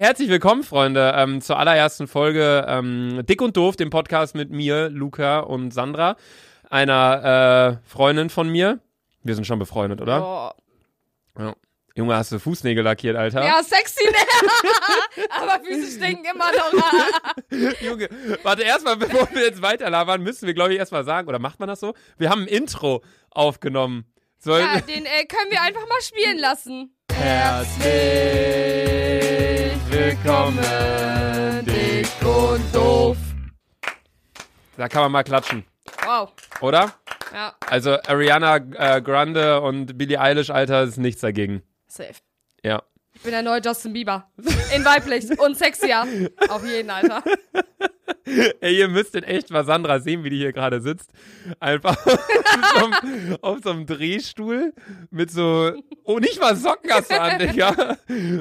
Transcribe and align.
Herzlich 0.00 0.28
willkommen, 0.28 0.62
Freunde, 0.62 1.12
ähm, 1.16 1.40
zur 1.40 1.58
allerersten 1.58 2.06
Folge 2.06 2.64
ähm, 2.68 3.26
Dick 3.26 3.42
und 3.42 3.56
Doof, 3.56 3.74
dem 3.74 3.90
Podcast 3.90 4.36
mit 4.36 4.48
mir, 4.48 4.90
Luca 4.90 5.40
und 5.40 5.72
Sandra, 5.72 6.16
einer 6.70 7.80
äh, 7.82 7.88
Freundin 7.88 8.30
von 8.30 8.48
mir. 8.48 8.78
Wir 9.24 9.34
sind 9.34 9.44
schon 9.44 9.58
befreundet, 9.58 10.00
oder? 10.00 10.54
Oh. 11.36 11.42
Ja. 11.42 11.56
Junge, 11.96 12.14
hast 12.14 12.30
du 12.30 12.38
Fußnägel 12.38 12.84
lackiert, 12.84 13.16
Alter? 13.16 13.44
Ja, 13.44 13.60
sexy, 13.60 14.08
ne? 14.08 15.24
Aber 15.30 15.64
Füße 15.64 15.98
stinken 15.98 16.26
immer 16.26 16.52
noch. 16.52 17.80
Junge, 17.80 18.08
warte, 18.44 18.62
erstmal, 18.62 18.96
bevor 18.98 19.28
wir 19.32 19.46
jetzt 19.46 19.62
weiterlabern, 19.62 20.22
müssen 20.22 20.46
wir, 20.46 20.54
glaube 20.54 20.74
ich, 20.74 20.78
erstmal 20.78 21.02
sagen, 21.02 21.26
oder 21.26 21.40
macht 21.40 21.58
man 21.58 21.68
das 21.68 21.80
so? 21.80 21.94
Wir 22.18 22.30
haben 22.30 22.42
ein 22.42 22.46
Intro 22.46 23.02
aufgenommen. 23.30 24.04
Soll 24.38 24.60
ja, 24.60 24.80
den 24.80 25.06
äh, 25.06 25.24
können 25.24 25.50
wir 25.50 25.60
einfach 25.60 25.88
mal 25.88 26.00
spielen 26.02 26.38
lassen. 26.38 26.94
Herzlich 27.20 27.90
willkommen, 29.90 31.64
dick 31.66 32.06
und 32.24 32.74
doof. 32.74 33.16
Da 34.76 34.88
kann 34.88 35.02
man 35.02 35.12
mal 35.12 35.24
klatschen, 35.24 35.64
Wow. 36.06 36.32
oder? 36.60 36.92
Ja, 37.32 37.54
Also 37.66 37.98
Ariana 38.06 38.56
äh, 38.56 39.02
Grande 39.02 39.60
und 39.60 39.98
Billie 39.98 40.20
Eilish, 40.20 40.50
Alter, 40.50 40.84
ist 40.84 40.96
nichts 40.98 41.20
dagegen. 41.20 41.62
safe. 41.88 42.14
Ja. 42.62 42.82
Ich 43.18 43.24
bin 43.24 43.32
der 43.32 43.42
neue 43.42 43.60
Justin 43.60 43.92
Bieber. 43.92 44.30
In 44.72 44.84
weiblich 44.84 45.36
und 45.40 45.58
sexier. 45.58 46.06
Auf 46.48 46.64
jeden, 46.64 46.88
Alter. 46.88 47.24
Ey, 48.60 48.78
ihr 48.78 48.86
müsstet 48.86 49.26
echt 49.26 49.50
mal 49.50 49.64
Sandra 49.64 49.98
sehen, 49.98 50.22
wie 50.22 50.30
die 50.30 50.36
hier 50.36 50.52
gerade 50.52 50.80
sitzt. 50.80 51.10
Einfach 51.58 51.96
auf 52.06 52.20
so, 52.76 52.84
einem, 52.84 53.36
auf 53.42 53.58
so 53.64 53.70
einem 53.70 53.86
Drehstuhl 53.86 54.72
mit 55.10 55.32
so, 55.32 55.72
oh, 56.04 56.20
nicht 56.20 56.40
mal 56.40 56.54
Socken 56.54 56.92
hast 56.92 57.10
du 57.10 57.20
an, 57.20 57.40
Digga. 57.40 57.96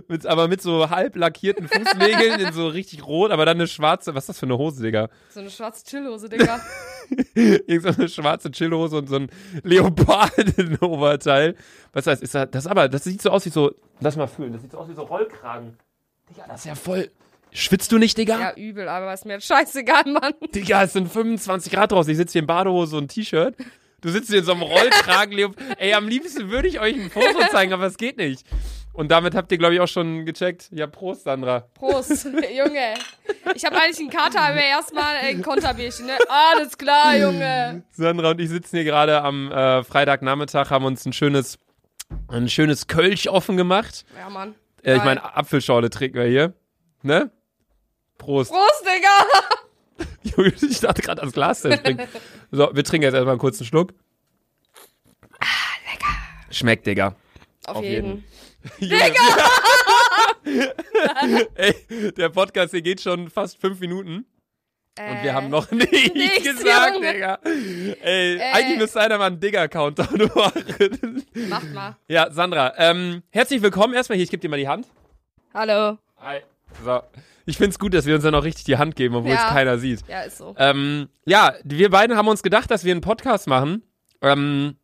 Mit, 0.08 0.28
aber 0.28 0.48
mit 0.48 0.62
so 0.62 0.92
halb 0.92 1.16
lackierten 1.16 1.68
Fußnägeln 1.68 2.40
in 2.40 2.54
so 2.54 2.68
richtig 2.68 3.04
rot, 3.04 3.32
aber 3.32 3.46
dann 3.46 3.58
eine 3.58 3.68
schwarze, 3.68 4.14
was 4.14 4.26
ist 4.26 4.30
das 4.30 4.40
für 4.40 4.46
eine 4.46 4.60
Hose, 4.60 4.84
Digga? 4.84 5.10
So 5.34 5.40
eine 5.40 5.50
schwarze 5.50 5.86
Chillhose, 5.86 6.30
Digga. 6.30 6.62
Irgend 7.36 7.84
so 7.84 7.90
eine 7.90 8.10
schwarze 8.10 8.52
Chillhose 8.52 8.98
und 8.98 9.08
so 9.10 9.16
ein 9.16 9.30
Leoparden-Oberteil. 9.64 11.56
Was 11.94 12.08
heißt, 12.08 12.24
ist 12.24 12.36
das, 12.36 12.50
das 12.52 12.68
aber, 12.68 12.90
das 12.90 13.04
sieht 13.04 13.22
so 13.22 13.30
aus 13.30 13.46
wie 13.46 13.50
so, 13.50 13.72
lass 14.00 14.16
mal 14.16 14.28
fühlen, 14.28 14.54
das 14.54 14.62
sieht 14.62 14.72
so 14.72 14.78
aus 14.78 14.90
wie 14.90 14.94
so 14.94 15.04
Rollkragen. 15.04 15.78
Digga, 16.30 16.46
das 16.48 16.62
ist 16.62 16.66
ja 16.66 16.76
voll. 16.76 17.10
Schwitzt 17.52 17.92
du 17.92 17.98
nicht, 17.98 18.18
Digga? 18.18 18.40
Ja, 18.40 18.54
übel, 18.56 18.88
aber 18.90 19.14
ist 19.14 19.26
mir 19.26 19.34
jetzt 19.34 19.48
scheißegal, 19.48 20.04
Mann. 20.06 20.34
Digga, 20.54 20.84
es 20.84 20.94
sind 20.94 21.12
25 21.12 21.72
Grad 21.72 21.92
draußen. 21.92 22.12
Ich 22.12 22.18
sitze 22.18 22.34
hier 22.34 22.42
in 22.42 22.48
Badehose 22.48 22.98
und 22.98 23.08
T-Shirt. 23.08 23.56
Du 24.02 24.10
sitzt 24.10 24.30
hier 24.30 24.40
in 24.40 24.46
so 24.46 24.52
einem 24.52 24.62
Rollkragen. 24.62 25.56
Ey, 25.78 25.94
am 25.94 26.08
liebsten 26.08 26.50
würde 26.50 26.68
ich 26.68 26.80
euch 26.80 26.96
ein 26.96 27.10
Foto 27.10 27.40
zeigen, 27.50 27.74
aber 27.74 27.86
es 27.86 27.98
geht 27.98 28.18
nicht. 28.18 28.46
Und 28.98 29.10
damit 29.12 29.36
habt 29.36 29.52
ihr, 29.52 29.60
glaube 29.60 29.76
ich, 29.76 29.80
auch 29.80 29.88
schon 29.88 30.26
gecheckt. 30.26 30.70
Ja, 30.72 30.88
Prost, 30.88 31.26
Sandra. 31.26 31.60
Prost, 31.76 32.26
Junge. 32.26 32.96
Ich 33.54 33.64
habe 33.64 33.76
eigentlich 33.78 34.00
einen 34.00 34.10
Kater, 34.10 34.42
aber 34.42 34.56
erstmal 34.60 35.18
ein 35.18 35.44
Konterbierchen, 35.44 36.08
ne? 36.08 36.18
Alles 36.28 36.76
klar, 36.80 37.16
Junge. 37.16 37.84
Sandra 37.92 38.32
und 38.32 38.42
ich 38.42 38.50
sitzen 38.50 38.78
hier 38.78 38.86
gerade 38.86 39.22
am 39.22 39.52
äh, 39.52 39.84
Freitagnachmittag, 39.84 40.72
haben 40.72 40.86
uns 40.86 41.06
ein 41.06 41.14
schönes, 41.14 41.60
ein 42.28 42.50
schönes 42.50 42.88
Kölsch 42.88 43.28
offen 43.28 43.56
gemacht. 43.56 44.04
Ja, 44.18 44.32
Mann. 44.32 44.56
Äh, 44.82 44.96
ich 44.96 45.04
meine, 45.04 45.24
Apfelschorle 45.36 45.92
trinken 45.92 46.18
wir 46.18 46.26
hier. 46.26 46.54
Ne? 47.04 47.30
Prost. 48.18 48.52
Prost, 48.52 48.84
Digga. 48.84 50.08
Junge, 50.36 50.54
ich 50.60 50.80
dachte 50.80 51.04
gerade 51.04 51.22
ans 51.22 51.36
Glas 51.36 51.62
trinken. 51.62 52.08
So, 52.50 52.72
wir 52.74 52.84
trinken 52.84 53.04
jetzt 53.04 53.14
erstmal 53.14 53.34
einen 53.34 53.40
kurzen 53.40 53.64
Schluck. 53.64 53.94
Ah, 55.40 55.46
lecker. 55.92 56.16
Schmeckt, 56.50 56.88
Digga. 56.88 57.14
Auf, 57.68 57.76
Auf 57.76 57.84
jeden. 57.84 58.24
Junge. 58.80 59.14
Ey, 61.56 61.76
der 62.18 62.30
Podcast 62.30 62.72
hier 62.72 62.82
geht 62.82 63.02
schon 63.02 63.30
fast 63.30 63.60
fünf 63.60 63.80
Minuten 63.80 64.26
und 65.00 65.24
wir 65.24 65.34
haben 65.34 65.50
noch 65.50 65.70
nicht 65.72 66.16
nichts, 66.16 66.44
gesagt, 66.44 66.96
Junge. 66.96 67.14
Digga. 67.14 67.40
Ey, 67.44 68.38
Äh. 68.38 68.42
eigentlich 68.54 68.78
müsste 68.80 69.00
einer 69.02 69.18
mal 69.18 69.28
einen 69.28 69.40
Digger-Countdown 69.40 70.32
machen. 70.34 71.24
Macht 71.50 71.74
mal. 71.74 71.98
ja, 72.08 72.32
Sandra, 72.32 72.74
ähm, 72.78 73.22
herzlich 73.30 73.62
willkommen 73.62 73.94
erstmal 73.94 74.16
hier. 74.16 74.24
Ich 74.24 74.32
gebe 74.32 74.42
dir 74.42 74.50
mal 74.50 74.58
die 74.58 74.68
Hand. 74.68 74.88
Hallo. 75.54 75.98
Hi. 76.18 76.40
So. 76.84 77.02
Ich 77.46 77.58
find's 77.58 77.78
gut, 77.80 77.94
dass 77.94 78.06
wir 78.06 78.16
uns 78.16 78.24
dann 78.24 78.36
auch 78.36 78.44
richtig 78.44 78.66
die 78.66 78.78
Hand 78.78 78.96
geben, 78.96 79.16
obwohl 79.16 79.32
Ja. 79.32 79.48
es 79.48 79.54
keiner 79.54 79.78
sieht. 79.78 80.02
Ja, 80.08 80.22
ist 80.22 80.38
so. 80.38 80.56
Ähm, 80.58 81.08
ja, 81.26 81.54
wir 81.64 81.90
beiden 81.90 82.18
haben 82.18 82.28
uns 82.28 82.42
gedacht, 82.44 82.70
dass 82.72 82.84
wir 82.84 82.92
einen 82.92 83.02
Podcast 83.02 83.48
machen. 83.48 83.84
Ähm, 84.22 84.78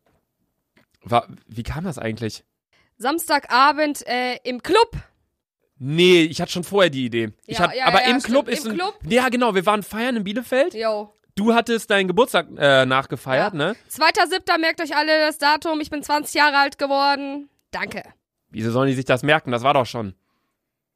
wa- 1.04 1.28
wie 1.48 1.64
kam 1.64 1.84
das 1.86 1.98
eigentlich? 1.98 2.44
Samstagabend 2.98 4.06
äh, 4.08 4.38
im 4.44 4.62
Club. 4.64 4.92
Nee, 5.80 6.22
ich 6.24 6.40
hatte 6.42 6.52
schon 6.52 6.64
vorher 6.64 6.90
die 6.90 7.06
Idee. 7.06 7.34
Ja, 7.46 7.60
hatte, 7.60 7.78
ja, 7.78 7.86
aber 7.88 8.02
ja, 8.04 8.10
im 8.12 8.22
Club 8.22 8.46
stimmt. 8.46 8.58
ist 8.58 8.66
Im 8.66 8.72
ein, 8.72 8.78
Club? 8.78 9.00
Ja, 9.08 9.30
genau, 9.30 9.54
wir 9.56 9.66
waren 9.66 9.84
feiern 9.84 10.16
in 10.16 10.24
Bielefeld. 10.24 10.74
Yo. 10.74 11.14
Du 11.36 11.54
hattest 11.54 11.90
deinen 11.90 12.08
Geburtstag 12.08 12.48
äh, 12.58 12.86
nachgefeiert, 12.86 13.54
Ja. 13.54 13.58
ne? 13.58 13.76
2.7. 13.92 14.58
merkt 14.60 14.80
euch 14.82 14.96
alle 14.96 15.20
das 15.20 15.40
Datum. 15.40 15.82
Ich 15.82 15.90
bin 15.90 16.04
20 16.04 16.36
Jahre 16.36 16.58
alt 16.58 16.78
geworden. 16.78 17.50
Danke. 17.72 18.04
Wieso 18.50 18.72
sollen 18.72 18.88
die 18.90 18.94
sich 18.94 19.06
das 19.06 19.24
merken? 19.24 19.52
Das 19.52 19.64
war 19.64 19.74
doch 19.74 19.86
schon. 19.88 20.14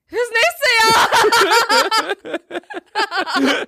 Fürs 0.05 0.29
nächste 0.31 0.67
Jahr. 2.29 2.37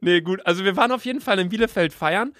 Nee, 0.00 0.20
gut. 0.22 0.44
Also 0.46 0.64
wir 0.64 0.76
waren 0.76 0.92
auf 0.92 1.04
jeden 1.04 1.20
Fall 1.20 1.38
in 1.38 1.48
Bielefeld 1.48 1.92
feiern 1.92 2.32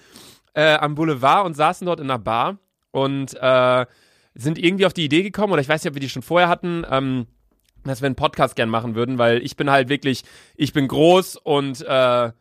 äh, 0.53 0.73
am 0.75 0.95
Boulevard 0.95 1.45
und 1.45 1.53
saßen 1.53 1.85
dort 1.85 1.99
in 1.99 2.09
einer 2.09 2.17
Bar 2.19 2.57
und 2.91 3.33
äh, 3.39 3.85
sind 4.33 4.57
irgendwie 4.57 4.85
auf 4.85 4.93
die 4.93 5.05
Idee 5.05 5.23
gekommen, 5.23 5.53
oder 5.53 5.61
ich 5.61 5.69
weiß 5.69 5.83
nicht, 5.83 5.91
ob 5.91 5.95
wir 5.95 6.01
die 6.01 6.09
schon 6.09 6.21
vorher 6.21 6.47
hatten, 6.49 6.85
ähm, 6.89 7.27
dass 7.83 8.01
wir 8.01 8.05
einen 8.05 8.15
Podcast 8.15 8.55
gern 8.55 8.69
machen 8.69 8.95
würden, 8.95 9.17
weil 9.17 9.41
ich 9.43 9.55
bin 9.55 9.69
halt 9.71 9.89
wirklich, 9.89 10.23
ich 10.55 10.71
bin 10.73 10.87
groß 10.87 11.35
und 11.37 11.81
äh, 11.81 12.31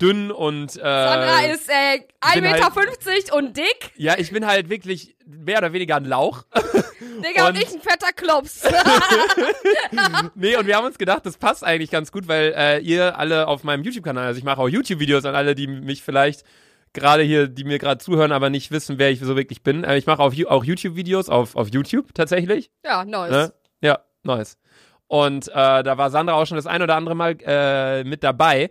dünn 0.00 0.30
und 0.30 0.70
äh, 0.76 0.80
Sandra 0.80 1.40
ist 1.52 1.68
äh, 1.68 2.00
1,50 2.20 2.34
bin 2.34 2.42
Meter 2.44 2.74
halt- 2.74 3.32
und 3.32 3.56
dick. 3.56 3.92
ja, 3.96 4.18
ich 4.18 4.32
bin 4.32 4.46
halt 4.46 4.68
wirklich 4.68 5.16
mehr 5.26 5.58
oder 5.58 5.72
weniger 5.72 5.96
ein 5.96 6.04
Lauch. 6.06 6.44
Digga, 7.00 7.48
und, 7.48 7.56
Und- 7.56 7.62
ich 7.62 7.72
ein 7.74 7.80
fetter 7.80 8.12
Klops. 8.14 8.62
Nee, 10.34 10.56
und 10.56 10.66
wir 10.66 10.76
haben 10.76 10.86
uns 10.86 10.98
gedacht, 10.98 11.24
das 11.26 11.36
passt 11.36 11.64
eigentlich 11.64 11.90
ganz 11.90 12.12
gut, 12.12 12.28
weil 12.28 12.54
äh, 12.56 12.78
ihr 12.80 13.18
alle 13.18 13.46
auf 13.48 13.64
meinem 13.64 13.84
YouTube-Kanal, 13.84 14.26
also 14.26 14.38
ich 14.38 14.44
mache 14.44 14.60
auch 14.60 14.68
YouTube-Videos 14.68 15.24
an 15.24 15.34
alle, 15.34 15.54
die 15.54 15.66
mich 15.66 16.02
vielleicht 16.02 16.44
gerade 16.92 17.22
hier, 17.22 17.48
die 17.48 17.64
mir 17.64 17.78
gerade 17.78 17.98
zuhören, 17.98 18.32
aber 18.32 18.50
nicht 18.50 18.70
wissen, 18.70 18.98
wer 18.98 19.10
ich 19.10 19.20
so 19.20 19.36
wirklich 19.36 19.62
bin. 19.62 19.84
Äh, 19.84 19.98
ich 19.98 20.06
mache 20.06 20.22
auch, 20.22 20.34
auch 20.48 20.64
YouTube-Videos 20.64 21.28
auf, 21.28 21.56
auf 21.56 21.68
YouTube 21.72 22.14
tatsächlich. 22.14 22.70
ja, 22.84 23.04
nice. 23.04 23.30
Ne? 23.30 23.52
Ja, 23.82 24.00
nice. 24.22 24.58
Und 25.06 25.48
äh, 25.48 25.82
da 25.82 25.98
war 25.98 26.10
Sandra 26.10 26.34
auch 26.34 26.46
schon 26.46 26.56
das 26.56 26.66
ein 26.66 26.82
oder 26.82 26.96
andere 26.96 27.14
Mal 27.14 27.36
äh, 27.44 28.04
mit 28.04 28.22
dabei. 28.22 28.70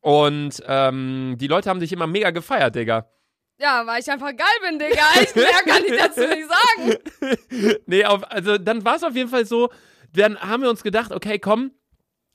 Und 0.00 0.62
ähm, 0.66 1.36
die 1.38 1.48
Leute 1.48 1.68
haben 1.68 1.80
sich 1.80 1.92
immer 1.92 2.06
mega 2.06 2.30
gefeiert, 2.30 2.76
Digga. 2.76 3.10
Ja, 3.58 3.86
weil 3.86 4.00
ich 4.00 4.10
einfach 4.10 4.36
geil 4.36 4.46
bin, 4.62 4.78
Digga. 4.78 5.02
Ich 5.22 5.34
mehr 5.34 5.46
kann 5.66 5.82
ich 5.84 5.96
dazu 5.96 6.20
nicht 6.20 6.48
sagen. 6.48 7.76
nee, 7.86 8.04
auf, 8.04 8.30
also 8.30 8.58
dann 8.58 8.84
war 8.84 8.96
es 8.96 9.04
auf 9.04 9.14
jeden 9.16 9.30
Fall 9.30 9.46
so, 9.46 9.70
dann 10.14 10.38
haben 10.38 10.62
wir 10.62 10.70
uns 10.70 10.82
gedacht, 10.82 11.12
okay, 11.12 11.38
komm, 11.38 11.72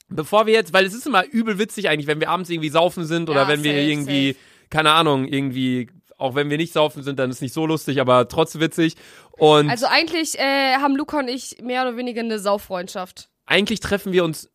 bevor 0.09 0.45
wir 0.45 0.53
jetzt, 0.53 0.73
weil 0.73 0.85
es 0.85 0.93
ist 0.93 1.07
immer 1.07 1.25
übel 1.25 1.59
witzig 1.59 1.89
eigentlich, 1.89 2.07
wenn 2.07 2.19
wir 2.19 2.29
abends 2.29 2.49
irgendwie 2.49 2.69
saufen 2.69 3.05
sind 3.05 3.29
oder 3.29 3.43
Ja, 3.43 3.47
wenn 3.47 3.63
wir 3.63 3.71
safe, 3.71 3.83
irgendwie, 3.83 4.35
keine 4.71 4.91
Ahnung, 4.93 5.27
irgendwie, 5.27 5.89
auch 6.17 6.33
wenn 6.33 6.49
wir 6.49 6.57
nicht 6.57 6.73
saufen 6.73 7.03
sind, 7.03 7.19
dann 7.19 7.29
ist 7.29 7.41
nicht 7.41 7.53
so 7.53 7.65
lustig, 7.67 8.01
aber 8.01 8.27
trotzdem 8.27 8.61
witzig. 8.61 8.95
Und 9.37 9.69
Also 9.69 9.85
eigentlich 9.85 10.39
äh, 10.39 10.75
haben 10.77 10.95
Luca 10.95 11.19
und 11.19 11.27
ich 11.27 11.57
mehr 11.61 11.83
oder 11.83 11.97
weniger 11.97 12.21
eine 12.21 12.39
Sauffreundschaft. 12.39 13.29
eigentlich 13.45 13.79
treffen 13.79 14.11
wir 14.13 14.23
uns. 14.23 14.49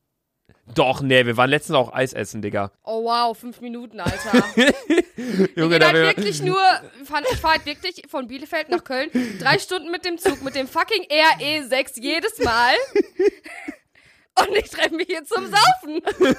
Doch, 0.75 1.01
nee, 1.01 1.25
wir 1.27 1.37
waren 1.37 1.51
letztens 1.51 1.77
auch 1.77 1.93
Eis 1.93 2.13
essen, 2.13 2.43
Digga. 2.43 2.73
Oh 2.83 3.05
wow, 3.05 3.39
fünf 3.39 3.61
Minuten, 3.61 4.01
Alter. 4.01 4.45
Junge, 5.17 5.49
Wir 5.55 5.69
gehen 5.69 5.81
da 5.81 5.87
halt 5.87 5.95
wir, 5.95 6.07
wirklich 6.07 6.43
nur, 6.43 6.59
ich 7.03 7.09
fahre 7.39 7.55
halt 7.55 7.67
wirklich 7.67 8.03
von 8.09 8.27
Bielefeld 8.27 8.69
nach 8.69 8.83
Köln, 8.83 9.09
drei 9.39 9.61
Stunden 9.61 9.93
mit 9.93 10.05
dem 10.05 10.19
Zug, 10.19 10.43
mit 10.43 10.57
dem 10.57 10.67
fucking 10.67 11.05
RE6 11.05 12.01
jedes 12.03 12.39
Mal. 12.41 12.75
Und 14.39 14.57
ich 14.57 14.69
treffe 14.69 14.95
mich 14.95 15.07
hier 15.07 15.25
zum 15.25 15.47
Saufen. 15.47 16.03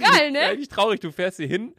Geil, 0.00 0.32
ne? 0.32 0.40
eigentlich 0.40 0.68
traurig, 0.68 1.00
du 1.00 1.12
fährst 1.12 1.38
hier 1.38 1.46
hin, 1.46 1.74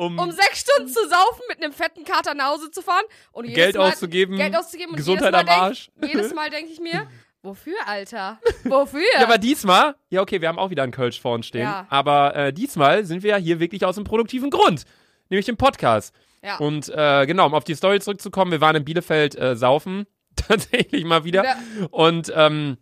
um, 0.00 0.18
Um 0.18 0.30
sechs 0.32 0.60
Stunden 0.60 0.88
zu 0.88 1.00
saufen, 1.08 1.42
mit 1.48 1.62
einem 1.62 1.72
fetten 1.72 2.04
Kater 2.04 2.34
nach 2.34 2.50
Hause 2.52 2.70
zu 2.70 2.82
fahren 2.82 3.04
und 3.32 3.44
jedes 3.44 3.56
Geld 3.56 3.76
Mal, 3.76 3.90
auszugeben, 3.92 4.36
Geld 4.36 4.56
auszugeben 4.56 4.90
und 4.92 4.96
Gesundheit 4.96 5.32
jedes 5.32 5.32
Mal 5.32 5.40
am 5.40 5.46
denk- 5.46 5.62
Arsch. 5.62 5.90
Jedes 6.02 6.34
Mal 6.34 6.50
denke 6.56 6.72
ich 6.72 6.80
mir, 6.80 7.06
wofür, 7.42 7.76
Alter? 7.86 8.38
Wofür? 8.64 9.02
Ja, 9.14 9.22
aber 9.24 9.38
diesmal, 9.38 9.94
ja 10.10 10.20
okay, 10.22 10.40
wir 10.40 10.48
haben 10.48 10.58
auch 10.58 10.70
wieder 10.70 10.82
einen 10.82 10.92
Kölsch 10.92 11.20
vor 11.20 11.34
uns 11.34 11.46
stehen, 11.46 11.62
Ja. 11.62 11.86
aber 11.90 12.34
äh, 12.36 12.52
diesmal 12.52 13.04
sind 13.04 13.22
wir 13.22 13.30
ja 13.30 13.36
hier 13.36 13.60
wirklich 13.60 13.84
aus 13.84 13.96
einem 13.96 14.04
produktiven 14.04 14.50
Grund, 14.50 14.84
nämlich 15.28 15.46
dem 15.46 15.56
Podcast. 15.56 16.14
ja. 16.42 16.56
Und 16.58 16.88
äh, 16.88 17.26
genau, 17.26 17.46
um 17.46 17.54
auf 17.54 17.64
die 17.64 17.74
Story 17.74 18.00
zurückzukommen, 18.00 18.50
wir 18.52 18.60
waren 18.60 18.76
in 18.76 18.84
Bielefeld 18.84 19.36
äh, 19.38 19.54
saufen, 19.56 20.06
tatsächlich 20.36 21.04
mal 21.04 21.24
wieder. 21.24 21.44
Ja. 21.44 21.56
Und 21.90 22.32
ähm, 22.34 22.76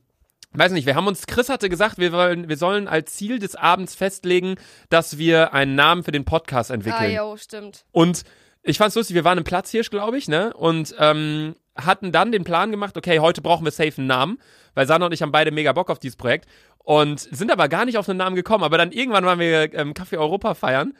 weiß 0.58 0.72
nicht, 0.72 0.86
wir 0.86 0.94
haben 0.94 1.06
uns, 1.06 1.26
Chris 1.26 1.48
hatte 1.48 1.68
gesagt, 1.68 1.98
wir 1.98 2.12
wollen, 2.12 2.48
wir 2.48 2.56
sollen 2.56 2.88
als 2.88 3.14
Ziel 3.14 3.38
des 3.38 3.54
Abends 3.54 3.94
festlegen, 3.94 4.56
dass 4.90 5.18
wir 5.18 5.54
einen 5.54 5.74
Namen 5.74 6.02
für 6.02 6.12
den 6.12 6.24
Podcast 6.24 6.70
ah, 6.70 6.74
entwickeln. 6.74 7.14
jo, 7.14 7.36
stimmt. 7.36 7.84
Und 7.92 8.24
ich 8.62 8.78
fand's 8.78 8.96
lustig, 8.96 9.14
wir 9.14 9.24
waren 9.24 9.38
im 9.38 9.44
Platzhirsch, 9.44 9.90
glaube 9.90 10.18
ich, 10.18 10.28
ne? 10.28 10.52
Und 10.54 10.94
ähm, 10.98 11.54
hatten 11.76 12.12
dann 12.12 12.32
den 12.32 12.44
Plan 12.44 12.70
gemacht, 12.70 12.96
okay, 12.96 13.20
heute 13.20 13.40
brauchen 13.40 13.64
wir 13.64 13.70
safe 13.70 13.94
einen 13.98 14.06
Namen, 14.06 14.38
weil 14.74 14.86
Sandra 14.86 15.06
und 15.06 15.12
ich 15.12 15.22
haben 15.22 15.32
beide 15.32 15.50
mega 15.50 15.72
Bock 15.72 15.90
auf 15.90 15.98
dieses 15.98 16.16
Projekt 16.16 16.46
und 16.78 17.20
sind 17.20 17.52
aber 17.52 17.68
gar 17.68 17.84
nicht 17.84 17.98
auf 17.98 18.08
einen 18.08 18.18
Namen 18.18 18.36
gekommen. 18.36 18.64
Aber 18.64 18.78
dann 18.78 18.92
irgendwann 18.92 19.24
waren 19.24 19.38
wir 19.38 19.72
ähm, 19.74 19.92
Café 19.94 20.18
Europa 20.18 20.54
feiern 20.54 20.94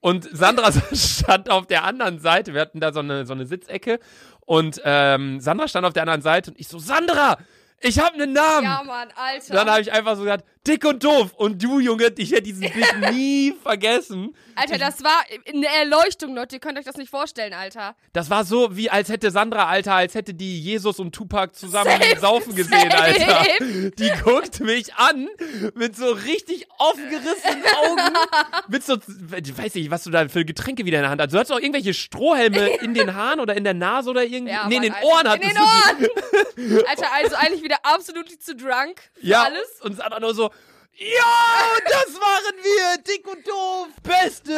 und 0.00 0.28
Sandra 0.32 0.70
stand 0.92 1.50
auf 1.50 1.66
der 1.66 1.84
anderen 1.84 2.18
Seite. 2.18 2.54
Wir 2.54 2.60
hatten 2.60 2.80
da 2.80 2.92
so 2.92 3.00
eine, 3.00 3.26
so 3.26 3.34
eine 3.34 3.46
Sitzecke 3.46 3.98
und 4.40 4.80
ähm, 4.84 5.40
Sandra 5.40 5.68
stand 5.68 5.86
auf 5.86 5.92
der 5.92 6.02
anderen 6.02 6.22
Seite 6.22 6.50
und 6.50 6.60
ich 6.60 6.68
so, 6.68 6.78
Sandra, 6.78 7.38
ich 7.80 7.98
habe 7.98 8.14
einen 8.14 8.32
Namen. 8.32 8.64
Ja, 8.64 8.82
Mann, 8.84 9.08
Alter. 9.14 9.54
Dann 9.54 9.70
habe 9.70 9.80
ich 9.80 9.92
einfach 9.92 10.16
so 10.16 10.22
gesagt, 10.22 10.44
dick 10.66 10.84
und 10.84 11.02
doof. 11.04 11.32
Und 11.36 11.62
du, 11.62 11.78
Junge, 11.80 12.12
ich 12.16 12.32
hätte 12.32 12.42
diesen 12.42 12.70
Blick 12.70 12.96
nie 13.12 13.54
vergessen. 13.62 14.34
Alter, 14.54 14.78
das 14.78 15.04
war 15.04 15.22
eine 15.52 15.66
Erleuchtung, 15.66 16.34
Leute. 16.34 16.56
Ihr 16.56 16.60
könnt 16.60 16.78
euch 16.78 16.84
das 16.84 16.96
nicht 16.96 17.10
vorstellen, 17.10 17.52
Alter. 17.52 17.94
Das 18.12 18.30
war 18.30 18.44
so, 18.44 18.74
wie 18.76 18.88
als 18.88 19.08
hätte 19.10 19.30
Sandra, 19.30 19.66
Alter, 19.66 19.94
als 19.94 20.14
hätte 20.14 20.32
die 20.32 20.60
Jesus 20.60 20.98
und 20.98 21.14
Tupac 21.14 21.54
zusammen 21.54 21.90
Safe, 21.90 22.18
saufen 22.18 22.54
gesehen, 22.54 22.90
safe. 22.90 22.96
Alter. 22.96 23.90
Die 23.90 24.10
guckt 24.24 24.60
mich 24.60 24.94
an 24.94 25.28
mit 25.74 25.94
so 25.96 26.06
richtig 26.10 26.66
aufgerissenen 26.78 27.62
Augen. 27.84 28.14
mit 28.68 28.82
so, 28.84 28.96
ich 29.42 29.58
weiß 29.58 29.74
nicht, 29.74 29.90
was 29.90 30.04
du 30.04 30.10
da 30.10 30.28
für 30.28 30.44
Getränke 30.44 30.84
wieder 30.86 30.98
in 30.98 31.02
der 31.02 31.10
Hand 31.10 31.20
hast. 31.20 31.32
Du 31.32 31.38
hattest 31.38 31.52
auch 31.52 31.60
irgendwelche 31.60 31.92
Strohhelme 31.92 32.68
in 32.80 32.94
den 32.94 33.14
Haaren 33.14 33.40
oder 33.40 33.54
in 33.56 33.64
der 33.64 33.74
Nase 33.74 34.08
oder 34.10 34.24
irgendwie. 34.24 34.52
Ja, 34.52 34.66
nee, 34.68 34.76
in 34.76 34.82
den. 34.82 34.94
Ohren 35.02 35.26
In 35.26 35.32
hattest 35.32 35.50
den 35.50 35.56
du 35.56 35.62
Ohren. 35.62 36.86
Alter, 36.88 37.12
also 37.12 37.36
eigentlich 37.36 37.62
wieder 37.62 37.76
absolut 37.82 38.30
zu 38.30 38.56
drunk 38.56 39.00
für 39.14 39.26
Ja, 39.26 39.42
alles. 39.42 39.80
und 39.82 39.96
Sandra 39.96 40.20
nur 40.20 40.34
so, 40.34 40.50
ja, 40.98 41.78
das 41.84 42.14
waren 42.14 42.56
wir, 42.62 43.02
dick 43.02 43.26
und 43.26 43.46
doof, 43.46 43.88
beste. 44.02 44.52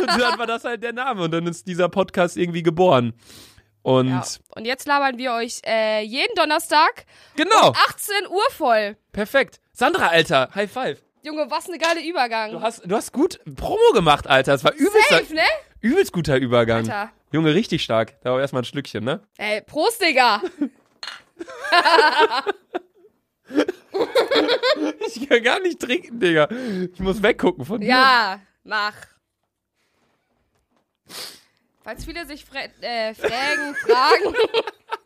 Und 0.00 0.20
dann 0.20 0.38
war 0.38 0.46
das 0.46 0.64
halt 0.64 0.82
der 0.82 0.92
Name 0.92 1.22
und 1.22 1.30
dann 1.32 1.46
ist 1.46 1.66
dieser 1.66 1.88
Podcast 1.88 2.36
irgendwie 2.36 2.62
geboren. 2.62 3.12
Und 3.82 4.08
Ja. 4.08 4.22
Und 4.54 4.64
jetzt 4.64 4.86
labern 4.86 5.18
wir 5.18 5.32
euch 5.32 5.60
äh, 5.66 6.02
jeden 6.02 6.34
Donnerstag 6.36 7.04
genau, 7.36 7.72
18 7.88 8.28
Uhr 8.28 8.44
voll. 8.50 8.96
perfekt. 9.12 9.60
Sandra, 9.72 10.08
Alter, 10.08 10.50
High 10.54 10.70
Five. 10.70 11.02
Junge, 11.24 11.50
was 11.50 11.68
eine 11.68 11.78
geile 11.78 12.00
Übergang. 12.04 12.52
Du 12.52 12.60
hast, 12.60 12.82
du 12.84 12.94
hast 12.96 13.12
gut 13.12 13.40
Promo 13.56 13.92
gemacht, 13.94 14.26
Alter. 14.26 14.54
Es 14.54 14.64
war 14.64 14.72
übelst, 14.74 15.08
Safe, 15.08 15.34
ne? 15.34 15.42
übelst 15.80 16.12
guter 16.12 16.36
Übergang. 16.36 16.88
Alter. 16.88 17.10
Junge, 17.32 17.54
richtig 17.54 17.82
stark. 17.82 18.20
Da 18.22 18.32
war 18.32 18.40
erstmal 18.40 18.62
ein 18.62 18.66
Schlückchen, 18.66 19.04
ne? 19.04 19.22
Ey, 19.38 19.62
Prost, 19.62 20.02
Digga. 20.02 20.42
Ich 25.06 25.28
kann 25.28 25.42
gar 25.42 25.60
nicht 25.60 25.80
trinken, 25.80 26.18
Digga. 26.18 26.48
Ich 26.92 27.00
muss 27.00 27.22
weggucken 27.22 27.64
von 27.64 27.80
dir. 27.80 27.88
Ja, 27.88 28.40
mach. 28.64 28.94
Falls 31.82 32.04
viele 32.04 32.26
sich 32.26 32.44
fre 32.44 32.70
äh, 32.80 33.14
fragen, 33.14 33.74
fragen, 33.74 34.34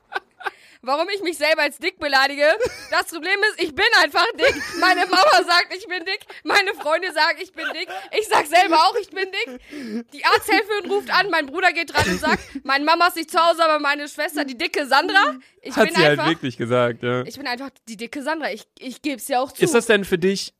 warum 0.86 1.08
ich 1.14 1.22
mich 1.22 1.36
selber 1.36 1.62
als 1.62 1.78
dick 1.78 1.98
beleidige, 1.98 2.46
das 2.90 3.06
Problem 3.06 3.38
ist, 3.50 3.62
ich 3.62 3.74
bin 3.74 3.84
einfach 4.02 4.26
dick. 4.38 4.54
Meine 4.80 5.00
Mama 5.06 5.44
sagt, 5.44 5.74
ich 5.76 5.86
bin 5.86 6.04
dick. 6.04 6.20
Meine 6.44 6.74
Freunde 6.74 7.12
sagen, 7.12 7.38
ich 7.42 7.52
bin 7.52 7.66
dick. 7.74 7.88
Ich 8.18 8.28
sag 8.28 8.46
selber 8.46 8.76
auch, 8.76 8.94
ich 8.96 9.10
bin 9.10 9.26
dick. 9.30 10.06
Die 10.12 10.24
Arzthelferin 10.24 10.90
ruft 10.90 11.10
an, 11.10 11.28
mein 11.30 11.46
Bruder 11.46 11.72
geht 11.72 11.92
dran 11.92 12.08
und 12.08 12.20
sagt, 12.20 12.64
meine 12.64 12.84
Mama 12.84 13.08
ist 13.08 13.16
nicht 13.16 13.30
zu 13.30 13.38
Hause, 13.38 13.64
aber 13.64 13.78
meine 13.78 14.08
Schwester, 14.08 14.44
die 14.44 14.56
dicke 14.56 14.86
Sandra. 14.86 15.36
Ich 15.60 15.74
Hat 15.76 15.86
bin 15.86 15.94
sie 15.94 16.04
einfach, 16.04 16.24
halt 16.24 16.36
wirklich 16.36 16.56
gesagt, 16.56 17.02
ja. 17.02 17.22
ich 17.22 17.36
bin 17.36 17.46
einfach 17.46 17.70
die 17.88 17.96
dicke 17.96 18.22
Sandra. 18.22 18.52
Ich, 18.52 18.66
ich 18.78 19.02
geb's 19.02 19.28
ja 19.28 19.40
auch 19.40 19.52
zu. 19.52 19.62
Ist 19.64 19.74
das 19.74 19.86
denn 19.86 20.04
für 20.04 20.18
dich, 20.18 20.54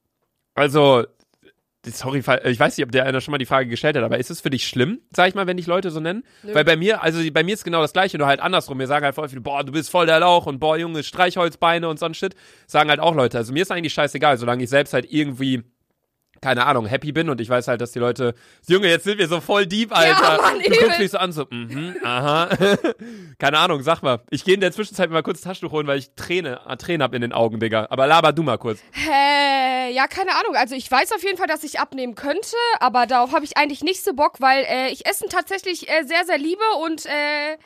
also, 0.55 1.05
sorry, 1.93 2.19
ich 2.19 2.61
weiß 2.61 2.77
nicht, 2.77 2.85
ob 2.85 2.93
der 2.93 3.05
einer 3.05 3.21
schon 3.21 3.33
mal 3.33 3.39
die 3.39 3.47
Frage 3.47 3.69
gestellt 3.69 3.97
hat, 3.97 4.05
aber 4.05 4.19
ist 4.19 4.31
es 4.31 4.41
für 4.41 4.51
dich 4.51 4.67
schlimm, 4.67 5.01
sag 5.15 5.29
ich 5.29 5.35
mal, 5.35 5.47
wenn 5.47 5.57
dich 5.57 5.67
Leute 5.67 5.91
so 5.91 6.01
nennen? 6.01 6.25
Nö. 6.43 6.55
Weil 6.55 6.65
bei 6.65 6.77
mir, 6.77 7.03
also 7.03 7.21
bei 7.33 7.43
mir 7.43 7.55
ist 7.55 7.65
genau 7.65 7.83
das 7.83 7.93
Gleiche, 7.93 8.19
nur 8.19 8.27
halt 8.27 8.41
andersrum. 8.41 8.79
Mir 8.79 8.87
sagen 8.87 9.05
halt 9.05 9.15
voll 9.15 9.29
viele, 9.29 9.41
boah, 9.41 9.65
du 9.65 9.73
bist 9.73 9.91
voll 9.91 10.07
der 10.07 10.21
Lauch 10.21 10.47
und 10.47 10.59
boah, 10.59 10.77
Junge, 10.77 11.03
Streichholzbeine 11.03 11.89
und 11.89 11.99
so 11.99 12.07
ein 12.07 12.15
Shit. 12.15 12.35
Sagen 12.67 12.91
halt 12.91 13.01
auch 13.01 13.15
Leute. 13.15 13.39
Also 13.39 13.53
mir 13.53 13.63
ist 13.63 13.71
eigentlich 13.71 13.95
scheißegal, 13.95 14.37
solange 14.39 14.65
ich 14.65 14.71
selbst 14.71 14.93
halt 14.93 15.11
irgendwie 15.11 15.63
keine 16.41 16.67
Ahnung, 16.67 16.87
happy 16.87 17.13
bin 17.13 17.29
und 17.31 17.41
ich 17.41 17.49
weiß 17.49 17.69
halt, 17.69 17.81
dass 17.81 17.93
die 17.93 17.99
Leute, 17.99 18.35
Junge, 18.69 18.89
jetzt 18.89 19.05
sind 19.05 19.19
wir 19.19 19.29
so 19.29 19.41
voll 19.41 19.67
deep, 19.67 19.97
Alter. 19.97 20.41
Mann, 20.43 20.61
du 20.61 20.71
guckst 20.71 20.99
mich 20.99 21.11
so 21.11 21.19
an, 21.19 21.33
so, 21.33 21.47
mhm, 21.51 21.97
aha. 22.03 22.49
keine 23.39 23.59
Ahnung, 23.59 23.83
sag 23.83 24.03
mal. 24.03 24.21
Ich 24.31 24.45
gehe 24.45 24.55
in 24.55 24.61
der 24.61 24.73
Zwischenzeit 24.73 25.11
mal 25.11 25.23
kurz 25.23 25.41
Taschentuch 25.41 25.73
holen, 25.73 25.87
weil 25.87 25.99
ich 25.99 26.11
Träne, 26.17 26.61
äh, 26.69 26.77
Tränen 26.77 27.03
hab 27.03 27.15
in 27.15 27.23
den 27.23 27.33
Augen, 27.33 27.61
Digga. 27.61 27.87
Aber 27.91 28.07
laber 28.07 28.33
du 28.33 28.43
mal 28.43 28.59
kurz. 28.59 28.81
Äh, 29.09 29.93
ja, 29.93 30.07
keine 30.07 30.33
Ahnung. 30.33 30.57
Also 30.57 30.75
ich 30.75 30.91
weiß 30.91 31.13
auf 31.13 31.23
jeden 31.23 31.39
Fall, 31.39 31.47
dass 31.47 31.65
ich 31.65 31.81
abnehmen 31.81 32.15
könnte, 32.15 32.57
aber 32.81 33.07
darauf 33.07 33.33
habe 33.33 33.45
ich 33.45 33.57
eigentlich 33.57 33.83
nicht 33.83 34.03
so 34.05 34.15
Bock, 34.15 34.41
weil 34.41 34.65
äh, 34.65 34.89
ich 34.91 35.07
Essen 35.07 35.29
tatsächlich 35.29 35.89
äh, 35.89 36.05
sehr, 36.05 36.25
sehr 36.25 36.39
liebe 36.39 36.63
und 36.85 37.07
äh, 37.07 37.57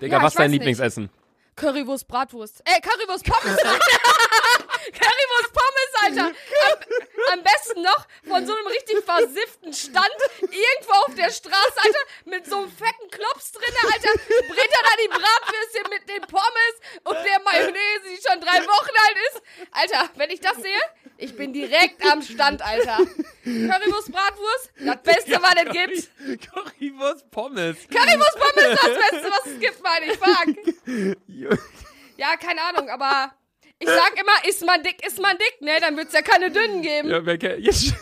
Digga, 0.00 0.18
Ja, 0.18 0.22
was 0.22 0.32
ich 0.32 0.36
dein 0.36 0.44
weiß 0.44 0.50
nicht. 0.50 0.60
Lieblingsessen? 0.60 1.10
Currywurst, 1.56 2.08
Bratwurst. 2.08 2.62
Äh, 2.64 2.80
Currywurst, 2.80 3.24
Pommes. 3.24 3.56
Currywurst, 4.92 5.52
Pommes, 5.52 5.73
Alter. 6.04 6.26
Am, 6.26 7.32
am 7.32 7.42
besten 7.42 7.82
noch 7.82 8.06
von 8.28 8.46
so 8.46 8.54
einem 8.54 8.66
richtig 8.66 9.04
versifften 9.04 9.72
Stand 9.72 10.16
irgendwo 10.40 10.92
auf 11.06 11.14
der 11.14 11.30
Straße, 11.30 11.76
Alter, 11.76 11.98
mit 12.26 12.46
so 12.46 12.58
einem 12.58 12.70
fetten 12.70 13.10
Klops 13.10 13.52
drinne, 13.52 13.78
Alter. 13.92 14.12
Bringt 14.48 14.72
er 14.72 14.84
da 14.84 14.94
die 15.02 15.08
Bratwürstchen 15.08 15.90
mit 15.90 16.08
den 16.08 16.22
Pommes 16.22 16.74
und 17.04 17.16
der 17.24 17.40
Mayonnaise, 17.40 18.04
die 18.10 18.20
schon 18.22 18.40
drei 18.40 18.60
Wochen 18.66 18.94
alt 19.06 19.16
ist. 19.30 19.42
Alter, 19.72 20.10
wenn 20.16 20.30
ich 20.30 20.40
das 20.40 20.56
sehe, 20.56 20.80
ich 21.16 21.36
bin 21.36 21.52
direkt 21.52 22.04
am 22.10 22.22
Stand, 22.22 22.62
Alter. 22.62 22.98
Currywurst, 23.44 24.10
Bratwurst, 24.12 24.72
das 24.80 25.02
Beste, 25.02 25.42
was 25.42 25.54
es 25.64 25.72
gibt. 25.72 26.50
Currywurst 26.50 27.30
Pommes. 27.30 27.76
Currywurst, 27.88 28.38
Pommes 28.38 28.78
das 28.80 29.10
Beste, 29.10 29.30
was 29.30 29.52
es 29.52 29.60
gibt, 29.60 29.82
meine 29.82 30.06
ich. 30.06 30.18
Fuck. 30.18 31.58
Ja, 32.16 32.36
keine 32.36 32.62
Ahnung, 32.62 32.88
aber 32.90 33.34
ich 33.78 33.88
sag 33.88 34.12
immer, 34.20 34.48
ist 34.48 34.64
man 34.64 34.82
dick, 34.82 35.06
ist 35.06 35.20
man 35.20 35.36
dick, 35.36 35.60
ne? 35.60 35.72
Dann 35.80 35.96
wird's 35.96 36.12
ja 36.12 36.22
keine 36.22 36.50
dünnen 36.50 36.82
geben. 36.82 37.08
Ja, 37.08 37.16
Ja, 37.18 37.26
wer, 37.26 37.38
kennt, 37.38 37.60
jetzt, 37.64 37.94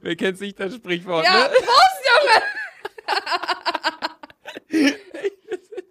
wer 0.00 0.16
kennt 0.16 0.38
sich 0.38 0.54
das 0.54 0.74
Sprichwort, 0.74 1.24
Prost, 1.24 1.50
ne? 1.50 1.56
Junge! 2.10 2.42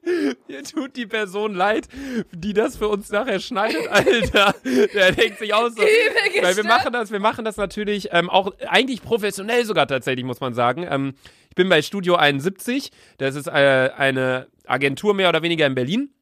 Mir 0.47 0.63
tut 0.63 0.95
die 0.95 1.05
Person 1.05 1.53
leid, 1.53 1.87
die 2.31 2.53
das 2.53 2.77
für 2.77 2.87
uns 2.87 3.09
nachher 3.11 3.39
schneidet, 3.39 3.87
Alter. 3.87 4.55
Der 4.93 5.11
denkt 5.11 5.39
sich 5.39 5.53
aus 5.53 5.75
so. 5.75 5.83
Weil 5.83 6.57
wir 6.57 6.63
machen 6.63 6.91
das, 6.91 7.11
wir 7.11 7.19
machen 7.19 7.45
das 7.45 7.57
natürlich 7.57 8.09
ähm, 8.11 8.29
auch 8.29 8.51
eigentlich 8.67 9.03
professionell 9.03 9.63
sogar 9.65 9.87
tatsächlich, 9.87 10.25
muss 10.25 10.39
man 10.39 10.53
sagen. 10.53 10.85
Ähm, 10.89 11.13
ich 11.49 11.55
bin 11.55 11.69
bei 11.69 11.81
Studio 11.81 12.15
71. 12.15 12.91
Das 13.19 13.35
ist 13.35 13.47
äh, 13.47 13.51
eine 13.95 14.47
Agentur 14.65 15.13
mehr 15.13 15.29
oder 15.29 15.43
weniger 15.43 15.65
in 15.65 15.75
Berlin. 15.75 16.13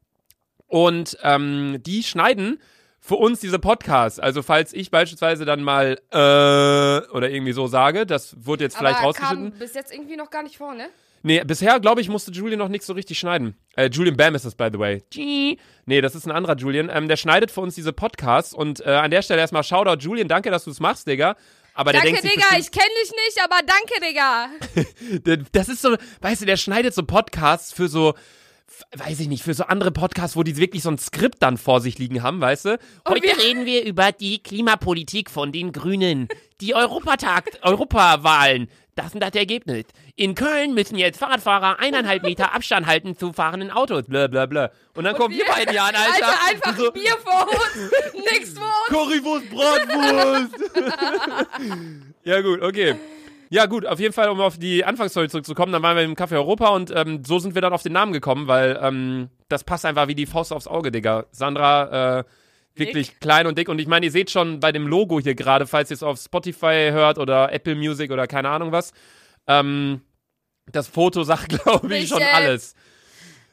Und 0.70 1.18
ähm, 1.24 1.78
die 1.86 2.04
schneiden 2.04 2.62
für 3.02 3.16
uns 3.16 3.40
diese 3.42 3.60
Podcasts. 3.60 4.20
Also 4.20 4.42
falls 4.44 4.72
ich 4.72 4.92
beispielsweise 4.92 5.44
dann 5.44 5.62
mal 5.64 6.00
äh, 6.12 6.18
oder 7.12 7.30
irgendwie 7.30 7.54
so 7.54 7.68
sage, 7.68 8.06
das 8.06 8.36
wurde 8.46 8.64
jetzt 8.66 8.78
vielleicht 8.78 8.98
aber 9.00 9.08
rausgeschnitten. 9.08 9.52
kam 9.52 9.60
bis 9.60 9.74
jetzt 9.74 9.92
irgendwie 9.94 10.16
noch 10.16 10.30
gar 10.30 10.44
nicht 10.44 10.58
vor, 10.58 10.74
ne? 10.74 10.90
Nee, 11.22 11.44
bisher, 11.44 11.80
glaube 11.82 12.00
ich, 12.00 12.08
musste 12.08 12.32
Julian 12.32 12.60
noch 12.60 12.70
nichts 12.70 12.88
so 12.88 12.94
richtig 12.94 13.20
schneiden. 13.20 13.58
Äh, 13.76 13.90
Julian 13.92 14.16
Bam 14.16 14.36
ist 14.36 14.46
das, 14.46 14.56
by 14.56 14.70
the 14.72 14.80
way. 14.80 15.04
Gee. 15.10 15.58
Nee, 15.86 16.00
das 16.00 16.16
ist 16.16 16.26
ein 16.26 16.32
anderer 16.32 16.56
Julian. 16.56 16.90
Ähm, 16.94 17.10
der 17.10 17.18
schneidet 17.18 17.52
für 17.52 17.60
uns 17.60 17.76
diese 17.76 17.92
Podcasts. 17.92 18.54
Und 18.54 18.80
äh, 18.86 18.90
an 18.92 19.12
der 19.12 19.22
Stelle 19.22 19.42
erstmal 19.42 19.64
Shoutout, 19.64 20.00
Julian, 20.02 20.30
danke, 20.30 20.50
dass 20.50 20.64
du 20.64 20.72
es 20.72 20.80
machst, 20.80 21.08
Digga. 21.08 21.36
Aber 21.74 21.92
der 21.92 22.02
Danke, 22.02 22.22
denkt 22.22 22.24
sich 22.26 22.34
Digga, 22.44 22.58
ich 22.58 22.72
kenn 22.72 22.90
dich 23.04 23.12
nicht, 23.12 23.42
aber 23.44 23.58
danke, 23.66 24.02
Digga. 24.06 25.20
Der- 25.26 25.44
Das 25.52 25.68
ist 25.68 25.82
so, 25.82 25.96
weißt 26.22 26.42
du, 26.42 26.46
der 26.46 26.58
schneidet 26.58 26.94
so 26.94 27.04
Podcasts 27.04 27.74
für 27.74 27.88
so, 27.90 28.14
weiß 28.96 29.20
ich 29.20 29.28
nicht, 29.28 29.44
für 29.44 29.54
so 29.54 29.64
andere 29.66 29.92
Podcasts, 29.92 30.36
wo 30.36 30.44
die 30.44 30.58
wirklich 30.58 30.84
so 30.84 30.90
ein 30.90 30.98
Skript 30.98 31.42
dann 31.42 31.58
vor 31.58 31.82
sich 31.82 31.98
liegen 32.00 32.24
haben, 32.24 32.40
weißt 32.42 32.66
du? 32.66 32.80
Heute 33.08 33.24
wir- 33.24 33.38
reden 33.38 33.66
wir 33.66 33.84
über 33.86 34.12
die 34.12 34.42
Klimapolitik 34.44 35.30
von 35.30 35.52
den 35.52 35.72
Grünen. 35.72 36.28
Die 36.62 36.76
Europatag, 36.76 37.46
Europawahlen. 37.62 38.70
Das 38.96 39.14
und 39.14 39.22
das 39.22 39.34
Ergebnis. 39.34 39.86
In 40.18 40.36
Köln 40.36 40.74
müssen 40.74 40.98
jetzt 40.98 41.20
Fahrradfahrer 41.20 41.80
eineinhalb 41.80 42.22
Meter 42.24 42.54
Abstand 42.54 42.86
halten 42.86 43.18
zu 43.18 43.32
fahrenden 43.32 43.72
Autos. 43.72 44.04
Bla 44.08 44.28
bla 44.28 44.46
bla. 44.46 44.72
Und 44.94 45.06
dann 45.06 45.16
kommen 45.16 45.34
wir 45.34 45.46
beiden 45.46 45.74
Jahren, 45.74 45.96
Alter. 46.14 46.26
Alter, 46.28 46.38
einfach 46.50 46.78
so, 46.78 46.92
Bier 46.92 47.16
vor 47.24 47.48
uns, 47.48 47.92
nix 48.34 48.50
vor 48.56 48.66
uns. 48.66 48.90
Currywurst, 48.90 49.50
Bratwurst. 49.52 50.54
ja, 52.26 52.42
gut, 52.42 52.62
okay. 52.62 52.96
Ja, 53.52 53.66
gut, 53.66 53.86
auf 53.86 54.00
jeden 54.00 54.14
Fall, 54.14 54.30
um 54.30 54.40
auf 54.42 54.58
die 54.60 54.86
Anfangsstory 54.86 55.28
zurückzukommen, 55.28 55.74
dann 55.74 55.82
waren 55.82 55.98
wir 55.98 56.04
im 56.04 56.14
Café 56.16 56.34
Europa 56.34 56.70
und 56.70 56.92
ähm, 56.96 57.24
so 57.26 57.40
sind 57.40 57.56
wir 57.56 57.62
dann 57.62 57.74
auf 57.74 57.82
den 57.82 57.94
Namen 57.94 58.14
gekommen, 58.14 58.48
weil 58.48 58.80
ähm, 58.82 59.30
das 59.48 59.64
passt 59.64 59.86
einfach 59.86 60.08
wie 60.08 60.14
die 60.16 60.28
Faust 60.28 60.54
aufs 60.54 60.68
Auge, 60.68 60.92
Digga. 60.92 61.26
Sandra, 61.32 62.20
äh, 62.20 62.24
wirklich 62.76 63.20
klein 63.20 63.48
und 63.48 63.58
dick. 63.58 63.68
Und 63.68 63.80
ich 63.80 63.88
meine, 63.88 64.06
ihr 64.06 64.12
seht 64.12 64.30
schon 64.30 64.60
bei 64.60 64.72
dem 64.72 64.88
Logo 64.88 65.20
hier 65.20 65.34
gerade, 65.34 65.66
falls 65.66 65.90
ihr 65.90 65.96
es 65.96 66.04
auf 66.04 66.20
Spotify 66.20 66.90
hört 66.92 67.18
oder 67.18 67.52
Apple 67.52 67.76
Music 67.76 68.12
oder 68.12 68.28
keine 68.28 68.50
Ahnung 68.50 68.72
was, 68.72 68.94
ähm, 69.48 70.02
das 70.72 70.88
Foto 70.88 71.24
sagt, 71.24 71.50
glaube 71.64 71.96
ich, 71.98 72.08
schon 72.10 72.22
alles. 72.22 72.76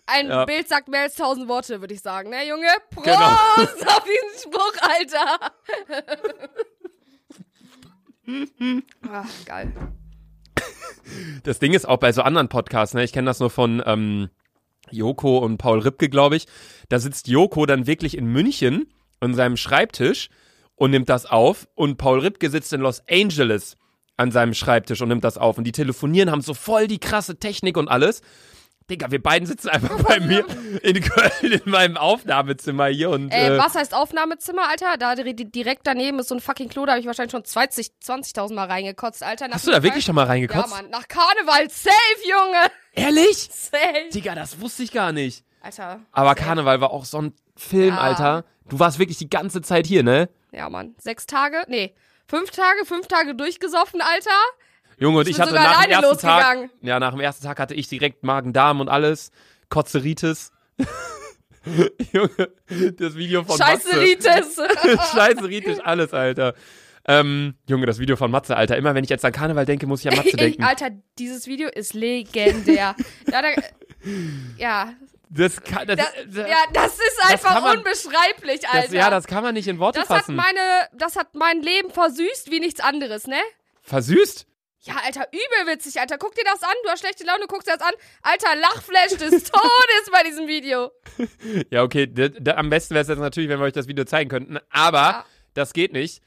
Ein 0.05 0.29
Ja. 0.29 0.45
Bild 0.45 0.69
sagt 0.69 0.88
mehr 0.88 1.00
als 1.03 1.17
tausend 1.17 1.49
Worte, 1.49 1.81
würde 1.81 1.95
ich 1.95 2.00
sagen, 2.03 2.31
ne, 2.31 2.47
Junge? 2.47 2.69
Prost 2.91 3.07
Genau. 3.07 3.19
auf 3.97 4.05
diesen 4.05 4.53
Spruch, 4.53 4.75
Alter. 4.83 5.53
Ach, 9.13 9.29
geil. 9.45 9.73
das 11.45 11.59
Ding 11.59 11.73
ist 11.73 11.89
auch 11.89 11.99
bei 11.99 12.13
so 12.13 12.23
anderen 12.23 12.49
Podcasts, 12.49 12.95
ne? 12.95 13.05
Ich 13.05 13.13
kenne 13.13 13.27
das 13.27 13.41
nur 13.41 13.51
von 13.51 13.83
ähm, 13.87 14.29
Joko 14.91 15.39
und 15.39 15.59
Paul 15.59 15.81
Ripke, 15.81 16.09
glaube 16.09 16.37
ich. 16.37 16.47
Da 16.89 16.99
sitzt 16.99 17.29
Joko 17.29 17.67
dann 17.67 17.87
wirklich 17.87 18.17
in 18.17 18.27
München 18.27 18.93
an 19.21 19.35
seinem 19.35 19.57
Schreibtisch 19.57 20.29
und 20.75 20.91
nimmt 20.91 21.09
das 21.09 21.27
auf 21.27 21.69
und 21.75 21.97
Paul 21.97 22.21
Ripke 22.21 22.51
sitzt 22.51 22.73
in 22.73 22.81
Los 22.81 23.03
Angeles 23.11 23.77
an 24.17 24.31
seinem 24.31 24.55
Schreibtisch 24.55 25.01
und 25.03 25.09
nimmt 25.09 25.25
das 25.25 25.39
auf 25.39 25.59
und 25.59 25.65
die 25.65 25.73
telefonieren, 25.73 26.31
haben 26.31 26.41
so 26.41 26.55
voll 26.55 26.87
die 26.87 26.99
krasse 26.99 27.39
Technik 27.39 27.77
und 27.77 27.89
alles. 27.89 28.23
Digga, 28.88 29.11
wir 29.11 29.21
beiden 29.21 29.47
sitzen 29.47 29.69
einfach 29.69 30.00
bei 30.05 30.21
mir 30.21 30.45
in 30.83 31.00
Köln 31.00 31.52
in 31.52 31.71
meinem 31.71 31.97
Aufnahmezimmer 31.97 32.87
hier 32.87 33.11
und 33.11 33.31
Ey, 33.31 33.55
äh, 33.55 33.59
was 33.59 33.75
heißt 33.75 33.93
Aufnahmezimmer, 33.95 34.69
Alter? 34.69 34.97
Da 34.97 35.14
di- 35.16 35.35
direkt 35.50 35.81
daneben 35.85 36.21
ist 36.21 36.28
so 36.28 36.37
ein 36.37 36.40
fucking 36.40 36.69
Klo, 36.69 36.87
da 36.87 36.93
habe 36.93 37.00
ich 37.00 37.07
wahrscheinlich 37.07 37.33
schon 37.33 37.45
20 37.45 37.88
20.000 38.05 38.55
Mal 38.55 38.66
reingekotzt, 38.66 39.23
Alter. 39.25 39.49
Hast 39.50 39.66
du 39.66 39.73
da 39.73 39.83
wirklich 39.83 40.05
schon 40.05 40.14
mal 40.14 40.23
Ja, 40.23 40.28
reingekotzt? 40.28 40.71
Mann, 40.71 40.88
nach 40.90 41.09
Karneval, 41.09 41.69
safe, 41.71 41.95
Junge! 42.28 42.71
Ehrlich? 42.93 43.49
Safe. 43.52 44.09
Digga, 44.14 44.35
das 44.37 44.61
wusste 44.61 44.85
ich 44.85 44.93
gar 44.93 45.12
nicht. 45.12 45.45
Alter. 45.62 46.00
Aber 46.12 46.31
safe. 46.31 46.43
Karneval 46.45 46.81
war 46.81 46.90
auch 46.93 47.05
so 47.05 47.19
ein 47.21 47.35
Film, 47.57 47.95
Ja. 47.95 47.99
Alter. 48.00 48.45
Du 48.69 48.78
warst 48.78 48.99
wirklich 49.00 49.19
die 49.19 49.31
ganze 49.31 49.62
Zeit 49.62 49.87
hier, 49.87 50.02
ne? 50.05 50.28
Ja, 50.52 50.69
Mann. 50.71 50.95
Sechs 50.99 51.26
Tage? 51.26 51.64
Nee. 51.69 51.95
Fünf 52.28 52.50
Tage, 52.50 52.85
fünf 52.85 53.07
Tage 53.09 53.35
durchgesoffen, 53.35 54.00
Alter. 54.00 54.31
Junge, 54.99 55.19
und 55.19 55.29
Ich 55.29 55.37
ich, 55.37 55.41
hatte 55.41 55.55
nach 55.55 55.83
dem 55.83 55.91
ersten 55.91 56.19
Tag, 56.19 56.71
ja, 56.81 56.99
nach 56.99 57.11
dem 57.12 57.21
ersten 57.21 57.45
Tag 57.45 57.59
hatte 57.61 57.75
ich 57.75 57.88
direkt 57.88 58.23
Magen-Darm 58.23 58.81
und 58.81 58.88
alles, 58.88 59.31
Kotzeritis. 59.69 60.53
Junge, 62.12 62.50
das 62.97 63.17
Video 63.17 63.43
von 63.45 63.59
Scheiße, 63.59 63.88
Matze. 63.97 64.69
Scheißeritis, 65.15 65.81
alles, 65.81 66.15
Alter. 66.15 66.55
Ähm, 67.09 67.55
Junge, 67.69 67.87
das 67.87 67.99
Video 67.99 68.17
von 68.17 68.31
Matze, 68.31 68.57
Alter. 68.57 68.76
Immer 68.76 68.95
wenn 68.95 69.05
ich 69.05 69.11
jetzt 69.11 69.25
an 69.25 69.33
Karneval 69.33 69.67
denke, 69.67 69.87
muss 69.87 70.00
ich 70.05 70.11
an 70.11 70.17
Matze 70.17 70.37
denken. 70.37 70.62
Alter, 70.65 70.91
dieses 71.19 71.47
Video 71.47 71.69
ist 71.69 71.95
legendär. 71.95 72.95
ja, 73.31 73.43
da, 73.43 73.49
ja, 74.57 74.93
Das 75.29 75.61
kann, 75.62 75.87
das, 75.88 75.97
da, 75.97 76.05
das, 76.26 76.49
ja, 76.49 76.57
das 76.73 76.95
ist 76.95 77.21
einfach 77.25 77.55
kann 77.55 77.62
man- 77.62 77.79
unbeschreiblich, 77.79 78.69
Alter. 78.69 78.87
das, 78.87 78.93
ja, 78.93 79.11
das 79.11 79.26
kann 79.26 79.43
man 79.43 79.55
nicht 79.55 79.69
in 79.69 79.79
Worte 79.79 80.00
das 80.00 80.09
hat 80.09 80.19
fassen. 80.21 80.37
meine, 80.37 80.61
das 80.95 81.17
hat 81.17 81.35
mein 81.35 81.62
Leben 81.62 81.91
versüßt 81.91 82.50
wie 82.50 82.61
nichts 82.61 82.81
anderes, 82.81 83.26
ne? 83.26 83.37
Versüßt? 83.83 84.47
Ja, 84.87 84.95
Alter, 85.05 85.26
übel 85.33 85.73
witzig, 85.75 85.99
Alter. 86.00 86.16
Guck 86.19 86.35
dir 86.35 86.45
das 86.45 86.62
an. 86.62 86.75
Du 86.85 86.90
hast 86.90 87.00
schlechte 87.00 87.25
Laune, 87.25 87.47
guckst 87.49 87.66
dir 87.69 87.76
das 87.76 87.83
an. 87.87 87.95
Alter, 88.23 88.55
Lachflash 88.57 89.16
des 89.19 89.45
Todes 89.50 90.11
bei 90.12 90.23
diesem 90.23 90.47
Video. 90.47 90.93
Ja, 91.71 91.83
okay. 91.83 92.09
am 92.55 92.71
besten 92.71 92.95
wäre 92.95 93.02
es 93.02 93.09
jetzt 93.09 93.19
natürlich, 93.19 93.49
wenn 93.49 93.59
wir 93.59 93.64
euch 93.66 93.73
das 93.73 93.88
Video 93.88 94.05
zeigen 94.05 94.31
könnten. 94.31 94.59
Aber 94.71 94.99
Ja. 94.99 95.26
das 95.55 95.73
geht 95.73 95.93
nicht. 95.93 96.23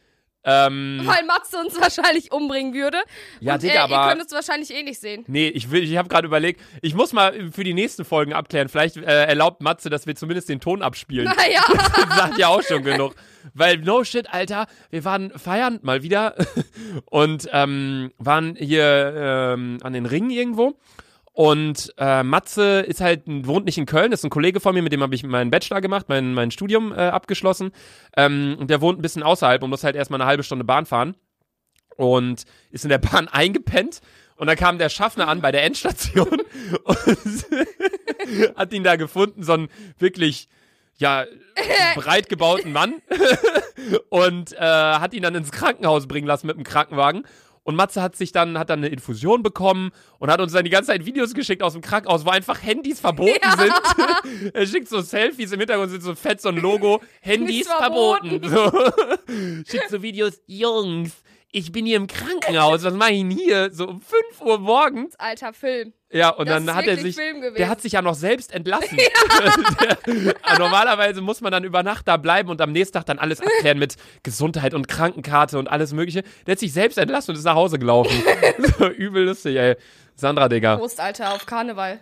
Ähm, 0.49 1.01
Weil 1.05 1.25
Matze 1.25 1.57
uns 1.57 1.79
wahrscheinlich 1.79 2.31
umbringen 2.31 2.73
würde. 2.73 2.97
Ja, 3.39 3.53
Und, 3.53 3.63
Digga, 3.63 3.73
äh, 3.85 3.89
Ihr 3.89 3.95
aber- 3.97 4.09
könnt 4.13 4.25
es 4.25 4.31
wahrscheinlich 4.33 4.73
eh 4.73 4.83
nicht 4.83 4.99
sehen. 4.99 5.23
Nee, 5.27 5.47
ich 5.49 5.69
will, 5.71 5.83
ich 5.83 5.97
habe 5.97 6.09
gerade 6.09 6.25
überlegt, 6.27 6.61
ich 6.81 6.93
muss 6.95 7.13
mal 7.13 7.51
für 7.51 7.63
die 7.63 7.73
nächsten 7.73 8.05
Folgen 8.05 8.33
abklären. 8.33 8.69
Vielleicht 8.69 8.97
äh, 8.97 9.25
erlaubt 9.25 9.61
Matze, 9.61 9.89
dass 9.89 10.07
wir 10.07 10.15
zumindest 10.15 10.49
den 10.49 10.59
Ton 10.59 10.81
abspielen. 10.81 11.25
Naja. 11.37 11.61
Das 12.09 12.17
sagt 12.17 12.37
ja 12.37 12.47
auch 12.47 12.63
schon 12.63 12.83
genug. 12.83 13.15
Weil, 13.53 13.77
no 13.77 14.03
shit, 14.03 14.31
Alter, 14.33 14.67
wir 14.89 15.05
waren 15.05 15.31
feiern 15.37 15.79
mal 15.83 16.03
wieder 16.03 16.35
und 17.05 17.47
ähm, 17.53 18.11
waren 18.17 18.55
hier 18.55 19.13
ähm, 19.55 19.77
an 19.83 19.93
den 19.93 20.05
Ringen 20.05 20.29
irgendwo. 20.31 20.73
Und 21.33 21.93
äh, 21.97 22.23
Matze 22.23 22.81
ist 22.81 23.01
halt, 23.01 23.23
wohnt 23.25 23.65
nicht 23.65 23.77
in 23.77 23.85
Köln, 23.85 24.11
ist 24.11 24.23
ein 24.23 24.29
Kollege 24.29 24.59
von 24.59 24.73
mir, 24.73 24.81
mit 24.81 24.91
dem 24.91 25.01
habe 25.01 25.15
ich 25.15 25.23
meinen 25.23 25.51
Bachelor 25.51 25.81
gemacht, 25.81 26.07
mein, 26.09 26.33
mein 26.33 26.51
Studium 26.51 26.91
äh, 26.91 26.95
abgeschlossen. 26.95 27.71
Ähm, 28.17 28.57
und 28.59 28.69
der 28.69 28.81
wohnt 28.81 28.99
ein 28.99 29.01
bisschen 29.01 29.23
außerhalb 29.23 29.63
und 29.63 29.69
muss 29.69 29.83
halt 29.83 29.95
erstmal 29.95 30.19
eine 30.19 30.27
halbe 30.27 30.43
Stunde 30.43 30.65
Bahn 30.65 30.85
fahren. 30.85 31.15
Und 31.95 32.43
ist 32.71 32.83
in 32.83 32.89
der 32.89 32.97
Bahn 32.97 33.27
eingepennt. 33.31 34.01
Und 34.35 34.47
dann 34.47 34.55
kam 34.55 34.77
der 34.77 34.89
Schaffner 34.89 35.27
an 35.27 35.41
bei 35.41 35.51
der 35.51 35.63
Endstation 35.63 36.27
und 36.83 37.45
hat 38.55 38.73
ihn 38.73 38.83
da 38.83 38.95
gefunden, 38.95 39.43
so 39.43 39.53
einen 39.53 39.69
wirklich, 39.97 40.47
ja, 40.95 41.25
breit 41.95 42.29
gebauten 42.29 42.71
Mann. 42.71 43.01
und 44.09 44.53
äh, 44.53 44.59
hat 44.59 45.13
ihn 45.13 45.23
dann 45.23 45.35
ins 45.35 45.51
Krankenhaus 45.51 46.07
bringen 46.07 46.27
lassen 46.27 46.47
mit 46.47 46.57
dem 46.57 46.63
Krankenwagen. 46.63 47.25
Und 47.63 47.75
Matze 47.75 48.01
hat 48.01 48.15
sich 48.15 48.31
dann, 48.31 48.57
hat 48.57 48.69
dann 48.69 48.79
eine 48.79 48.87
Infusion 48.87 49.43
bekommen 49.43 49.91
und 50.17 50.31
hat 50.31 50.39
uns 50.41 50.53
dann 50.53 50.63
die 50.63 50.69
ganze 50.69 50.87
Zeit 50.91 51.05
Videos 51.05 51.33
geschickt 51.33 51.61
aus 51.61 51.73
dem 51.73 51.81
Krankenhaus, 51.81 52.25
wo 52.25 52.29
einfach 52.29 52.61
Handys 52.63 52.99
verboten 52.99 53.39
Ja. 53.43 53.55
sind. 53.57 54.53
er 54.55 54.65
schickt 54.65 54.87
so 54.89 55.01
Selfies, 55.01 55.51
im 55.51 55.59
Hintergrund 55.59 55.91
sind 55.91 56.01
so 56.01 56.15
fett 56.15 56.41
so 56.41 56.49
ein 56.49 56.57
Logo, 56.57 57.01
Handys 57.21 57.67
verboten. 57.67 58.39
verboten. 58.41 58.49
So. 58.49 59.63
schickt 59.71 59.89
so 59.89 60.01
Videos, 60.01 60.41
Jungs, 60.47 61.11
ich 61.51 61.71
bin 61.71 61.85
hier 61.85 61.97
im 61.97 62.07
Krankenhaus, 62.07 62.83
was 62.83 62.93
mache 62.93 63.11
ich 63.11 63.21
denn 63.21 63.31
hier? 63.31 63.71
So 63.71 63.87
um 63.87 64.01
5 64.01 64.41
Uhr 64.41 64.59
morgens. 64.59 65.15
Alter, 65.17 65.51
Film. 65.53 65.93
Ja, 66.11 66.29
und 66.29 66.47
Das 66.47 66.63
dann 66.63 66.75
hat 66.75 66.85
er 66.85 66.97
sich, 66.97 67.15
der 67.57 67.69
hat 67.69 67.81
sich 67.81 67.93
ja 67.93 68.01
noch 68.01 68.13
selbst 68.13 68.53
entlassen. 68.53 68.97
der, 70.07 70.59
normalerweise 70.59 71.21
muss 71.21 71.41
man 71.41 71.51
dann 71.51 71.63
über 71.63 71.81
Nacht 71.81 72.07
da 72.07 72.17
bleiben 72.17 72.49
und 72.49 72.61
am 72.61 72.71
nächsten 72.71 72.93
Tag 72.93 73.05
dann 73.05 73.19
alles 73.19 73.41
abklären 73.41 73.79
mit 73.79 73.95
Gesundheit 74.21 74.73
und 74.73 74.87
Krankenkarte 74.87 75.57
und 75.57 75.67
alles 75.69 75.91
mögliche. 75.93 76.23
Der 76.45 76.53
hat 76.53 76.59
sich 76.59 76.73
selbst 76.73 76.97
entlassen 76.97 77.31
und 77.31 77.37
ist 77.37 77.45
nach 77.45 77.55
Hause 77.55 77.79
gelaufen. 77.79 78.23
so, 78.77 78.87
übel 78.87 79.25
lustig, 79.25 79.55
ey. 79.55 79.75
Sandra, 80.15 80.49
Digga. 80.49 80.77
Prost, 80.77 80.99
Alter, 80.99 81.33
auf 81.33 81.45
Karneval. 81.45 81.99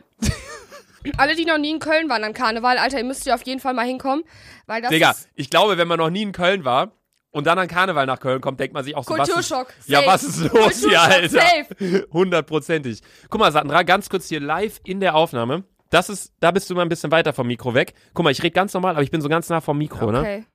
Alle, 1.17 1.35
die 1.35 1.45
noch 1.45 1.57
nie 1.57 1.71
in 1.71 1.79
Köln 1.79 2.09
waren 2.09 2.23
an 2.23 2.33
Karneval, 2.33 2.77
Alter, 2.77 2.97
ihr 2.97 3.05
müsst 3.05 3.23
hier 3.23 3.35
auf 3.35 3.43
jeden 3.43 3.61
Fall 3.61 3.73
mal 3.73 3.85
hinkommen. 3.85 4.25
Weil 4.65 4.81
das 4.81 4.89
Digga, 4.89 5.15
ich 5.35 5.49
glaube, 5.49 5.77
wenn 5.77 5.87
man 5.87 5.99
noch 5.99 6.09
nie 6.09 6.23
in 6.23 6.33
Köln 6.33 6.65
war 6.65 6.91
und 7.31 7.45
dann 7.45 7.59
an 7.59 7.67
Karneval 7.67 8.05
nach 8.05 8.19
Köln 8.19 8.41
kommt, 8.41 8.59
denkt 8.59 8.73
man 8.73 8.83
sich 8.83 8.95
auch 8.95 9.03
so, 9.03 9.17
was 9.17 9.27
ist, 9.27 9.33
Kulturschock. 9.33 9.73
ja, 9.85 10.05
was 10.05 10.23
ist 10.23 10.39
los 10.39 10.51
hier, 10.51 10.59
Kulturschock, 10.59 10.97
Alter? 10.97 11.29
Safe. 11.29 12.07
Hundertprozentig. 12.11 13.01
Guck 13.29 13.39
mal, 13.39 13.51
Sandra, 13.51 13.83
ganz 13.83 14.09
kurz 14.09 14.27
hier 14.27 14.39
live 14.39 14.79
in 14.83 14.99
der 14.99 15.15
Aufnahme. 15.15 15.63
Das 15.89 16.09
ist, 16.09 16.33
da 16.39 16.51
bist 16.51 16.69
du 16.69 16.75
mal 16.75 16.81
ein 16.81 16.89
bisschen 16.89 17.11
weiter 17.11 17.33
vom 17.33 17.47
Mikro 17.47 17.73
weg. 17.73 17.93
Guck 18.13 18.23
mal, 18.23 18.31
ich 18.31 18.43
rede 18.43 18.51
ganz 18.51 18.73
normal, 18.73 18.95
aber 18.95 19.03
ich 19.03 19.11
bin 19.11 19.21
so 19.21 19.29
ganz 19.29 19.49
nah 19.49 19.61
vom 19.61 19.77
Mikro, 19.77 20.11
ne? 20.11 20.19
Okay. 20.19 20.45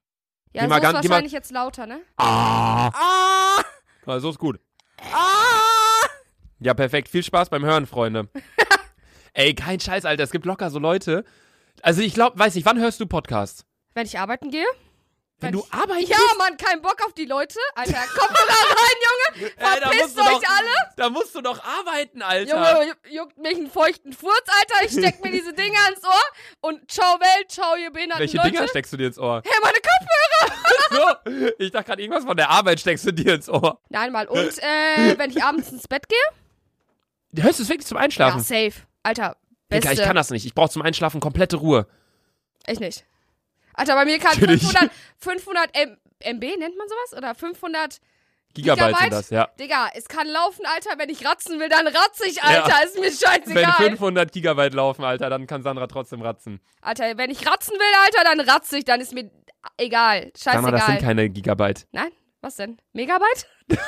Ja, 0.55 0.67
Geh 0.67 0.69
so 0.69 0.75
ist 0.75 0.95
wahrscheinlich 0.95 1.33
jetzt 1.33 1.51
lauter, 1.51 1.87
ne? 1.87 2.01
Ah. 2.19 2.89
Ah! 2.89 3.63
Ah, 4.05 4.19
so 4.21 4.29
ist 4.29 4.39
gut. 4.39 4.61
Ah! 5.01 6.07
Ja, 6.61 6.75
perfekt. 6.75 7.09
Viel 7.09 7.23
Spaß 7.23 7.49
beim 7.49 7.65
Hören, 7.65 7.87
Freunde. 7.87 8.29
Ey, 9.33 9.55
kein 9.55 9.81
Scheiß, 9.81 10.05
Alter. 10.05 10.25
Es 10.25 10.31
gibt 10.31 10.45
locker 10.45 10.71
so 10.71 10.79
Leute. 10.79 11.25
Also 11.81 12.03
ich 12.03 12.13
glaube, 12.13 12.39
weiß 12.39 12.55
nicht, 12.55 12.67
wann 12.67 12.79
hörst 12.79 13.01
du 13.01 13.07
Podcasts? 13.07 13.65
Wenn 13.95 14.07
ich 14.07 14.19
arbeiten 14.19 14.51
gehe? 14.51 14.67
Wenn 15.43 15.53
Wenn 15.55 15.61
du 15.61 15.67
arbeitest? 15.71 16.09
Ja, 16.11 16.19
Mann, 16.39 16.57
kein 16.57 16.81
Bock 16.81 16.97
auf 17.05 17.13
die 17.15 17.25
Leute. 17.25 17.59
Alter, 17.75 17.93
rein, 17.99 18.07
Junge. 19.37 19.51
Ey, 19.57 19.57
da 19.59 19.71
musst 19.71 19.83
Verpisst 19.83 20.17
du 20.17 20.21
euch 20.23 20.29
doch, 20.29 20.43
alle. 20.51 20.93
Da 20.97 21.11
musst 21.11 21.35
du 21.35 21.41
doch 21.41 21.65
arbeiten, 21.65 22.23
Alter. 22.23 22.51
Junge, 22.55 22.93
ju- 22.93 23.11
juckt 23.11 23.39
mich 23.39 23.57
einen 23.57 23.71
feuchten 23.71 24.13
Furz, 24.13 24.45
Alter. 24.61 24.85
Ich 24.87 24.93
steck 24.93 25.23
mir 25.23 25.33
diese 25.33 25.53
Dinger 25.53 25.79
ins 25.95 26.05
Ohr. 26.05 26.13
Und 26.61 26.91
ciao 26.91 27.19
Welt, 27.19 27.51
ciao 27.51 27.75
ihr 27.77 27.91
behinderten 27.91 28.21
Welche 28.21 28.37
Leute. 28.37 28.51
Dinger 28.53 28.69
steckst 28.69 28.93
du 28.93 28.97
dir 28.97 29.09
ins 29.09 29.19
Ohr? 29.19 29.43
Hey, 29.45 29.59
meine 29.63 29.79
Kopfhörer. 29.81 31.23
so, 31.27 31.55
ich 31.59 31.71
dachte 31.73 31.87
gerade, 31.87 32.03
irgendwas 32.03 32.25
von 32.25 32.37
der 32.37 32.49
Arbeit 32.51 32.79
steckst 32.81 33.05
du 33.07 33.13
dir 33.13 33.35
ins 33.35 33.49
Ohr. 33.49 33.81
Nein, 33.89 34.13
mal. 34.13 34.29
Und 34.29 34.59
äh, 34.63 35.19
wenn 35.19 35.31
ich 35.31 35.43
abends 35.43 35.71
ins 35.73 35.89
Bett 35.89 36.05
gehe? 36.09 37.43
Hörst 37.43 37.59
du 37.59 37.63
es 37.65 37.69
wirklich 37.69 37.87
zum 37.87 37.97
Ja, 37.97 38.05
Einschlafen? 38.05 38.41
safe. 38.41 38.73
Alter, 39.03 39.37
beste. 39.69 39.89
Digga, 39.89 40.01
ich 40.03 40.07
kann 40.07 40.17
das 40.17 40.31
nicht. 40.31 40.47
Ich 40.47 40.55
brauche 40.55 40.71
zum 40.71 40.83
Einschlafen 40.83 41.21
komplette 41.21 41.57
Ruhe. 41.57 41.87
Ich 42.67 42.79
nicht. 42.79 43.05
Alter, 43.75 43.95
bei 43.95 44.05
mir 44.05 44.19
kann 44.19 44.33
Natürlich. 44.33 44.63
500, 44.63 44.91
500 45.19 45.77
M 45.77 45.97
MB, 46.25 46.41
nennt 46.59 46.77
man 46.77 46.89
sowas? 46.89 47.19
Oder 47.19 47.35
500 47.35 47.99
Gigabyte, 48.55 48.85
sind 48.85 48.89
Gigabyte? 48.95 49.13
das, 49.13 49.31
ja. 49.31 49.49
Digga, 49.59 49.89
es 49.95 50.09
kann 50.09 50.29
laufen, 50.29 50.65
Alter. 50.67 50.91
Wenn 50.99 51.09
ich 51.09 51.25
ratzen 51.25 51.59
will, 51.59 51.69
dann 51.69 51.87
ratze 51.87 52.27
ich, 52.29 52.43
Alter. 52.43 52.69
Ja. 52.69 52.79
Ist 52.85 52.97
mir 52.97 53.05
Wenn 53.07 53.13
scheißegal. 53.13 53.73
500 53.89 54.31
Gigabyte 54.33 54.75
laufen, 54.75 55.05
Alter, 55.05 55.31
dann 55.31 55.47
kann 55.47 55.63
Sandra 55.63 55.87
trotzdem 55.87 56.23
ratzen. 56.23 56.61
Alter, 56.81 57.17
wenn 57.17 57.31
ich 57.31 57.47
ratzen 57.47 57.75
will, 57.75 57.95
Alter, 58.05 58.25
dann 58.37 58.41
ratze 58.49 58.79
ich. 58.79 58.85
Dann 58.85 59.01
ist 59.01 59.15
mir 59.15 59.31
egal. 59.79 60.31
Sandra, 60.37 60.71
das 60.71 60.81
sind 60.87 60.95
Scheißegal. 60.95 61.09
keine 61.09 61.31
Gigabyte. 61.31 61.87
Nein? 61.93 62.11
Was 62.41 62.57
denn? 62.57 62.79
Megabyte? 62.93 63.47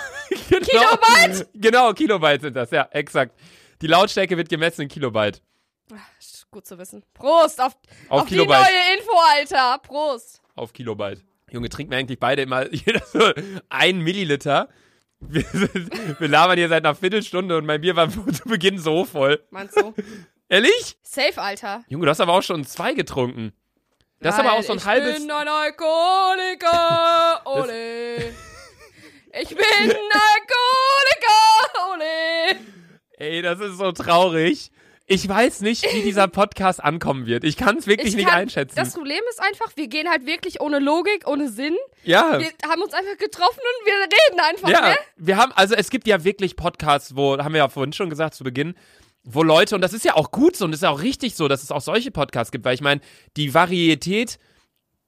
Genau. 0.48 0.64
Kilobyte? 0.66 1.48
Genau, 1.54 1.92
Kilobyte 1.92 2.40
sind 2.42 2.56
das, 2.56 2.70
ja, 2.70 2.88
exakt. 2.90 3.38
Die 3.82 3.86
Lautstärke 3.86 4.36
wird 4.36 4.48
gemessen 4.48 4.82
in 4.82 4.88
Kilobyte. 4.88 5.42
Gut 6.54 6.66
zu 6.68 6.78
wissen. 6.78 7.02
Prost 7.14 7.60
auf, 7.60 7.76
Auf 8.08 8.22
auf 8.22 8.28
die 8.28 8.36
neue 8.36 8.46
Info, 8.46 9.10
Alter. 9.32 9.76
Prost. 9.78 10.40
Auf 10.54 10.72
Kilobyte. 10.72 11.20
Junge, 11.50 11.68
trinken 11.68 11.90
wir 11.90 11.98
eigentlich 11.98 12.20
beide 12.20 12.42
immer 12.42 12.72
jeder 12.72 13.04
so 13.04 13.32
ein 13.70 13.98
Milliliter. 13.98 14.68
Wir, 15.18 15.42
sind, 15.52 16.20
wir 16.20 16.28
labern 16.28 16.56
hier 16.56 16.68
seit 16.68 16.84
einer 16.84 16.94
Viertelstunde 16.94 17.56
und 17.56 17.66
mein 17.66 17.80
Bier 17.80 17.96
war 17.96 18.08
zu 18.32 18.44
Beginn 18.44 18.78
so 18.78 19.04
voll. 19.04 19.42
Meinst 19.50 19.76
du? 19.76 19.94
Ehrlich? 20.48 20.96
Safe, 21.02 21.42
Alter. 21.42 21.82
Junge, 21.88 22.04
du 22.04 22.10
hast 22.10 22.20
aber 22.20 22.34
auch 22.34 22.42
schon 22.44 22.64
zwei 22.64 22.94
getrunken. 22.94 23.52
Das 24.20 24.36
ist 24.36 24.40
aber 24.40 24.52
auch 24.52 24.62
so 24.62 24.74
ein 24.74 24.78
ich 24.78 24.84
halbes. 24.86 25.18
bin 25.18 25.28
ein 25.32 25.48
Alkoholiker, 25.48 27.42
ole. 27.46 28.32
Ich 29.42 29.48
bin 29.48 29.58
ein 29.80 29.90
Alkoholiker, 30.36 31.34
ole. 31.94 32.60
Ey, 33.18 33.42
das 33.42 33.58
ist 33.58 33.76
so 33.78 33.90
traurig. 33.90 34.70
Ich 35.06 35.28
weiß 35.28 35.60
nicht, 35.60 35.84
wie 35.94 36.00
dieser 36.02 36.28
Podcast 36.28 36.82
ankommen 36.82 37.26
wird. 37.26 37.44
Ich 37.44 37.56
kann 37.58 37.76
es 37.76 37.86
wirklich 37.86 38.08
Ich 38.10 38.16
nicht 38.16 38.26
kann- 38.28 38.38
einschätzen. 38.40 38.74
Das 38.76 38.94
Problem 38.94 39.20
ist 39.28 39.40
einfach, 39.42 39.70
wir 39.76 39.88
gehen 39.88 40.08
halt 40.08 40.24
wirklich 40.26 40.60
ohne 40.62 40.78
Logik, 40.78 41.26
ohne 41.28 41.50
Sinn. 41.50 41.76
ja. 42.04 42.38
Wir 42.40 42.50
haben 42.68 42.80
uns 42.82 42.94
einfach 42.94 43.18
getroffen 43.18 43.58
und 43.60 43.86
wir 43.86 43.92
reden 43.94 44.40
einfach, 44.40 44.68
Ja, 44.70 44.90
ne? 44.90 44.96
wir 45.16 45.36
haben, 45.36 45.52
also 45.52 45.74
es 45.74 45.90
gibt 45.90 46.06
ja 46.06 46.24
wirklich 46.24 46.56
Podcasts, 46.56 47.14
wo, 47.16 47.36
haben 47.38 47.52
wir 47.52 47.58
ja 47.58 47.68
vorhin 47.68 47.92
schon 47.92 48.08
gesagt 48.08 48.34
zu 48.34 48.44
Beginn, 48.44 48.74
wo 49.24 49.42
Leute, 49.42 49.74
und 49.74 49.80
das 49.82 49.92
ist 49.92 50.04
ja 50.06 50.14
auch 50.16 50.30
gut 50.30 50.56
so 50.56 50.64
und 50.64 50.70
das 50.72 50.78
ist 50.78 50.82
ja 50.84 50.90
auch 50.90 51.02
richtig 51.02 51.34
so, 51.34 51.48
dass 51.48 51.62
es 51.62 51.70
auch 51.70 51.80
solche 51.82 52.10
Podcasts 52.10 52.50
gibt, 52.50 52.64
weil 52.64 52.74
ich 52.74 52.80
meine, 52.82 53.00
die 53.36 53.52
Varietät, 53.52 54.38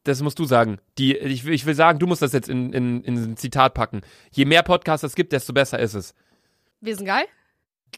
das 0.05 0.21
musst 0.23 0.39
du 0.39 0.45
sagen, 0.45 0.79
die, 0.99 1.17
ich, 1.17 1.45
will- 1.47 1.55
ich 1.55 1.65
will 1.67 1.75
sagen, 1.75 1.99
du 1.99 2.07
musst 2.07 2.21
das 2.23 2.33
jetzt 2.35 2.49
in, 2.51 2.73
in, 2.75 3.03
in 3.03 3.15
ein 3.17 3.37
Zitat 3.39 3.73
packen. 3.75 4.03
Je 4.31 4.45
mehr 4.45 4.63
Podcasts 4.63 5.05
es 5.05 5.15
gibt, 5.15 5.33
desto 5.33 5.53
besser 5.55 5.79
ist 5.79 5.95
es. 5.95 6.15
Wir 6.83 6.95
sind 6.97 7.07
geil. 7.07 7.25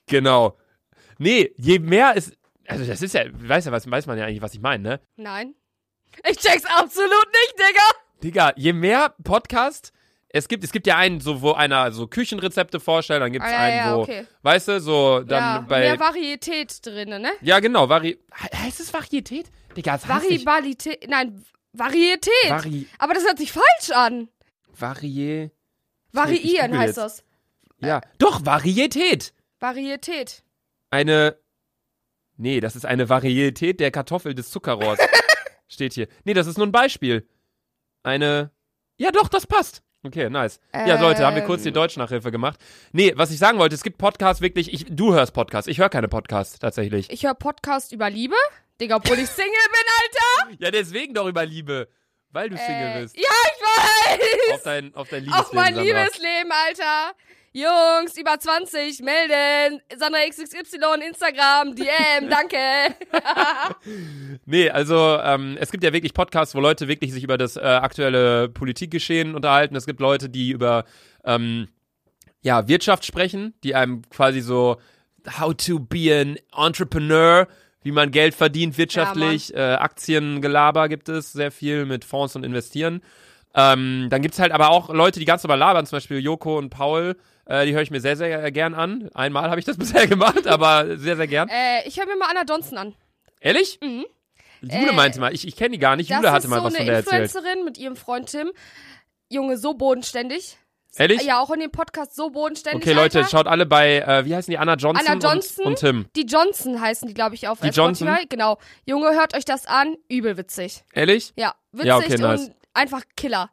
Genau. 0.07 0.57
Nee, 1.19 1.53
je 1.57 1.79
mehr 1.79 2.13
es, 2.17 2.33
also 2.67 2.85
das 2.85 3.03
ist 3.03 3.15
ja, 3.15 3.25
weiß 3.33 3.65
ja, 3.67 3.73
was, 3.73 3.91
weiß 3.91 4.07
man 4.07 4.19
ja 4.19 4.25
eigentlich, 4.27 4.43
was 4.43 4.55
ich 4.55 4.61
meine, 4.61 4.83
ne? 4.83 5.01
Nein. 5.17 5.55
Ich 6.29 6.39
check's 6.39 6.65
absolut 6.65 7.27
nicht, 7.27 7.55
Digga. 7.59 7.83
Digga, 8.23 8.53
je 8.57 8.73
mehr 8.73 9.15
Podcast 9.23 9.93
es 10.31 10.47
gibt, 10.47 10.63
es 10.63 10.73
gibt 10.73 10.87
ja 10.87 10.97
einen, 10.99 11.21
so, 11.21 11.41
wo 11.41 11.53
einer 11.53 11.91
so 11.91 12.07
Küchenrezepte 12.07 12.81
vorstellt, 12.81 13.23
dann 13.23 13.33
gibt 13.33 13.45
es 13.47 13.51
Ah, 13.51 13.55
ja, 13.55 13.59
einen, 13.61 13.77
ja, 13.77 13.97
wo, 13.97 14.03
okay. 14.03 14.27
weißt 14.43 14.69
du, 14.69 14.81
so 14.81 15.21
dann 15.21 15.43
ja, 15.43 15.61
bei. 15.67 15.81
mehr 15.81 15.99
Varietät 15.99 16.85
drin, 16.85 17.09
ne? 17.09 17.31
Ja, 17.41 17.61
genau. 17.61 17.89
Vari 17.89 18.19
He- 18.35 18.57
heißt 18.59 18.81
es 18.81 18.93
Varietät? 18.93 19.51
Digga, 19.75 19.93
das. 19.97 20.07
Variabilität, 20.07 21.09
nein, 21.09 21.43
Varietät. 21.73 22.33
Vari 22.49 22.87
Aber 22.99 23.15
das 23.15 23.25
hört 23.25 23.39
sich 23.39 23.53
falsch 23.53 23.91
an. 23.95 24.29
Varie. 24.79 25.51
Variieren 26.13 26.77
heißt 26.79 26.99
das. 26.99 27.25
Ja. 27.81 28.01
Doch, 28.19 28.45
Varietät. 28.45 29.33
Varietät. 29.61 30.43
Eine. 30.91 31.39
Nee, 32.37 32.61
das 32.61 32.77
ist 32.77 32.87
eine 32.87 33.09
Varietät 33.09 33.81
der 33.81 33.91
Kartoffel 33.91 34.35
des 34.35 34.51
Zuckerrohrs. 34.51 34.99
Steht 35.69 35.93
hier. 35.95 36.09
Nee, 36.25 36.35
das 36.35 36.47
ist 36.47 36.57
nur 36.57 36.67
ein 36.67 36.73
Beispiel. 36.73 37.29
Eine. 38.03 38.53
Ja, 38.97 39.11
doch, 39.11 39.29
das 39.29 39.47
passt. 39.47 39.83
Okay, 40.05 40.31
nice. 40.31 40.61
Ja, 40.73 41.01
Leute, 41.01 41.27
haben 41.27 41.35
wir 41.35 41.43
kurz 41.43 41.63
die 41.63 41.69
Ähm. 41.69 41.75
Deutschnachhilfe 41.75 42.31
gemacht. 42.31 42.61
Nee, 42.93 43.13
was 43.17 43.31
ich 43.33 43.39
sagen 43.39 43.59
wollte, 43.59 43.75
es 43.75 43.83
gibt 43.83 43.99
Podcasts 43.99 44.41
wirklich. 44.41 44.73
Ich, 44.73 44.87
du 44.89 45.13
hörst 45.13 45.35
Podcasts. 45.35 45.69
Ich 45.69 45.79
höre 45.79 45.89
keine 45.89 46.09
Podcasts, 46.09 46.59
tatsächlich. 46.61 47.11
Ich 47.11 47.25
höre 47.25 47.35
Podcast 47.35 47.93
über 47.93 48.09
Liebe. 48.09 48.37
Digga, 48.81 48.97
obwohl 48.97 49.19
ich 49.19 49.29
Single 49.29 49.51
bin, 49.51 49.81
Alter. 50.01 50.57
Ja, 50.65 50.71
deswegen 50.71 51.15
doch 51.15 51.27
über 51.27 51.45
Liebe. 51.45 51.89
Weil 52.31 52.49
du 52.51 52.57
Single 52.57 52.97
Äh, 52.97 53.03
bist. 53.03 53.17
ja, 53.17 53.23
ich 53.23 53.61
weiß. 53.61 54.55
Auf 54.55 54.63
dein, 54.63 54.95
auf 54.95 55.09
dein 55.09 55.25
Liebesleben, 55.25 55.47
Auf 55.47 55.53
mein 55.53 55.75
Sandra. 55.75 55.83
Liebesleben, 56.05 56.53
Alter. 56.53 57.13
Jungs, 57.53 58.17
über 58.19 58.39
20, 58.39 59.01
melden. 59.01 59.81
Sandra 59.97 60.21
XXY, 60.29 61.07
Instagram, 61.07 61.75
DM, 61.75 62.29
danke. 62.31 62.57
Nee, 64.47 64.71
also 64.71 65.19
ähm, 65.23 65.59
es 65.61 65.71
gibt 65.71 65.85
ja 65.85 65.93
wirklich 65.93 66.15
Podcasts, 66.15 66.55
wo 66.55 66.61
Leute 66.61 66.89
wirklich 66.89 67.13
sich 67.13 67.23
über 67.23 67.37
das 67.37 67.57
äh, 67.57 67.61
aktuelle 67.61 68.49
Politikgeschehen 68.49 69.35
unterhalten. 69.35 69.77
Es 69.77 69.85
gibt 69.85 70.01
Leute, 70.01 70.31
die 70.31 70.51
über 70.51 70.85
ähm, 71.25 71.69
ja, 72.41 72.67
Wirtschaft 72.67 73.05
sprechen, 73.05 73.55
die 73.63 73.75
einem 73.75 74.03
quasi 74.09 74.41
so 74.41 74.79
how 75.39 75.55
to 75.55 75.79
be 75.79 76.15
an 76.15 76.39
entrepreneur, 76.57 77.47
wie 77.83 77.93
man 77.93 78.11
Geld 78.11 78.35
verdient 78.35 78.79
wirtschaftlich, 78.79 79.55
äh, 79.55 79.75
Aktiengelaber 79.75 80.89
gibt 80.89 81.09
es 81.09 81.33
sehr 81.33 81.51
viel 81.51 81.85
mit 81.85 82.05
Fonds 82.05 82.35
und 82.37 82.45
Investieren. 82.45 83.03
Ähm, 83.59 84.07
dann 84.11 84.23
gibt's 84.23 84.39
halt 84.39 84.53
aber 84.53 84.71
auch 84.71 84.89
Leute, 84.91 85.19
die 85.19 85.25
ganz 85.25 85.43
normal 85.43 85.59
labern, 85.59 85.85
zum 85.85 85.97
Beispiel 85.97 86.19
Joko 86.21 86.57
und 86.59 86.71
Paul, 86.71 87.17
äh, 87.47 87.67
die 87.67 87.75
höre 87.75 87.83
ich 87.83 87.91
mir 87.91 88.01
sehr, 88.01 88.17
sehr 88.17 88.53
gern 88.53 88.75
an. 88.75 89.11
Einmal 89.15 89.51
habe 89.51 89.59
ich 89.59 89.67
das 89.67 89.77
bisher 89.79 90.07
gemacht, 90.07 90.47
aber 90.47 90.97
sehr, 90.97 91.17
sehr 91.17 91.27
gern. 91.27 91.49
äh, 91.49 91.87
ich 91.89 91.99
höre 91.99 92.07
mir 92.07 92.17
mal 92.17 92.29
Anna 92.31 92.43
Johnson 92.49 92.79
an. 92.79 92.95
Ehrlich? 93.41 93.79
Mhm. 93.83 94.05
Jule 94.61 94.91
Äh, 94.91 94.93
meinte 94.93 95.21
mal, 95.21 95.33
ich, 95.35 95.47
ich 95.47 95.57
kenne 95.57 95.71
die 95.71 95.79
gar 95.79 95.97
nicht. 95.97 96.11
Das 96.11 96.19
Jule 96.19 96.31
hatte 96.33 96.45
ist 96.47 96.51
mal 96.51 96.59
so 96.59 96.65
was 96.65 96.75
eine 96.75 96.79
von 96.79 96.87
der 96.87 96.97
erzählt. 96.97 97.23
Influencerin 97.25 97.65
mit 97.65 97.79
ihrem 97.79 97.97
Freund 97.97 98.29
Tim. 98.31 98.51
Junge, 99.29 99.57
so 99.59 99.75
bodenständig. 99.75 100.57
Ehrlich? 100.97 101.23
Ja, 101.23 101.41
auch 101.41 101.51
in 101.51 101.61
dem 101.61 101.71
Podcast 101.71 102.17
so 102.17 102.31
bodenständig. 102.31 102.83
Okay, 102.83 102.93
Leute, 102.93 103.19
Alter. 103.19 103.31
schaut 103.31 103.47
alle 103.47 103.67
bei, 103.67 103.99
äh, 104.01 104.25
wie 104.25 104.35
heißen 104.35 104.51
die, 104.51 104.59
Anna 104.59 104.75
Johnson, 104.75 105.07
Anna 105.07 105.21
Johnson? 105.21 105.65
Und, 105.65 105.73
und 105.73 105.79
Tim. 105.79 106.07
Die 106.17 106.23
Johnson 106.23 106.81
heißen 106.81 107.07
die, 107.07 107.15
glaube 107.15 107.35
ich, 107.37 107.47
auf 107.47 107.61
Die 107.61 107.69
äh, 107.69 107.73
Spotify. 107.73 108.05
Johnson? 108.07 108.27
Genau. 108.29 108.59
Junge, 108.85 109.11
hört 109.11 109.35
euch 109.37 109.45
das 109.45 109.67
an. 109.67 109.97
Übel 110.09 110.37
witzig. 110.37 110.83
Ehrlich? 110.93 111.33
Ja, 111.37 111.55
witzig 111.73 111.87
Ja, 111.87 111.97
okay, 111.99 112.17
nice. 112.19 112.41
und 112.49 112.55
einfach 112.75 113.03
Killer. 113.17 113.51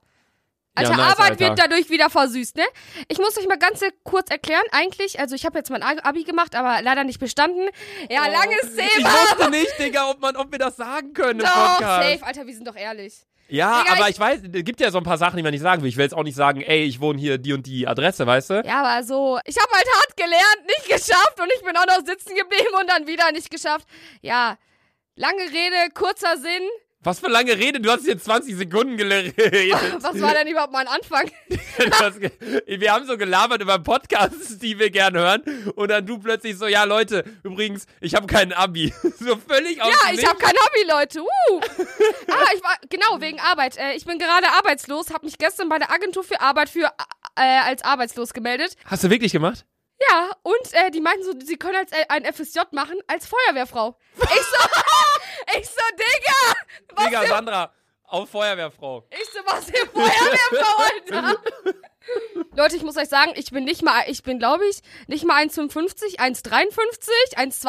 Ja, 0.78 0.90
Alter, 0.90 0.98
nice, 0.98 1.12
Arbeit 1.14 1.32
Alter. 1.32 1.40
wird 1.40 1.60
dadurch 1.60 1.90
wieder 1.90 2.10
versüßt, 2.10 2.58
ne? 2.58 2.66
Ich 3.08 3.18
muss 3.18 3.38
euch 3.38 3.48
mal 3.48 3.58
ganz 3.58 3.80
kurz 4.04 4.30
erklären, 4.30 4.64
eigentlich, 4.74 5.20
also 5.22 5.34
ich 5.34 5.46
habe 5.46 5.58
jetzt 5.58 5.70
mein 5.70 5.82
Abi 5.82 6.26
gemacht, 6.26 6.54
aber 6.54 6.82
leider 6.82 7.06
nicht 7.06 7.20
bestanden. 7.22 7.70
Ja, 8.10 8.28
langes 8.28 8.58
Oh. 8.78 8.82
Ich 8.82 8.94
Thema. 8.98 9.10
wusste 9.10 9.50
nicht, 9.52 9.74
Digga, 9.80 10.10
ob, 10.10 10.20
man, 10.20 10.36
ob 10.36 10.52
wir 10.52 10.60
das 10.60 10.76
sagen 10.76 11.14
können 11.14 11.40
im 11.40 11.46
Doch, 11.46 11.78
Podcast. 11.78 12.10
safe, 12.12 12.26
Alter, 12.26 12.46
wir 12.46 12.54
sind 12.54 12.68
doch 12.68 12.76
ehrlich. 12.76 13.14
Ja, 13.48 13.84
Digga, 13.84 13.94
aber 13.94 14.10
ich- 14.10 14.16
ich, 14.16 14.20
weiß, 14.20 14.42
es 14.54 14.64
gibt 14.66 14.82
ja 14.82 14.92
so 14.92 14.98
ein 14.98 15.06
paar 15.06 15.18
Sachen, 15.18 15.38
die 15.38 15.44
man 15.44 15.52
nicht 15.54 15.62
sagen 15.62 15.82
will. 15.82 15.88
Ich 15.88 15.96
will 15.96 16.04
jetzt 16.04 16.14
auch 16.16 16.24
nicht 16.24 16.36
sagen, 16.36 16.60
ey, 16.62 16.84
ich 16.84 17.00
wohne 17.00 17.20
hier 17.22 17.38
die 17.38 17.54
und 17.54 17.66
die 17.66 17.88
Adresse, 17.88 18.28
weißt 18.28 18.50
du? 18.50 18.64
Ja, 18.66 18.84
aber 18.84 19.02
so, 19.06 19.40
ich 19.46 19.56
habe 19.58 19.72
halt 19.72 19.88
hart 19.98 20.18
gelernt, 20.18 20.66
nicht 20.66 20.90
geschafft 20.90 21.40
und 21.40 21.50
ich 21.56 21.64
bin 21.64 21.78
auch 21.78 21.86
noch 21.86 22.06
sitzen 22.06 22.36
geblieben 22.36 22.74
und 22.82 22.90
dann 22.90 23.08
wieder 23.08 23.32
nicht 23.32 23.50
geschafft. 23.50 23.88
Ja, 24.22 24.58
lange 25.16 25.44
Rede, 25.44 25.90
kurzer 25.94 26.36
Sinn. 26.36 26.64
Was 27.06 27.20
für 27.20 27.30
lange 27.30 27.56
Rede, 27.56 27.80
du 27.80 27.92
hast 27.92 28.08
jetzt 28.08 28.26
20 28.26 28.56
Sekunden 28.56 28.98
geredet. 28.98 29.38
Was 30.02 30.20
war 30.20 30.34
denn 30.34 30.48
überhaupt 30.48 30.74
mein 30.74 30.88
Anfang? 30.88 31.30
Wir 32.68 32.92
haben 32.92 33.06
so 33.06 33.16
gelabert 33.16 33.62
über 33.62 33.78
Podcasts, 33.78 34.58
die 34.58 34.80
wir 34.80 34.90
gerne 34.90 35.20
hören. 35.20 35.44
Und 35.76 35.92
dann 35.92 36.04
du 36.08 36.18
plötzlich 36.18 36.58
so, 36.58 36.66
ja 36.66 36.84
Leute, 36.84 37.24
übrigens, 37.44 37.86
ich 38.02 38.16
habe 38.16 38.26
kein 38.26 38.54
Abi. 38.54 38.92
So 39.20 39.38
völlig 39.38 39.82
aus 39.82 39.90
Ja, 39.90 40.14
ich 40.14 40.28
habe 40.28 40.40
kein 40.40 40.56
Hobby, 40.56 40.90
Leute. 40.90 41.22
Uh. 41.22 41.62
Ah, 42.28 42.50
ich 42.56 42.64
war 42.64 42.76
genau 42.90 43.22
wegen 43.22 43.40
Arbeit. 43.40 43.78
Äh, 43.78 43.94
ich 43.94 44.06
bin 44.06 44.18
gerade 44.18 44.48
arbeitslos, 44.58 45.14
habe 45.14 45.26
mich 45.26 45.38
gestern 45.38 45.70
bei 45.70 45.78
der 45.78 45.92
Agentur 45.92 46.24
für 46.24 46.42
Arbeit 46.42 46.70
für 46.70 46.92
äh, 47.36 47.42
als 47.42 47.84
arbeitslos 47.84 48.34
gemeldet. 48.34 48.76
Hast 48.86 49.04
du 49.04 49.10
wirklich 49.12 49.32
gemacht? 49.32 49.66
Ja, 50.00 50.32
und 50.44 50.74
äh, 50.74 50.92
die 50.92 51.00
meinten 51.00 51.24
so, 51.24 51.32
sie 51.46 51.56
können 51.56 51.78
als 51.78 51.92
äh, 51.92 52.06
ein 52.10 52.26
FSJ 52.26 52.60
machen 52.72 53.00
als 53.08 53.28
Feuerwehrfrau. 53.28 53.98
Ich 54.18 54.28
so, 54.28 54.70
ich 55.60 55.68
so, 55.68 55.82
Digga, 55.94 56.60
was 56.96 57.06
Digga, 57.06 57.28
Sandra, 57.28 57.74
auf 58.04 58.30
Feuerwehrfrau. 58.30 59.08
ich 59.10 59.30
so, 59.30 59.40
was 59.46 59.66
für 59.66 59.88
Feuerwehrfrau, 59.88 60.84
Alter. 60.84 61.42
Leute, 62.56 62.76
ich 62.76 62.84
muss 62.84 62.98
euch 62.98 63.10
sagen, 63.10 63.32
ich 63.36 63.52
bin 63.52 63.64
nicht 63.66 63.84
mal, 63.84 64.04
ich 64.08 64.24
bin 64.24 64.40
glaube 64.40 64.64
ich 64.70 64.80
nicht 65.08 65.26
mal 65.26 65.44
1,55, 65.44 66.18
1,53, 66.18 67.36
1,52, 67.36 67.66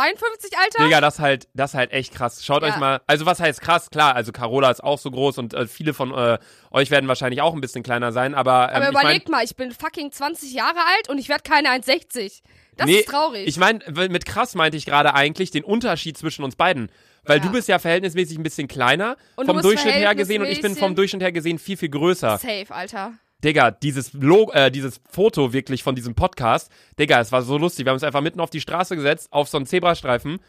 Alter. 0.57 0.85
Digga, 0.85 1.01
das 1.01 1.19
halt, 1.19 1.49
das 1.55 1.75
halt 1.75 1.93
echt 1.93 2.15
krass. 2.15 2.45
Schaut 2.45 2.63
Ja. 2.63 2.69
euch 2.69 2.77
mal, 2.77 3.01
also 3.07 3.27
was 3.27 3.41
heißt 3.41 3.61
krass? 3.61 3.91
Klar, 3.91 4.15
also 4.15 4.33
Carola 4.33 4.71
ist 4.71 4.83
auch 4.83 4.99
so 4.99 5.11
groß 5.11 5.39
und 5.39 5.55
äh, 5.55 5.67
viele 5.67 5.95
von 5.95 6.13
äh, 6.15 6.39
euch 6.71 6.91
werden 6.91 7.09
wahrscheinlich 7.09 7.41
auch 7.41 7.55
ein 7.55 7.61
bisschen 7.61 7.83
kleiner 7.83 8.13
sein, 8.13 8.35
aber, 8.35 8.69
ähm, 8.71 8.77
Aber 8.77 8.89
ich 8.89 8.93
mein, 8.93 9.03
überlegt 9.05 9.29
mal, 9.29 9.45
ich 9.45 9.57
bin 9.57 9.73
fucking 9.73 10.13
20 10.13 10.53
Jahre 10.53 10.79
alt 10.97 11.09
und 11.09 11.19
ich 11.19 11.29
werde 11.29 11.43
keine 11.43 11.71
1,60. 11.71 12.43
Das 12.77 12.87
nee, 12.87 12.97
ist 12.99 13.09
traurig. 13.09 13.47
Ich 13.49 13.57
meine, 13.57 13.81
mit 14.09 14.27
krass 14.27 14.55
meinte 14.55 14.77
ich 14.77 14.85
gerade 14.85 15.15
eigentlich 15.15 15.51
den 15.51 15.65
Unterschied 15.65 16.19
zwischen 16.19 16.45
uns 16.45 16.57
beiden. 16.57 16.91
Weil 17.25 17.39
Ja. 17.39 17.45
du 17.45 17.51
bist 17.51 17.69
ja 17.69 17.79
verhältnismäßig 17.79 18.39
ein 18.39 18.43
bisschen 18.45 18.69
kleiner 18.69 19.17
Und 19.35 19.47
vom 19.47 19.61
Durchschnitt 19.61 19.95
her 19.95 20.15
gesehen 20.15 20.43
und 20.43 20.49
ich 20.49 20.61
bin 20.61 20.77
vom 20.77 20.95
Durchschnitt 20.95 21.23
her 21.23 21.33
gesehen 21.33 21.59
viel, 21.59 21.77
viel 21.77 21.89
größer. 21.89 22.39
Safe, 22.39 22.67
Alter. 22.69 23.15
Digga, 23.45 23.71
dieses 23.71 24.13
Log 24.15 24.55
äh, 24.55 24.71
dieses 24.71 25.01
Foto 25.11 25.53
wirklich 25.53 25.83
von 25.83 25.95
diesem 25.95 26.15
Podcast, 26.15 26.71
Digga, 26.99 27.21
es 27.21 27.33
war 27.33 27.43
so 27.43 27.59
lustig. 27.59 27.85
Wir 27.85 27.91
haben 27.91 27.97
uns 27.97 28.03
einfach 28.05 28.23
mitten 28.23 28.41
auf 28.41 28.51
die 28.51 28.61
Straße 28.61 28.97
gesetzt, 28.97 29.29
auf 29.31 29.49
so 29.49 29.59
einen 29.59 29.67
Zebrastreifen. 29.67 30.41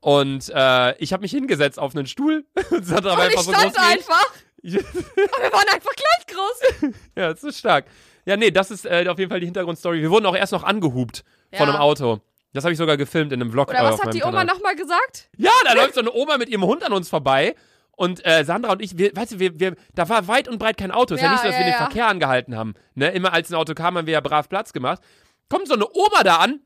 Und 0.00 0.50
äh, 0.54 0.96
ich 0.98 1.12
habe 1.12 1.22
mich 1.22 1.30
hingesetzt 1.30 1.78
auf 1.78 1.96
einen 1.96 2.06
Stuhl. 2.06 2.44
und 2.70 2.86
so 2.86 2.96
stand 2.96 3.06
ich. 3.06 3.78
einfach. 3.78 4.34
Wir 4.62 4.82
waren 4.82 5.68
einfach 5.72 5.92
gleich 5.94 6.26
groß. 6.26 6.90
ja, 7.16 7.32
das 7.32 7.42
ist 7.42 7.58
stark. 7.58 7.86
Ja, 8.26 8.36
nee, 8.36 8.50
das 8.50 8.70
ist 8.70 8.84
äh, 8.84 9.06
auf 9.08 9.18
jeden 9.18 9.30
Fall 9.30 9.40
die 9.40 9.46
Hintergrundstory. 9.46 10.02
Wir 10.02 10.10
wurden 10.10 10.26
auch 10.26 10.36
erst 10.36 10.52
noch 10.52 10.64
angehupt 10.64 11.24
von 11.52 11.68
Ja. 11.68 11.74
einem 11.74 11.80
Auto. 11.80 12.20
Das 12.52 12.64
habe 12.64 12.72
ich 12.72 12.78
sogar 12.78 12.96
gefilmt 12.96 13.32
in 13.32 13.40
einem 13.40 13.52
Vlog. 13.52 13.68
Oder 13.68 13.80
äh, 13.80 13.84
was 13.84 13.94
auf 13.94 14.06
hat 14.06 14.14
die 14.14 14.22
Oma 14.22 14.44
nochmal 14.44 14.74
gesagt? 14.74 15.28
Ja, 15.36 15.50
da 15.64 15.74
läuft 15.74 15.94
so 15.94 16.00
eine 16.00 16.12
Oma 16.12 16.36
mit 16.38 16.48
ihrem 16.48 16.64
Hund 16.64 16.82
an 16.84 16.92
uns 16.92 17.08
vorbei. 17.08 17.54
Und 17.96 18.24
äh, 18.26 18.44
Sandra 18.44 18.72
und 18.72 18.82
ich, 18.82 18.98
wir, 18.98 19.16
weißt 19.16 19.32
du, 19.32 19.38
wir, 19.38 19.58
wir, 19.58 19.74
da 19.94 20.08
war 20.08 20.28
weit 20.28 20.48
und 20.48 20.58
breit 20.58 20.76
kein 20.76 20.90
Auto. 20.90 21.14
Ist 21.14 21.22
ja, 21.22 21.30
nicht 21.32 21.40
so, 21.40 21.46
dass 21.46 21.54
ja, 21.54 21.60
wir 21.60 21.64
den 21.66 21.72
ja. 21.72 21.78
Verkehr 21.78 22.06
angehalten 22.06 22.54
haben. 22.54 22.74
Ne? 22.94 23.08
Immer 23.10 23.32
als 23.32 23.50
ein 23.50 23.54
Auto 23.54 23.74
kam, 23.74 23.96
haben 23.96 24.06
wir 24.06 24.12
ja 24.12 24.20
brav 24.20 24.48
Platz 24.48 24.72
gemacht. 24.74 25.02
Kommt 25.48 25.66
so 25.66 25.74
eine 25.74 25.86
Oma 25.92 26.22
da 26.22 26.36
an, 26.36 26.60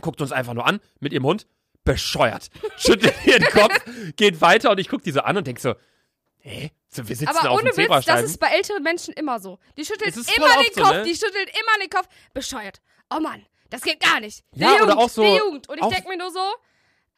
guckt 0.00 0.20
uns 0.20 0.32
einfach 0.32 0.54
nur 0.54 0.66
an 0.66 0.80
mit 1.00 1.12
ihrem 1.12 1.24
Hund, 1.24 1.46
bescheuert. 1.84 2.48
Schüttelt 2.78 3.14
ihren 3.26 3.44
Kopf, 3.44 3.74
geht 4.16 4.40
weiter 4.40 4.70
und 4.70 4.78
ich 4.80 4.88
guck 4.88 5.02
die 5.02 5.12
so 5.12 5.20
an 5.20 5.36
und 5.36 5.46
denk 5.46 5.60
so, 5.60 5.74
hä? 6.38 6.70
So, 6.88 7.06
wir 7.08 7.16
sitzen 7.16 7.36
Aber 7.36 7.50
auf 7.50 7.60
ohne 7.60 7.70
dem 7.70 7.76
Witz, 7.76 8.04
das 8.06 8.22
ist 8.22 8.38
bei 8.38 8.46
älteren 8.46 8.82
Menschen 8.82 9.12
immer 9.14 9.40
so. 9.40 9.58
Die 9.76 9.84
schüttelt 9.84 10.16
immer 10.16 10.46
den 10.62 10.74
so, 10.74 10.82
Kopf, 10.82 10.92
ne? 10.92 11.02
die 11.02 11.14
schüttelt 11.14 11.50
immer 11.50 11.84
den 11.84 11.90
Kopf. 11.90 12.08
Bescheuert. 12.32 12.80
Oh 13.10 13.18
Mann, 13.20 13.44
das 13.68 13.82
geht 13.82 14.00
gar 14.00 14.20
nicht. 14.20 14.44
Die 14.52 14.60
Ja, 14.60 14.74
Jugend, 14.74 14.82
oder 14.84 14.98
auch 14.98 15.10
so- 15.10 15.22
Die 15.24 15.36
Jugend. 15.36 15.68
Und 15.68 15.78
ich 15.78 15.86
denk 15.88 16.08
mir 16.08 16.16
nur 16.16 16.30
so, 16.30 16.40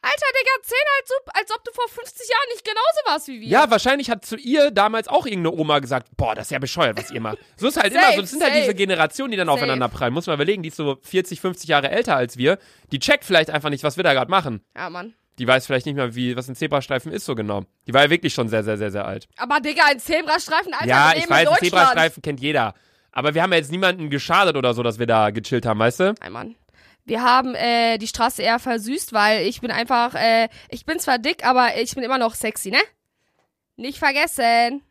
Alter, 0.01 0.25
Digga, 0.39 0.51
erzähl 0.57 0.77
halt 0.95 1.07
so, 1.07 1.13
als 1.33 1.51
ob 1.51 1.63
du 1.63 1.71
vor 1.73 1.87
50 1.89 2.29
Jahren 2.29 2.49
nicht 2.53 2.63
genauso 2.63 2.99
warst 3.05 3.27
wie 3.27 3.41
wir. 3.41 3.47
Ja, 3.47 3.69
wahrscheinlich 3.71 4.09
hat 4.09 4.25
zu 4.25 4.37
ihr 4.37 4.71
damals 4.71 5.07
auch 5.07 5.25
irgendeine 5.25 5.55
Oma 5.57 5.79
gesagt, 5.79 6.09
boah, 6.15 6.35
das 6.35 6.47
ist 6.47 6.51
ja 6.51 6.59
bescheuert, 6.59 6.97
was 6.97 7.11
ihr 7.11 7.19
macht. 7.19 7.39
So 7.57 7.67
ist 7.67 7.77
halt 7.77 7.93
Safe, 7.93 8.05
immer 8.05 8.15
so, 8.15 8.21
das 8.21 8.29
sind 8.29 8.41
halt 8.43 8.53
safe. 8.53 8.61
diese 8.61 8.75
Generationen, 8.75 9.31
die 9.31 9.37
dann 9.37 9.47
Safe. 9.47 9.55
aufeinander 9.57 9.89
prallen. 9.89 10.13
Muss 10.13 10.27
man 10.27 10.35
überlegen, 10.35 10.61
die 10.63 10.69
ist 10.69 10.77
so 10.77 10.97
40, 11.01 11.41
50 11.41 11.67
Jahre 11.67 11.89
älter 11.89 12.15
als 12.15 12.37
wir. 12.37 12.57
Die 12.91 12.99
checkt 12.99 13.25
vielleicht 13.25 13.49
einfach 13.49 13.69
nicht, 13.69 13.83
was 13.83 13.97
wir 13.97 14.03
da 14.03 14.13
gerade 14.13 14.31
machen. 14.31 14.61
Ja, 14.75 14.89
Mann. 14.89 15.13
Die 15.39 15.47
weiß 15.47 15.65
vielleicht 15.65 15.85
nicht 15.85 15.95
mehr, 15.95 16.15
wie, 16.15 16.35
was 16.35 16.47
ein 16.47 16.55
Zebrastreifen 16.55 17.11
ist 17.11 17.25
so 17.25 17.35
genau. 17.35 17.63
Die 17.85 17.93
war 17.93 18.03
ja 18.03 18.09
wirklich 18.09 18.33
schon 18.33 18.49
sehr, 18.49 18.63
sehr, 18.63 18.77
sehr, 18.77 18.91
sehr 18.91 19.05
alt. 19.05 19.27
Aber 19.37 19.59
Digga, 19.59 19.83
ein 19.85 19.99
Zebrastreifen, 19.99 20.73
Alter, 20.73 20.87
ja, 20.87 21.11
wir 21.11 21.17
ich 21.17 21.29
weiß, 21.29 21.47
in 21.47 21.53
ein. 21.53 21.59
Zebrastreifen 21.59 22.21
kennt 22.23 22.39
jeder. 22.39 22.73
Aber 23.11 23.33
wir 23.33 23.41
haben 23.41 23.51
ja 23.51 23.57
jetzt 23.57 23.71
niemanden 23.71 24.09
geschadet 24.09 24.55
oder 24.55 24.73
so, 24.73 24.83
dass 24.83 24.99
wir 24.99 25.07
da 25.07 25.31
gechillt 25.31 25.65
haben, 25.65 25.79
weißt 25.79 25.99
du? 25.99 26.15
Nein, 26.21 26.31
Mann. 26.31 26.55
Wir 27.07 27.23
haben 27.23 27.55
äh, 27.55 27.97
die 27.97 28.07
Straße 28.07 28.41
eher 28.41 28.59
versüßt, 28.59 29.13
weil 29.13 29.47
ich 29.47 29.61
bin 29.61 29.71
einfach, 29.71 30.13
äh, 30.13 30.49
ich 30.69 30.85
bin 30.85 30.99
zwar 30.99 31.17
dick, 31.17 31.45
aber 31.45 31.77
ich 31.77 31.95
bin 31.95 32.03
immer 32.03 32.17
noch 32.17 32.35
sexy, 32.35 32.69
ne? 32.69 32.81
Nicht 33.77 33.97
vergessen. 33.97 34.83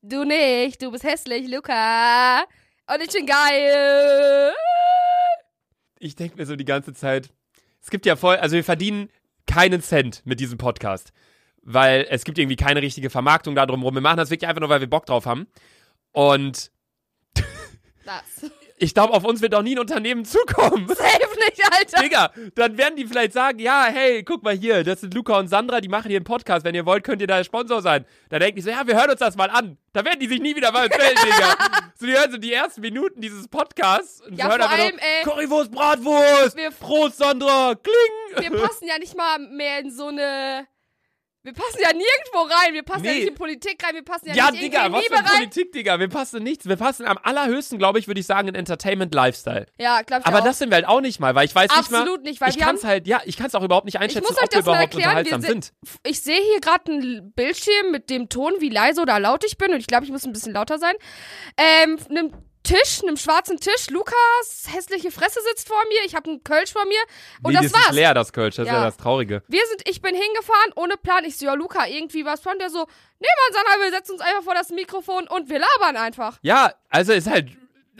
Du 0.00 0.24
nicht, 0.24 0.80
du 0.80 0.90
bist 0.90 1.04
hässlich, 1.04 1.46
Luca. 1.48 2.40
Und 2.86 3.02
ich 3.02 3.12
bin 3.12 3.26
geil. 3.26 4.54
Ich 5.98 6.16
denke 6.16 6.38
mir 6.38 6.46
so 6.46 6.56
die 6.56 6.64
ganze 6.64 6.94
Zeit, 6.94 7.28
es 7.82 7.90
gibt 7.90 8.06
ja 8.06 8.16
voll, 8.16 8.36
also 8.36 8.56
wir 8.56 8.64
verdienen 8.64 9.10
keinen 9.46 9.82
Cent 9.82 10.22
mit 10.24 10.40
diesem 10.40 10.56
Podcast. 10.56 11.12
Weil 11.60 12.06
es 12.08 12.24
gibt 12.24 12.38
irgendwie 12.38 12.56
keine 12.56 12.80
richtige 12.80 13.10
Vermarktung 13.10 13.54
da 13.54 13.66
drumherum. 13.66 13.94
Wir 13.94 14.00
machen 14.00 14.16
das 14.16 14.30
wirklich 14.30 14.48
einfach 14.48 14.60
nur, 14.60 14.70
weil 14.70 14.80
wir 14.80 14.88
Bock 14.88 15.04
drauf 15.04 15.26
haben. 15.26 15.46
Und 16.12 16.72
Das. 18.06 18.50
Ich 18.82 18.94
glaube, 18.94 19.12
auf 19.14 19.24
uns 19.24 19.40
wird 19.40 19.54
auch 19.54 19.62
nie 19.62 19.74
ein 19.76 19.78
Unternehmen 19.78 20.24
zukommen. 20.24 20.88
Safe 20.88 21.36
nicht, 21.36 21.62
Alter. 21.72 22.02
Digga, 22.02 22.32
dann 22.56 22.76
werden 22.76 22.96
die 22.96 23.06
vielleicht 23.06 23.32
sagen, 23.32 23.58
ja, 23.60 23.84
hey, 23.84 24.22
guck 24.24 24.42
mal 24.42 24.54
hier, 24.54 24.82
das 24.84 25.00
sind 25.00 25.14
Luca 25.14 25.38
und 25.38 25.48
Sandra, 25.48 25.80
die 25.80 25.88
machen 25.88 26.08
hier 26.08 26.16
einen 26.18 26.24
Podcast. 26.24 26.64
Wenn 26.64 26.74
ihr 26.74 26.84
wollt, 26.84 27.04
könnt 27.04 27.20
ihr 27.20 27.26
da 27.28 27.42
Sponsor 27.44 27.80
sein. 27.80 28.04
Da 28.28 28.38
denken 28.38 28.56
die 28.56 28.62
so, 28.62 28.70
ja, 28.70 28.86
wir 28.86 28.94
hören 28.96 29.10
uns 29.10 29.20
das 29.20 29.36
mal 29.36 29.50
an. 29.50 29.78
Da 29.92 30.04
werden 30.04 30.18
die 30.20 30.26
sich 30.26 30.40
nie 30.40 30.56
wieder 30.56 30.72
mal 30.72 30.88
melden, 30.88 31.20
Digga. 31.24 31.56
So, 31.94 32.06
die 32.06 32.12
hören 32.12 32.30
so 32.32 32.38
die 32.38 32.52
ersten 32.52 32.80
Minuten 32.80 33.20
dieses 33.20 33.46
Podcasts 33.48 34.20
und 34.22 34.36
Ja, 34.36 34.48
hören 34.48 34.60
vor 34.62 34.70
allem, 34.70 34.90
nur, 34.96 35.00
ey, 35.02 35.22
Currywurst, 35.24 35.70
Bratwurst, 35.70 36.56
wir- 36.56 36.70
Prost, 36.72 37.18
Sandra, 37.18 37.74
kling. 37.74 38.50
Wir 38.50 38.58
passen 38.60 38.86
ja 38.88 38.98
nicht 38.98 39.16
mal 39.16 39.38
mehr 39.38 39.78
in 39.80 39.90
so 39.90 40.06
eine. 40.08 40.66
Wir 41.44 41.52
passen 41.52 41.78
ja 41.80 41.88
nirgendwo 41.88 42.38
rein. 42.54 42.72
Wir 42.72 42.84
passen 42.84 43.04
ja 43.04 43.12
Nee. 43.12 43.18
nicht 43.18 43.28
in 43.30 43.34
Politik 43.34 43.82
rein. 43.84 43.94
Wir 43.96 44.04
passen 44.04 44.28
ja, 44.28 44.34
Ja, 44.34 44.50
nicht 44.52 44.62
Digga, 44.62 44.82
was 44.82 44.86
in 44.86 44.94
für 44.94 45.00
Liebe 45.02 45.16
eine 45.16 45.28
rein. 45.28 45.36
Politik, 45.38 45.72
Digga. 45.72 45.98
Wir 45.98 46.08
passen 46.08 46.42
nichts. 46.44 46.66
Wir 46.68 46.76
passen 46.76 47.04
am 47.06 47.18
allerhöchsten, 47.20 47.78
glaube 47.78 47.98
ich, 47.98 48.06
würde 48.06 48.20
ich 48.20 48.26
sagen, 48.26 48.46
in 48.48 48.54
Entertainment 48.54 49.12
Lifestyle. 49.12 49.66
Ja, 49.78 50.02
glaub 50.02 50.20
ich 50.20 50.26
Aber 50.26 50.38
auch. 50.40 50.44
das 50.44 50.58
sind 50.58 50.70
wir 50.70 50.76
halt 50.76 50.86
auch 50.86 51.00
nicht 51.00 51.18
mal, 51.18 51.34
weil 51.34 51.44
ich 51.46 51.54
weiß 51.54 51.70
Absolut 51.70 52.22
nicht 52.22 52.30
nicht, 52.32 52.40
mal. 52.40 52.46
weil 52.46 52.54
ich 52.54 52.60
kann 52.60 52.76
es 52.76 52.84
halt, 52.84 53.08
ja, 53.08 53.20
ich 53.24 53.36
kann 53.36 53.46
es 53.46 53.54
auch 53.56 53.62
überhaupt 53.64 53.86
nicht 53.86 53.98
einschätzen, 53.98 54.24
muss 54.28 54.36
euch 54.38 54.44
ob 54.44 54.52
wir 54.52 54.58
das 54.58 54.66
mal 54.66 54.72
überhaupt 54.74 54.94
erklären, 54.94 55.14
wir 55.16 55.20
unterhaltsam 55.34 55.42
sind. 55.42 55.72
Ich 56.04 56.20
sehe 56.22 56.40
hier 56.40 56.60
gerade 56.60 56.92
einen 56.92 57.32
Bildschirm 57.32 57.90
mit 57.90 58.08
dem 58.08 58.28
Ton, 58.28 58.52
wie 58.60 58.68
leise 58.68 59.00
oder 59.02 59.18
laut 59.18 59.42
ich 59.44 59.58
bin. 59.58 59.72
Und 59.72 59.80
ich 59.80 59.88
glaube, 59.88 60.04
ich 60.04 60.12
muss 60.12 60.24
ein 60.24 60.32
bisschen 60.32 60.52
lauter 60.52 60.78
sein. 60.78 60.94
Ähm, 61.56 61.98
einem 62.08 62.32
Tisch, 62.62 63.02
einem 63.02 63.16
schwarzen 63.16 63.58
Tisch. 63.58 63.90
Lukas 63.90 64.66
hässliche 64.68 65.10
Fresse 65.10 65.40
sitzt 65.48 65.66
vor 65.68 65.82
mir. 65.88 66.06
Ich 66.06 66.14
habe 66.14 66.30
einen 66.30 66.44
Kölsch 66.44 66.72
vor 66.72 66.84
mir. 66.84 67.00
Und 67.42 67.52
nee, 67.54 67.58
das 67.60 67.72
das 67.72 67.80
war's. 67.80 67.88
ist 67.90 67.94
leer, 67.96 68.14
das 68.14 68.32
Kölsch. 68.32 68.56
Das 68.56 68.66
ist 68.66 68.72
Ja. 68.72 68.78
ja 68.80 68.84
das 68.86 68.96
Traurige. 68.96 69.42
Wir 69.48 69.62
sind, 69.68 69.88
ich 69.88 70.00
bin 70.00 70.14
hingefahren 70.14 70.72
ohne 70.76 70.96
Plan. 70.96 71.24
Ich 71.24 71.36
so, 71.38 71.46
ja, 71.46 71.54
Luca, 71.54 71.86
irgendwie 71.86 72.24
was 72.24 72.40
von 72.40 72.58
der 72.58 72.70
so, 72.70 72.86
nee, 73.18 73.26
Mann, 73.26 73.52
Sandra, 73.64 73.84
wir 73.84 73.90
setzen 73.90 74.12
uns 74.12 74.20
einfach 74.20 74.42
vor 74.44 74.54
das 74.54 74.70
Mikrofon 74.70 75.26
und 75.28 75.48
wir 75.48 75.58
labern 75.58 75.96
einfach. 75.96 76.38
Ja, 76.42 76.72
also 76.88 77.12
ist 77.12 77.28
halt, 77.28 77.48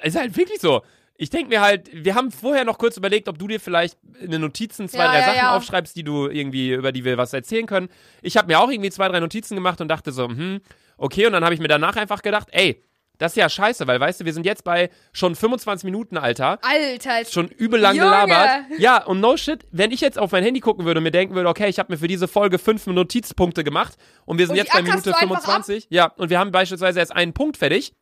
ist 0.02 0.16
halt 0.16 0.36
wirklich 0.36 0.60
so. 0.60 0.82
Ich 1.16 1.30
denke 1.30 1.48
mir 1.50 1.60
halt, 1.60 1.88
wir 1.92 2.14
haben 2.14 2.32
vorher 2.32 2.64
noch 2.64 2.78
kurz 2.78 2.96
überlegt, 2.96 3.28
ob 3.28 3.38
du 3.38 3.46
dir 3.46 3.60
vielleicht 3.60 3.96
in 4.20 4.30
den 4.30 4.40
Notizen 4.40 4.88
zwei, 4.88 4.98
Ja, 5.04 5.10
drei 5.10 5.18
ja, 5.20 5.24
Sachen 5.26 5.36
ja. 5.38 5.56
aufschreibst, 5.56 5.94
die 5.94 6.02
du 6.02 6.28
irgendwie, 6.28 6.72
über 6.72 6.90
die 6.90 7.04
wir 7.04 7.16
was 7.18 7.32
erzählen 7.32 7.66
können. 7.66 7.88
Ich 8.22 8.36
habe 8.36 8.48
mir 8.48 8.58
auch 8.58 8.70
irgendwie 8.70 8.90
zwei, 8.90 9.08
drei 9.08 9.20
Notizen 9.20 9.54
gemacht 9.54 9.80
und 9.80 9.88
dachte 9.88 10.10
so, 10.10 10.26
hm, 10.28 10.60
okay. 10.96 11.26
Und 11.26 11.32
dann 11.32 11.44
habe 11.44 11.54
ich 11.54 11.60
mir 11.60 11.68
danach 11.68 11.94
einfach 11.96 12.22
gedacht, 12.22 12.48
ey, 12.52 12.82
das 13.22 13.32
ist 13.32 13.36
ja 13.36 13.48
scheiße, 13.48 13.86
weil 13.86 14.00
weißt 14.00 14.20
du, 14.20 14.24
wir 14.24 14.32
sind 14.32 14.44
jetzt 14.44 14.64
bei 14.64 14.90
schon 15.12 15.36
25 15.36 15.84
Minuten, 15.84 16.16
Alter. 16.16 16.58
Alter, 16.62 17.24
Schon 17.30 17.46
übel 17.48 17.78
lang 17.80 17.94
Junge. 17.94 18.10
gelabert. 18.10 18.64
Ja, 18.78 19.04
und 19.04 19.20
no 19.20 19.36
shit, 19.36 19.64
wenn 19.70 19.92
ich 19.92 20.00
jetzt 20.00 20.18
auf 20.18 20.32
mein 20.32 20.42
Handy 20.42 20.58
gucken 20.58 20.84
würde 20.84 20.98
und 20.98 21.04
mir 21.04 21.12
denken 21.12 21.36
würde, 21.36 21.48
okay, 21.48 21.68
ich 21.68 21.78
habe 21.78 21.92
mir 21.92 21.98
für 21.98 22.08
diese 22.08 22.26
Folge 22.26 22.58
fünf 22.58 22.84
Notizpunkte 22.86 23.62
gemacht 23.62 23.94
und 24.24 24.38
wir 24.38 24.46
sind 24.46 24.54
Und 24.54 24.56
jetzt 24.58 24.72
bei 24.72 24.82
Minute 24.82 25.10
du 25.10 25.16
einfach 25.16 25.40
25. 25.40 25.86
Ja, 25.90 26.06
und 26.16 26.30
wir 26.30 26.40
haben 26.40 26.50
beispielsweise 26.50 26.98
erst 26.98 27.12
einen 27.12 27.32
Punkt 27.32 27.56
fertig. 27.56 27.94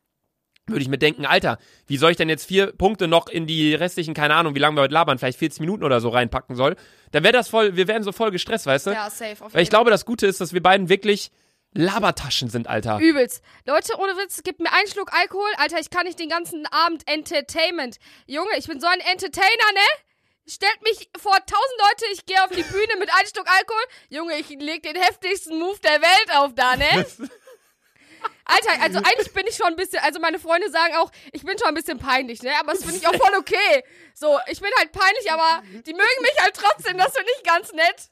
Würde 0.67 0.81
ich 0.81 0.89
mir 0.89 0.97
denken, 0.97 1.25
Alter, 1.25 1.59
wie 1.85 1.97
soll 1.97 2.11
ich 2.11 2.17
denn 2.17 2.29
jetzt 2.29 2.45
vier 2.45 2.67
Punkte 2.71 3.07
noch 3.07 3.27
in 3.27 3.45
die 3.45 3.75
restlichen, 3.75 4.13
keine 4.15 4.33
Ahnung, 4.33 4.55
wie 4.55 4.59
lange 4.59 4.75
wir 4.77 4.81
heute 4.81 4.93
labern, 4.93 5.19
vielleicht 5.19 5.37
40 5.37 5.59
Minuten 5.59 5.83
oder 5.83 6.01
so 6.01 6.09
reinpacken 6.09 6.55
soll? 6.55 6.75
Dann 7.11 7.23
wäre 7.23 7.33
das 7.33 7.47
voll, 7.49 7.75
wir 7.75 7.87
wären 7.87 8.01
so 8.03 8.11
voll 8.11 8.31
gestresst, 8.31 8.65
weißt 8.65 8.87
du? 8.87 8.91
ja, 8.91 9.09
safe. 9.09 9.43
Auf 9.43 9.53
Weil 9.53 9.61
ich 9.61 9.67
jeden 9.67 9.69
glaube, 9.69 9.91
das 9.91 10.05
Gute 10.05 10.25
ist, 10.25 10.41
dass 10.41 10.53
wir 10.53 10.63
beiden 10.63 10.89
wirklich 10.89 11.31
Labertaschen 11.73 12.49
sind, 12.49 12.67
Alter. 12.67 12.99
Übelst. 12.99 13.41
Leute, 13.65 13.97
ohne 13.97 14.17
Witz, 14.17 14.41
gib 14.43 14.59
mir 14.59 14.73
einen 14.73 14.87
Schluck 14.87 15.13
Alkohol. 15.13 15.49
Alter, 15.57 15.79
ich 15.79 15.89
kann 15.89 16.05
nicht 16.05 16.19
den 16.19 16.29
ganzen 16.29 16.65
Abend 16.67 17.07
Entertainment. 17.07 17.97
Junge, 18.27 18.51
ich 18.57 18.67
bin 18.67 18.81
so 18.81 18.87
ein 18.87 18.99
Entertainer, 18.99 19.71
ne? 19.73 19.87
Stellt 20.47 20.81
mich 20.81 21.09
vor 21.17 21.37
tausend 21.45 21.79
Leute, 21.79 22.05
ich 22.13 22.25
gehe 22.25 22.43
auf 22.43 22.49
die 22.49 22.63
Bühne 22.63 22.97
mit 22.99 23.13
einem 23.13 23.27
Schluck 23.27 23.47
Alkohol. 23.47 23.83
Junge, 24.09 24.37
ich 24.37 24.49
leg 24.49 24.83
den 24.83 24.95
heftigsten 24.95 25.57
Move 25.59 25.79
der 25.79 26.01
Welt 26.01 26.35
auf 26.35 26.53
da, 26.55 26.75
ne? 26.75 27.05
Alter, 28.43 28.81
also 28.81 28.97
eigentlich 28.97 29.31
bin 29.33 29.47
ich 29.47 29.55
schon 29.55 29.67
ein 29.67 29.75
bisschen, 29.77 29.99
also 29.99 30.19
meine 30.19 30.39
Freunde 30.39 30.69
sagen 30.69 30.95
auch, 30.95 31.09
ich 31.31 31.43
bin 31.43 31.57
schon 31.57 31.69
ein 31.69 31.73
bisschen 31.73 31.99
peinlich, 31.99 32.41
ne? 32.41 32.51
Aber 32.59 32.73
das 32.73 32.83
finde 32.83 32.97
ich 32.97 33.07
auch 33.07 33.15
voll 33.15 33.35
okay. 33.37 33.83
So, 34.13 34.39
ich 34.47 34.59
bin 34.59 34.69
halt 34.77 34.91
peinlich, 34.91 35.31
aber 35.31 35.63
die 35.85 35.93
mögen 35.93 36.21
mich 36.21 36.37
halt 36.41 36.55
trotzdem, 36.55 36.97
das 36.97 37.13
finde 37.13 37.31
ich 37.37 37.43
ganz 37.43 37.71
nett. 37.71 38.09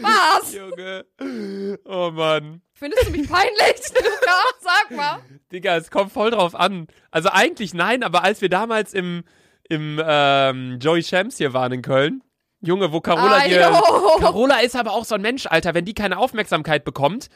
Was? 0.00 0.54
Junge. 0.54 1.04
Oh 1.84 2.10
Mann. 2.12 2.62
Findest 2.72 3.06
du 3.06 3.10
mich 3.10 3.28
peinlich, 3.28 3.80
Luca? 3.94 4.36
Sag 4.60 4.90
mal. 4.96 5.18
Digga, 5.52 5.76
es 5.76 5.90
kommt 5.90 6.12
voll 6.12 6.30
drauf 6.30 6.54
an. 6.54 6.86
Also 7.10 7.28
eigentlich 7.30 7.74
nein, 7.74 8.02
aber 8.02 8.24
als 8.24 8.40
wir 8.40 8.48
damals 8.48 8.94
im, 8.94 9.24
im 9.68 10.00
ähm, 10.04 10.78
Joey 10.80 11.02
Shams 11.02 11.36
hier 11.38 11.52
waren 11.52 11.72
in 11.72 11.82
Köln, 11.82 12.22
Junge, 12.60 12.92
wo 12.92 13.00
Carola 13.00 13.38
Ah, 13.38 13.48
dir. 13.48 13.60
Carola 14.20 14.60
ist 14.60 14.76
aber 14.76 14.92
auch 14.92 15.04
so 15.04 15.16
ein 15.16 15.22
Mensch, 15.22 15.46
Alter. 15.46 15.74
Wenn 15.74 15.84
die 15.84 15.94
keine 15.94 16.18
Aufmerksamkeit 16.18 16.84
bekommt, 16.84 17.28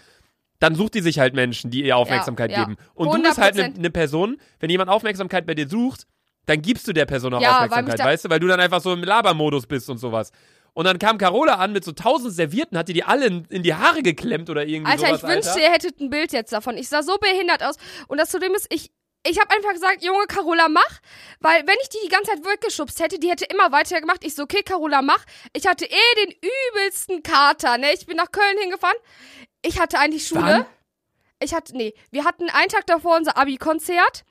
dann 0.60 0.74
sucht 0.74 0.94
die 0.94 1.00
sich 1.00 1.18
halt 1.18 1.34
Menschen, 1.34 1.70
die 1.70 1.84
ihr 1.84 1.96
Aufmerksamkeit 1.96 2.50
ja. 2.52 2.60
geben. 2.60 2.76
Und 2.94 3.12
du 3.12 3.22
bist 3.22 3.38
halt 3.38 3.58
eine 3.58 3.74
100%. 3.74 3.80
ne 3.80 3.90
Person, 3.90 4.36
wenn 4.60 4.70
jemand 4.70 4.88
Aufmerksamkeit 4.88 5.46
bei 5.46 5.54
dir 5.54 5.68
sucht, 5.68 6.06
dann 6.46 6.62
gibst 6.62 6.86
du 6.86 6.92
der 6.92 7.06
Person 7.06 7.34
auch 7.34 7.40
Ja, 7.42 7.56
Aufmerksamkeit, 7.56 7.98
weißt 7.98 8.24
du? 8.24 8.30
Weil 8.30 8.38
du 8.40 8.46
dann 8.46 8.60
einfach 8.60 8.80
so 8.80 8.92
im 8.92 9.02
Labermodus 9.02 9.66
bist 9.66 9.90
und 9.90 9.98
sowas. 9.98 10.30
Und 10.76 10.84
dann 10.84 10.98
kam 10.98 11.16
Carola 11.16 11.54
an 11.54 11.72
mit 11.72 11.84
so 11.84 11.92
tausend 11.92 12.34
Servierten, 12.34 12.76
hat 12.76 12.88
dir 12.88 12.92
die 12.92 13.02
alle 13.02 13.24
in, 13.24 13.46
in 13.46 13.62
die 13.62 13.72
Haare 13.72 14.02
geklemmt 14.02 14.50
oder 14.50 14.66
irgendwie 14.66 14.92
Alter, 14.92 15.06
sowas, 15.06 15.22
ich 15.22 15.28
wünschte, 15.28 15.50
Alter. 15.52 15.62
ihr 15.62 15.72
hättet 15.72 16.00
ein 16.00 16.10
Bild 16.10 16.32
jetzt 16.34 16.52
davon. 16.52 16.76
Ich 16.76 16.90
sah 16.90 17.02
so 17.02 17.16
behindert 17.16 17.62
aus. 17.62 17.76
Und 18.08 18.18
das 18.18 18.28
Zudem 18.28 18.54
ist, 18.54 18.66
ich, 18.68 18.90
ich 19.26 19.40
habe 19.40 19.54
einfach 19.54 19.72
gesagt, 19.72 20.04
Junge, 20.04 20.26
Carola, 20.26 20.68
mach. 20.68 21.00
Weil 21.40 21.66
wenn 21.66 21.76
ich 21.80 21.88
die 21.88 21.96
die 22.04 22.10
ganze 22.10 22.32
Zeit 22.32 22.44
weggeschubst 22.44 23.00
hätte, 23.00 23.18
die 23.18 23.30
hätte 23.30 23.46
immer 23.46 23.72
weitergemacht. 23.72 24.22
Ich 24.22 24.34
so, 24.34 24.42
okay, 24.42 24.62
Carola, 24.62 25.00
mach. 25.00 25.24
Ich 25.54 25.66
hatte 25.66 25.86
eh 25.86 26.26
den 26.26 26.34
übelsten 26.74 27.22
Kater, 27.22 27.78
ne? 27.78 27.94
Ich 27.94 28.04
bin 28.04 28.18
nach 28.18 28.30
Köln 28.30 28.58
hingefahren. 28.60 28.98
Ich 29.62 29.80
hatte 29.80 29.98
eigentlich 29.98 30.28
Schule. 30.28 30.42
Wann? 30.42 30.66
Ich 31.38 31.52
hatte, 31.52 31.76
nee, 31.76 31.92
wir 32.10 32.24
hatten 32.24 32.48
einen 32.48 32.70
Tag 32.70 32.86
davor 32.86 33.16
unser 33.16 33.36
Abi-Konzert. 33.36 34.24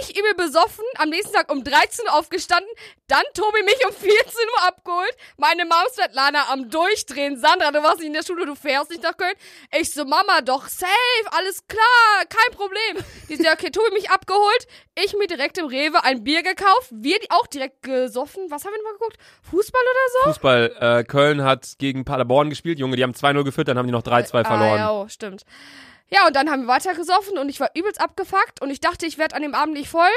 Ich 0.00 0.18
übel 0.18 0.34
besoffen, 0.34 0.84
am 0.96 1.10
nächsten 1.10 1.34
Tag 1.34 1.52
um 1.52 1.62
13 1.62 2.06
Uhr 2.06 2.14
aufgestanden, 2.14 2.70
dann 3.08 3.22
Tobi 3.34 3.62
mich 3.62 3.76
um 3.86 3.92
14 3.92 4.08
Uhr 4.08 4.66
abgeholt, 4.66 5.14
meine 5.36 5.66
Mom 5.66 5.86
Svetlana 5.92 6.50
am 6.50 6.70
Durchdrehen. 6.70 7.38
Sandra, 7.38 7.72
du 7.72 7.82
warst 7.82 7.98
nicht 7.98 8.06
in 8.06 8.14
der 8.14 8.22
Schule, 8.22 8.46
du 8.46 8.54
fährst 8.54 8.90
nicht 8.90 9.02
nach 9.02 9.18
Köln. 9.18 9.34
Ich 9.78 9.92
so, 9.92 10.06
Mama, 10.06 10.40
doch, 10.40 10.66
safe, 10.68 10.90
alles 11.32 11.66
klar, 11.68 12.24
kein 12.26 12.56
Problem. 12.56 13.04
Die 13.28 13.36
so, 13.36 13.48
okay, 13.50 13.70
Tobi 13.70 13.92
mich 13.92 14.10
abgeholt, 14.10 14.66
ich 14.94 15.14
mir 15.14 15.26
direkt 15.26 15.58
im 15.58 15.66
Rewe 15.66 16.04
ein 16.04 16.24
Bier 16.24 16.42
gekauft, 16.42 16.88
wir 16.90 17.18
auch 17.28 17.46
direkt 17.48 17.82
gesoffen. 17.82 18.44
Was 18.48 18.64
haben 18.64 18.72
wir 18.72 18.78
denn 18.78 18.84
mal 18.84 18.92
geguckt? 18.92 19.18
Fußball 19.42 19.82
oder 19.82 20.12
so? 20.12 20.30
Fußball. 20.30 20.76
Äh, 21.00 21.04
Köln 21.04 21.44
hat 21.44 21.74
gegen 21.78 22.06
Paderborn 22.06 22.48
gespielt. 22.48 22.78
Junge, 22.78 22.96
die 22.96 23.02
haben 23.02 23.12
2-0 23.12 23.44
geführt, 23.44 23.68
dann 23.68 23.76
haben 23.76 23.86
die 23.86 23.92
noch 23.92 24.02
3-2 24.02 24.44
verloren. 24.44 24.62
Ah, 24.62 24.76
ja, 24.76 24.92
oh, 24.92 25.08
stimmt. 25.08 25.44
Ja, 26.08 26.26
und 26.26 26.36
dann 26.36 26.50
haben 26.50 26.62
wir 26.62 26.68
weiter 26.68 26.94
gesoffen 26.94 27.36
und 27.38 27.48
ich 27.48 27.58
war 27.60 27.70
übelst 27.74 28.00
abgefuckt 28.00 28.60
und 28.62 28.70
ich 28.70 28.80
dachte, 28.80 29.06
ich 29.06 29.18
werde 29.18 29.34
an 29.34 29.42
dem 29.42 29.54
Abend 29.54 29.74
nicht 29.74 29.88
voll. 29.88 30.08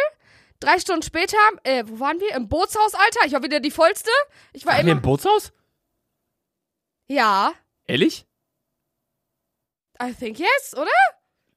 Drei 0.60 0.78
Stunden 0.78 1.02
später, 1.04 1.38
äh, 1.64 1.84
wo 1.88 2.00
waren 2.00 2.20
wir? 2.20 2.36
Im 2.36 2.48
Bootshaus, 2.50 2.94
Alter. 2.94 3.26
Ich 3.26 3.34
war 3.34 3.42
wieder 3.44 3.60
die 3.60 3.72
vollste. 3.72 4.12
Ich 4.54 4.66
war 4.66 4.74
Waren 4.74 4.86
wir 4.86 4.92
immer. 4.92 5.00
im 5.00 5.02
Bootshaus? 5.02 5.52
Ja, 7.08 7.54
Ehrlich? 7.86 8.26
I 10.02 10.14
think 10.14 10.38
yes, 10.38 10.76
oder? 10.78 10.92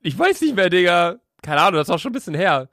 Ich 0.00 0.18
weiß 0.18 0.40
nicht 0.40 0.56
mehr, 0.56 0.70
Digga. 0.70 1.16
Keine 1.42 1.60
Ahnung, 1.60 1.74
das 1.78 1.88
ist 1.88 1.94
auch 1.94 1.98
schon 1.98 2.10
ein 2.10 2.14
bisschen 2.14 2.34
her. 2.34 2.68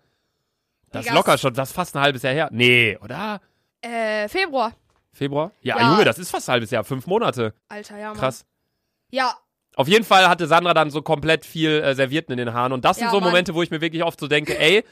Das 0.91 1.01
ist 1.01 1.09
Digga, 1.09 1.15
locker 1.15 1.37
schon, 1.37 1.53
das 1.53 1.69
ist 1.69 1.75
fast 1.75 1.95
ein 1.95 2.01
halbes 2.01 2.23
Jahr 2.23 2.33
her. 2.33 2.49
Nee, 2.51 2.97
oder? 3.01 3.41
Äh, 3.81 4.29
Februar. 4.29 4.73
Februar? 5.11 5.51
Ja, 5.61 5.77
Ja. 5.77 5.91
Junge, 5.91 6.05
das 6.05 6.17
ist 6.19 6.31
fast 6.31 6.47
ein 6.49 6.53
halbes 6.53 6.71
Jahr. 6.71 6.83
Fünf 6.85 7.05
Monate. 7.05 7.53
Alter, 7.67 7.97
ja, 7.97 8.09
Mann. 8.09 8.17
Krass. 8.17 8.45
Ja, 9.11 9.37
Auf 9.79 9.87
jeden 9.87 10.03
Fall 10.03 10.27
hatte 10.27 10.45
Sandra 10.45 10.73
dann 10.73 10.91
so 10.91 11.01
komplett 11.01 11.45
viel 11.45 11.69
äh, 11.81 11.95
Servierten 11.95 12.33
in 12.33 12.37
den 12.37 12.53
Haaren. 12.53 12.73
Und 12.73 12.83
das 12.83 12.97
sind 12.97 13.05
Ja, 13.05 13.11
so 13.11 13.21
Mann. 13.21 13.29
Momente, 13.29 13.55
wo 13.55 13.63
ich 13.63 13.71
mir 13.71 13.79
wirklich 13.79 14.03
oft 14.03 14.19
so 14.19 14.27
denke, 14.27 14.59
ey, 14.59 14.83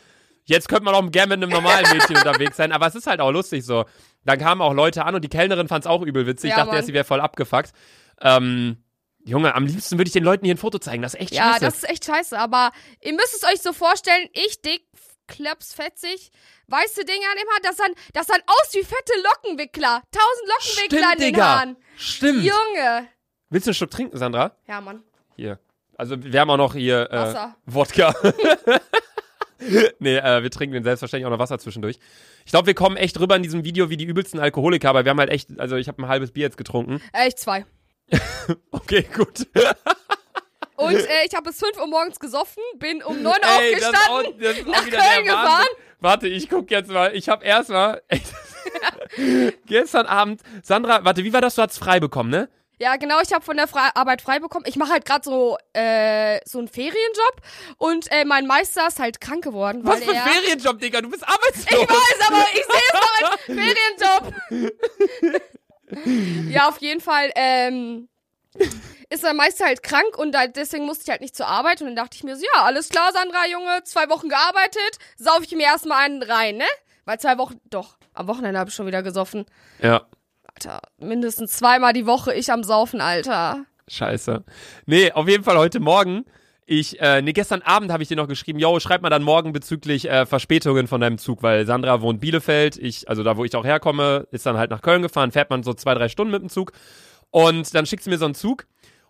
jetzt 0.45 0.69
könnte 0.69 0.85
man 0.85 0.95
auch 0.95 1.11
gerne 1.11 1.35
mit 1.35 1.43
einem 1.43 1.51
normalen 1.51 1.85
Mädchen 1.91 2.15
unterwegs 2.15 2.55
sein. 2.55 2.71
Aber 2.71 2.87
es 2.87 2.95
ist 2.95 3.05
halt 3.05 3.19
auch 3.19 3.31
lustig 3.31 3.65
so. 3.65 3.83
Dann 4.23 4.39
kamen 4.39 4.61
auch 4.61 4.73
Leute 4.73 5.03
an 5.03 5.13
und 5.13 5.23
die 5.23 5.27
Kellnerin 5.27 5.67
fand 5.67 5.83
es 5.83 5.87
auch 5.91 6.01
übel 6.03 6.25
witzig. 6.25 6.51
Ja, 6.51 6.55
ich 6.55 6.57
dachte 6.59 6.67
Mann. 6.67 6.75
erst, 6.77 6.87
sie 6.87 6.93
wäre 6.93 7.03
voll 7.03 7.19
abgefuckt. 7.19 7.71
Ähm, 8.21 8.77
Junge, 9.25 9.53
am 9.55 9.65
liebsten 9.65 9.97
würde 9.97 10.07
ich 10.07 10.13
den 10.13 10.23
Leuten 10.23 10.45
hier 10.45 10.55
ein 10.55 10.57
Foto 10.57 10.79
zeigen. 10.79 11.01
Das 11.01 11.15
ist 11.15 11.19
echt 11.19 11.33
Ja, 11.33 11.51
scheiße. 11.51 11.65
das 11.65 11.75
ist 11.79 11.89
echt 11.89 12.05
scheiße. 12.05 12.39
Aber 12.39 12.71
ihr 13.01 13.11
müsst 13.11 13.35
es 13.35 13.43
euch 13.43 13.61
so 13.61 13.73
vorstellen, 13.73 14.29
ich 14.31 14.61
dick, 14.61 14.83
klaps, 15.27 15.73
fetzig, 15.73 16.31
weiße 16.67 17.03
Dinger 17.03 17.27
an 17.29 17.37
dem 17.37 17.49
Haar, 17.49 17.59
das 17.61 17.75
sahen, 17.75 17.93
das 18.13 18.27
sahen 18.27 18.41
aus 18.47 18.73
wie 18.73 18.83
fette 18.85 19.11
Lockenwickler. 19.21 20.01
Tausend 20.11 20.47
Lockenwickler 20.47 20.99
Stimmt, 21.09 21.13
in 21.15 21.19
den 21.19 21.33
Digga. 21.33 21.45
Haaren. 21.45 21.77
Stimmt. 21.97 22.43
Junge. 22.43 23.07
Willst 23.49 23.65
du 23.67 23.69
einen 23.69 23.75
Schluck 23.75 23.91
trinken, 23.91 24.17
Sandra? 24.17 24.51
Ja, 24.67 24.81
Mann. 24.81 25.03
Hier. 25.35 25.59
Also 25.95 26.21
wir 26.21 26.39
haben 26.39 26.49
auch 26.49 26.57
noch 26.57 26.73
hier 26.73 27.09
äh, 27.11 27.15
Wasser. 27.15 27.55
Wodka. 27.65 28.13
nee, 29.99 30.17
äh, 30.17 30.43
wir 30.43 30.51
trinken 30.51 30.73
den 30.73 30.83
selbstverständlich 30.83 31.25
auch 31.25 31.31
noch 31.31 31.39
Wasser 31.39 31.57
zwischendurch. 31.57 31.97
Ich 32.45 32.51
glaube, 32.51 32.67
wir 32.67 32.75
kommen 32.75 32.97
echt 32.97 33.19
rüber 33.19 33.35
in 33.35 33.43
diesem 33.43 33.63
Video 33.63 33.89
wie 33.89 33.97
die 33.97 34.05
übelsten 34.05 34.39
Alkoholiker, 34.39 34.89
aber 34.89 35.05
wir 35.05 35.09
haben 35.11 35.19
halt 35.19 35.29
echt, 35.29 35.59
also 35.59 35.75
ich 35.77 35.87
habe 35.87 36.01
ein 36.03 36.07
halbes 36.07 36.31
Bier 36.31 36.43
jetzt 36.43 36.57
getrunken. 36.57 37.01
Äh, 37.13 37.29
ich 37.29 37.35
zwei. 37.37 37.65
Okay, 38.71 39.05
gut. 39.13 39.45
Und 40.77 40.95
äh, 40.95 41.25
ich 41.27 41.35
habe 41.35 41.49
bis 41.49 41.59
5 41.59 41.77
Uhr 41.79 41.87
morgens 41.87 42.17
gesoffen, 42.19 42.63
bin 42.77 43.03
um 43.03 43.21
9 43.21 43.25
Uhr 43.25 43.33
Ey, 43.59 43.71
das 43.73 43.81
ist 43.81 43.87
aufgestanden. 43.87 44.07
auch, 44.09 44.39
das 44.39 44.57
ist 44.57 44.67
auch 44.67 44.71
nach 44.71 44.85
wieder 44.85 44.97
Köln 44.99 45.25
gefahren. 45.25 45.67
Warte, 45.99 46.27
ich 46.27 46.49
guck 46.49 46.71
jetzt 46.71 46.89
mal. 46.89 47.13
Ich 47.13 47.27
habe 47.27 47.43
erstmal 47.43 48.01
gestern 49.65 50.05
Abend 50.05 50.41
Sandra, 50.63 51.03
warte, 51.03 51.23
wie 51.25 51.33
war 51.33 51.41
das? 51.41 51.55
Du 51.55 51.61
hast 51.61 51.77
frei 51.77 51.99
bekommen, 51.99 52.29
ne? 52.29 52.47
Ja, 52.79 52.95
genau, 52.97 53.19
ich 53.21 53.33
habe 53.33 53.43
von 53.43 53.57
der 53.57 53.67
Fre 53.67 53.95
Arbeit 53.95 54.21
frei 54.21 54.39
bekommen. 54.39 54.65
Ich 54.67 54.75
mache 54.75 54.91
halt 54.91 55.05
gerade 55.05 55.23
so, 55.23 55.57
äh, 55.73 56.39
so 56.45 56.59
einen 56.59 56.67
Ferienjob 56.67 57.41
und 57.77 58.11
äh, 58.11 58.23
mein 58.23 58.45
Meister 58.45 58.87
ist 58.87 58.99
halt 58.99 59.19
krank 59.19 59.43
geworden. 59.43 59.81
Was 59.83 59.95
weil 59.95 60.03
für 60.03 60.11
ein 60.11 60.17
er 60.17 60.23
Ferienjob, 60.23 60.79
Digga? 60.79 61.01
Du 61.01 61.09
bist 61.09 61.27
arbeitslos. 61.27 61.81
Ich 61.81 61.89
weiß, 61.89 62.27
aber 62.27 62.45
ich 62.53 62.65
sehe 62.65 62.81
es 62.87 62.93
noch 62.93 63.13
als 63.21 63.41
Ferienjob. 65.15 66.51
ja, 66.51 66.67
auf 66.69 66.77
jeden 66.79 67.01
Fall, 67.01 67.31
ähm, 67.35 68.09
ist 69.09 69.23
mein 69.23 69.35
Meister 69.35 69.65
halt 69.65 69.83
krank 69.83 70.17
und 70.17 70.31
da, 70.33 70.47
deswegen 70.47 70.85
musste 70.85 71.03
ich 71.03 71.09
halt 71.09 71.21
nicht 71.21 71.35
zur 71.35 71.47
Arbeit 71.47 71.81
und 71.81 71.87
dann 71.87 71.95
dachte 71.95 72.15
ich 72.15 72.23
mir 72.23 72.35
so, 72.35 72.43
ja, 72.55 72.63
alles 72.63 72.89
klar, 72.89 73.11
Sandra, 73.13 73.47
Junge, 73.47 73.83
zwei 73.83 74.09
Wochen 74.09 74.29
gearbeitet, 74.29 74.99
sauf 75.17 75.41
ich 75.43 75.51
mir 75.51 75.63
erstmal 75.65 76.05
einen 76.05 76.21
rein, 76.23 76.57
ne? 76.57 76.65
Weil 77.05 77.19
zwei 77.19 77.37
Wochen, 77.37 77.59
doch, 77.69 77.97
am 78.13 78.27
Wochenende 78.27 78.59
habe 78.59 78.69
ich 78.69 78.75
schon 78.75 78.85
wieder 78.87 79.01
gesoffen. 79.03 79.45
Ja. 79.81 80.05
Alter, 80.57 80.81
mindestens 80.97 81.51
zweimal 81.51 81.93
die 81.93 82.07
Woche 82.07 82.33
ich 82.33 82.51
am 82.51 82.63
Saufen, 82.63 82.99
Alter. 82.99 83.65
Scheiße. 83.89 84.43
Nee, 84.87 85.11
auf 85.11 85.27
jeden 85.29 85.43
Fall 85.43 85.55
heute 85.55 85.79
Morgen. 85.79 86.25
Ich, 86.65 86.99
äh, 86.99 87.21
nee, 87.21 87.31
gestern 87.31 87.61
Abend 87.61 87.91
habe 87.91 88.01
ich 88.01 88.09
dir 88.09 88.17
noch 88.17 88.27
geschrieben, 88.27 88.57
yo, 88.57 88.79
schreib 88.79 89.03
mal 89.03 89.11
dann 89.11 89.21
morgen 89.21 89.53
bezüglich 89.53 90.09
äh, 90.09 90.25
Verspätungen 90.25 90.87
von 90.87 90.99
deinem 90.99 91.19
Zug, 91.19 91.43
weil 91.43 91.67
Sandra 91.67 92.01
wohnt 92.01 92.21
Bielefeld, 92.21 92.75
ich, 92.75 93.07
also 93.07 93.21
da, 93.21 93.37
wo 93.37 93.45
ich 93.45 93.55
auch 93.55 93.65
herkomme, 93.65 94.27
ist 94.31 94.47
dann 94.47 94.57
halt 94.57 94.71
nach 94.71 94.81
Köln 94.81 95.03
gefahren, 95.03 95.31
fährt 95.31 95.51
man 95.51 95.61
so 95.61 95.75
zwei, 95.75 95.93
drei 95.93 96.09
Stunden 96.09 96.31
mit 96.31 96.41
dem 96.41 96.49
Zug. 96.49 96.71
Und 97.29 97.75
dann 97.75 97.85
schickt 97.85 98.03
sie 98.03 98.09
mir 98.09 98.17
so 98.17 98.25
einen 98.25 98.33
Zug 98.33 98.65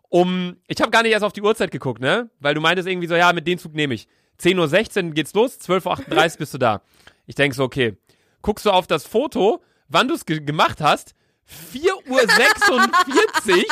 um, 0.10 0.58
ich 0.68 0.82
habe 0.82 0.92
gar 0.92 1.04
nicht 1.04 1.14
erst 1.14 1.24
auf 1.24 1.34
die 1.34 1.42
Uhrzeit 1.42 1.72
geguckt, 1.72 2.02
ne? 2.02 2.30
Weil 2.42 2.56
du 2.56 2.62
meintest 2.62 2.90
irgendwie 2.90 3.08
so, 3.08 3.16
ja, 3.16 3.32
mit 3.32 3.48
dem 3.48 3.58
Zug 3.58 3.74
nehme 3.74 3.94
ich. 3.94 4.10
10.16 4.42 5.06
Uhr 5.06 5.12
geht's 5.12 5.34
los, 5.34 5.60
12.38 5.62 6.34
Uhr 6.34 6.38
bist 6.40 6.54
du 6.54 6.58
da. 6.58 6.82
Ich 7.26 7.36
denk 7.36 7.56
so, 7.56 7.64
okay. 7.64 7.96
Guckst 8.42 8.66
du 8.66 8.72
auf 8.72 8.86
das 8.86 9.06
Foto, 9.06 9.62
wann 9.88 10.08
du 10.08 10.14
es 10.14 10.26
ge 10.26 10.40
gemacht 10.40 10.82
hast, 10.82 11.16
4.46 11.74 12.70
Uhr, 12.72 13.66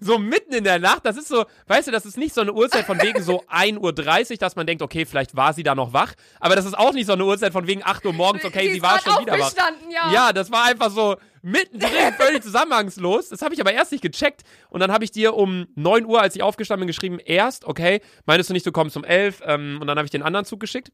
so 0.00 0.18
mitten 0.18 0.52
in 0.52 0.64
der 0.64 0.78
Nacht, 0.78 1.06
das 1.06 1.16
ist 1.16 1.28
so, 1.28 1.44
weißt 1.66 1.88
du, 1.88 1.92
das 1.92 2.04
ist 2.04 2.18
nicht 2.18 2.34
so 2.34 2.42
eine 2.42 2.52
Uhrzeit 2.52 2.84
von 2.84 3.00
wegen 3.00 3.22
so 3.22 3.42
1.30 3.44 4.32
Uhr, 4.32 4.36
dass 4.36 4.54
man 4.54 4.66
denkt, 4.66 4.82
okay, 4.82 5.06
vielleicht 5.06 5.34
war 5.34 5.52
sie 5.52 5.62
da 5.62 5.74
noch 5.74 5.92
wach, 5.92 6.12
aber 6.40 6.56
das 6.56 6.66
ist 6.66 6.76
auch 6.76 6.92
nicht 6.92 7.06
so 7.06 7.14
eine 7.14 7.24
Uhrzeit 7.24 7.52
von 7.52 7.66
wegen 7.66 7.82
8 7.82 8.04
Uhr 8.04 8.12
morgens, 8.12 8.44
okay, 8.44 8.70
sie, 8.70 8.76
ist 8.76 8.82
war 8.82 8.98
grad 8.98 9.02
schon 9.02 9.22
wieder 9.22 9.38
wach. 9.38 9.52
ja. 9.90 10.12
Ja, 10.12 10.32
das 10.32 10.50
war 10.50 10.64
einfach 10.64 10.90
so 10.90 11.16
mittendrin, 11.42 12.12
völlig 12.18 12.42
zusammenhangslos. 12.42 13.28
Das 13.28 13.42
habe 13.42 13.54
ich 13.54 13.60
aber 13.60 13.72
erst 13.72 13.92
nicht 13.92 14.02
gecheckt. 14.02 14.42
Und 14.68 14.80
dann 14.80 14.90
habe 14.92 15.04
ich 15.04 15.10
dir 15.10 15.34
um 15.34 15.66
9 15.74 16.04
Uhr, 16.06 16.20
als 16.20 16.34
ich 16.34 16.42
aufgestanden 16.42 16.82
bin, 16.82 16.88
geschrieben, 16.88 17.18
erst, 17.18 17.64
okay, 17.64 18.00
meinst 18.26 18.48
du 18.48 18.52
nicht, 18.54 18.66
du 18.66 18.72
kommst 18.72 18.96
um 18.96 19.04
11? 19.04 19.42
Ähm, 19.44 19.78
und 19.80 19.86
dann 19.86 19.96
habe 19.96 20.06
ich 20.06 20.10
den 20.10 20.22
anderen 20.22 20.44
Zug 20.44 20.60
geschickt. 20.60 20.90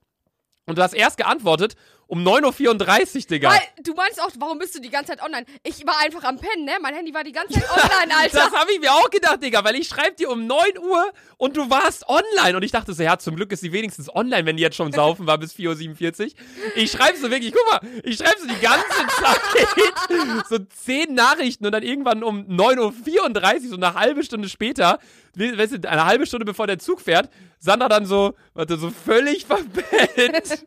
Und 0.67 0.79
du 0.79 0.83
hast 0.83 0.93
erst 0.93 1.17
geantwortet 1.17 1.75
um 2.11 2.27
9.34 2.27 3.15
Uhr, 3.15 3.23
Digga. 3.31 3.51
Weil, 3.51 3.61
du 3.85 3.95
meinst 3.95 4.21
auch, 4.21 4.31
warum 4.39 4.59
bist 4.59 4.75
du 4.75 4.81
die 4.81 4.91
ganze 4.91 5.13
Zeit 5.13 5.23
online? 5.23 5.47
Ich 5.63 5.87
war 5.87 5.97
einfach 6.01 6.25
am 6.25 6.39
Pennen, 6.39 6.65
ne? 6.65 6.73
Mein 6.83 6.93
Handy 6.93 7.15
war 7.15 7.23
die 7.23 7.31
ganze 7.31 7.55
Zeit 7.55 7.71
online, 7.71 8.13
Alter. 8.19 8.37
Das 8.37 8.53
habe 8.53 8.73
ich 8.73 8.81
mir 8.81 8.93
auch 8.93 9.09
gedacht, 9.11 9.41
Digga, 9.41 9.63
weil 9.63 9.77
ich 9.77 9.87
schreibe 9.87 10.17
dir 10.17 10.29
um 10.29 10.45
9 10.45 10.79
Uhr 10.81 11.13
und 11.37 11.57
du 11.57 11.71
warst 11.71 12.09
online. 12.09 12.57
Und 12.57 12.65
ich 12.65 12.73
dachte 12.73 12.95
so, 12.95 13.03
ja, 13.05 13.17
zum 13.17 13.37
Glück 13.37 13.53
ist 13.53 13.61
sie 13.61 13.71
wenigstens 13.71 14.13
online, 14.13 14.45
wenn 14.45 14.57
die 14.57 14.63
jetzt 14.65 14.75
schon 14.75 14.91
saufen 14.93 15.29
war 15.29 15.39
bis 15.39 15.55
4.47 15.55 16.21
Uhr. 16.21 16.31
Ich 16.75 16.91
schreibe 16.91 17.17
so 17.17 17.31
wirklich, 17.31 17.55
guck 17.55 17.65
mal, 17.71 17.89
ich 18.03 18.17
schreibe 18.17 18.41
so 18.41 18.49
die 18.49 18.61
ganze 18.61 18.89
Zeit 19.23 20.49
so 20.49 20.59
10 20.59 21.15
Nachrichten 21.15 21.65
und 21.65 21.71
dann 21.71 21.85
irgendwann 21.85 22.25
um 22.25 22.41
9.34 22.49 23.63
Uhr, 23.63 23.69
so 23.69 23.77
eine 23.77 23.95
halbe 23.95 24.25
Stunde 24.25 24.49
später, 24.49 24.99
weißt 25.37 25.85
du, 25.85 25.89
eine 25.89 26.05
halbe 26.07 26.27
Stunde 26.27 26.45
bevor 26.45 26.67
der 26.67 26.81
Zug 26.81 27.01
fährt, 27.01 27.31
Sandra 27.63 27.91
dann 27.91 28.07
so, 28.07 28.35
warte, 28.55 28.79
so 28.79 28.91
völlig 28.91 29.45
verpennt. 29.47 30.65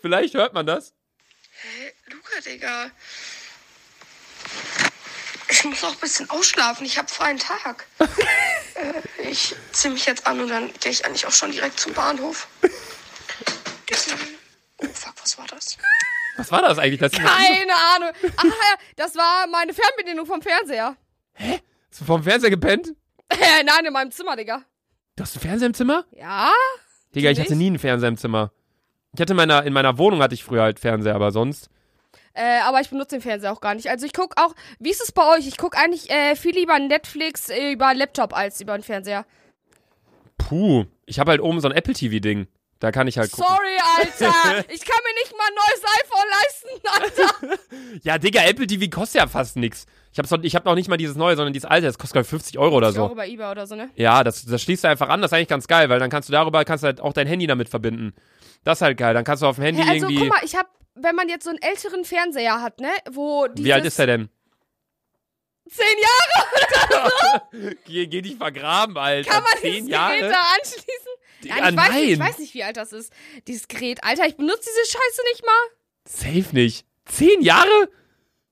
Vielleicht 0.00 0.34
hört 0.34 0.45
man 0.54 0.66
das. 0.66 0.94
Hey, 1.50 1.92
Luca, 2.10 2.40
Digga. 2.44 2.90
Ich 5.48 5.64
muss 5.64 5.84
auch 5.84 5.92
ein 5.92 5.98
bisschen 6.00 6.28
ausschlafen. 6.30 6.84
Ich 6.84 6.98
habe 6.98 7.08
freien 7.08 7.38
Tag. 7.38 7.86
äh, 7.98 9.28
ich 9.28 9.54
ziehe 9.72 9.92
mich 9.92 10.06
jetzt 10.06 10.26
an 10.26 10.40
und 10.40 10.48
dann 10.48 10.72
gehe 10.80 10.92
ich 10.92 11.04
eigentlich 11.04 11.26
auch 11.26 11.32
schon 11.32 11.52
direkt 11.52 11.78
zum 11.80 11.94
Bahnhof. 11.94 12.48
Oh, 14.78 14.86
fuck, 14.92 15.14
was 15.22 15.38
war 15.38 15.46
das? 15.46 15.78
Was 16.36 16.52
war 16.52 16.62
das 16.62 16.78
eigentlich? 16.78 17.00
Das 17.00 17.12
Keine 17.12 17.74
Ahnung. 17.94 18.10
Ach 18.36 18.44
ja, 18.44 18.76
das 18.96 19.14
war 19.14 19.46
meine 19.46 19.72
Fernbedienung 19.72 20.26
vom 20.26 20.42
Fernseher. 20.42 20.96
Hast 21.34 22.00
du 22.00 22.04
vom 22.04 22.22
Fernseher 22.22 22.50
gepennt? 22.50 22.94
Nein, 23.30 23.86
in 23.86 23.92
meinem 23.92 24.10
Zimmer, 24.10 24.36
Digga. 24.36 24.62
Du 25.16 25.22
hast 25.22 25.34
einen 25.34 25.42
Fernseher 25.42 25.66
im 25.66 25.74
Zimmer? 25.74 26.04
Ja? 26.12 26.52
Digga, 27.14 27.30
ich 27.30 27.40
hatte 27.40 27.56
nie 27.56 27.68
einen 27.68 27.78
Fernseher 27.78 28.08
im 28.08 28.18
Zimmer. 28.18 28.52
Ich 29.16 29.20
hatte 29.22 29.32
in 29.32 29.38
meiner, 29.38 29.64
in 29.64 29.72
meiner 29.72 29.96
Wohnung 29.96 30.22
hatte 30.22 30.34
ich 30.34 30.44
früher 30.44 30.60
halt 30.60 30.78
Fernseher, 30.78 31.14
aber 31.14 31.32
sonst. 31.32 31.70
Äh, 32.34 32.60
aber 32.66 32.82
ich 32.82 32.90
benutze 32.90 33.16
den 33.16 33.22
Fernseher 33.22 33.50
auch 33.50 33.62
gar 33.62 33.74
nicht. 33.74 33.88
Also 33.88 34.04
ich 34.04 34.12
guck 34.12 34.34
auch, 34.38 34.54
wie 34.78 34.90
ist 34.90 35.00
es 35.00 35.10
bei 35.10 35.26
euch? 35.34 35.48
Ich 35.48 35.56
guck 35.56 35.78
eigentlich 35.78 36.10
äh, 36.10 36.36
viel 36.36 36.54
lieber 36.54 36.78
Netflix 36.78 37.48
äh, 37.48 37.72
über 37.72 37.94
Laptop 37.94 38.36
als 38.36 38.60
über 38.60 38.76
den 38.76 38.82
Fernseher. 38.82 39.24
Puh. 40.36 40.84
Ich 41.06 41.18
habe 41.18 41.30
halt 41.30 41.40
oben 41.40 41.60
so 41.60 41.68
ein 41.68 41.74
Apple 41.74 41.94
TV-Ding. 41.94 42.46
Da 42.78 42.92
kann 42.92 43.08
ich 43.08 43.16
halt 43.16 43.30
gucken. 43.32 43.46
Sorry, 43.48 43.78
Alter. 43.96 44.58
ich 44.70 44.84
kann 44.84 45.00
mir 45.02 45.14
nicht 45.14 45.34
mal 45.34 45.46
ein 45.48 45.54
neues 45.64 45.82
iPhone 46.02 46.28
leisten, 46.36 47.48
Alter. 47.48 48.00
Ja, 48.02 48.18
Digga, 48.18 48.42
Apple 48.44 48.66
TV 48.66 48.90
kostet 48.90 49.22
ja 49.22 49.26
fast 49.28 49.56
nix. 49.56 49.86
Ich 50.18 50.32
habe 50.32 50.46
ich 50.46 50.56
hab 50.56 50.64
noch 50.64 50.74
nicht 50.74 50.88
mal 50.88 50.96
dieses 50.96 51.16
neue, 51.16 51.36
sondern 51.36 51.52
dieses 51.52 51.68
alte. 51.68 51.86
Das 51.86 51.98
kostet, 51.98 52.14
glaub 52.14 52.24
ich, 52.24 52.30
50 52.30 52.58
Euro 52.58 52.76
oder 52.76 52.90
Ich 52.90 52.98
auch 52.98 53.08
so. 53.08 53.12
über 53.12 53.26
eBay 53.26 53.50
oder 53.50 53.66
so, 53.66 53.74
ne? 53.74 53.90
Ja, 53.96 54.24
das, 54.24 54.44
das 54.46 54.62
schließt 54.62 54.84
du 54.84 54.88
einfach 54.88 55.08
an. 55.10 55.20
Das 55.20 55.30
ist 55.30 55.34
eigentlich 55.36 55.48
ganz 55.48 55.66
geil, 55.68 55.88
weil 55.90 55.98
dann 55.98 56.08
kannst 56.10 56.28
du 56.28 56.32
darüber, 56.32 56.64
kannst 56.64 56.84
du 56.84 56.86
halt 56.86 57.00
auch 57.00 57.12
dein 57.12 57.26
Handy 57.26 57.46
damit 57.46 57.68
verbinden. 57.68 58.14
Das 58.64 58.78
ist 58.78 58.82
halt 58.82 58.96
geil. 58.96 59.12
Dann 59.14 59.24
kannst 59.24 59.42
du 59.42 59.46
auf 59.46 59.56
dem 59.56 59.64
Handy 59.64 59.82
Hä, 59.82 59.90
also 59.90 60.06
irgendwie. 60.06 60.28
guck 60.28 60.28
mal, 60.28 60.44
ich 60.44 60.56
hab, 60.56 60.68
wenn 60.94 61.14
man 61.14 61.28
jetzt 61.28 61.44
so 61.44 61.50
einen 61.50 61.60
älteren 61.60 62.04
Fernseher 62.04 62.62
hat, 62.62 62.80
ne? 62.80 62.88
Wo 63.10 63.46
dieses 63.48 63.64
Wie 63.66 63.72
alt 63.72 63.84
ist 63.84 63.98
der 63.98 64.06
denn? 64.06 64.28
Zehn 65.68 65.96
Jahre 66.00 67.50
Geh, 67.86 68.06
geh 68.06 68.22
dich 68.22 68.36
vergraben, 68.36 68.96
Alter. 68.96 69.30
kann 69.30 69.42
man 69.42 69.52
Zehn 69.60 69.72
dieses 69.74 69.88
Jahre? 69.90 70.18
Gerät 70.18 70.32
da 70.32 70.40
anschließen? 70.58 70.84
Nein, 71.44 71.74
ich 71.74 71.76
weiß, 71.76 71.92
nicht, 71.94 72.10
ich 72.12 72.18
nein. 72.18 72.28
weiß 72.28 72.38
nicht, 72.38 72.54
wie 72.54 72.64
alt 72.64 72.76
das 72.76 72.92
ist. 72.92 73.12
Dieses 73.48 73.68
Gerät. 73.68 74.02
Alter, 74.04 74.26
ich 74.26 74.36
benutze 74.36 74.60
diese 74.62 74.92
Scheiße 74.98 75.22
nicht 75.32 75.44
mal. 75.44 75.52
Safe 76.08 76.54
nicht. 76.56 76.86
Zehn 77.04 77.42
Jahre? 77.42 77.88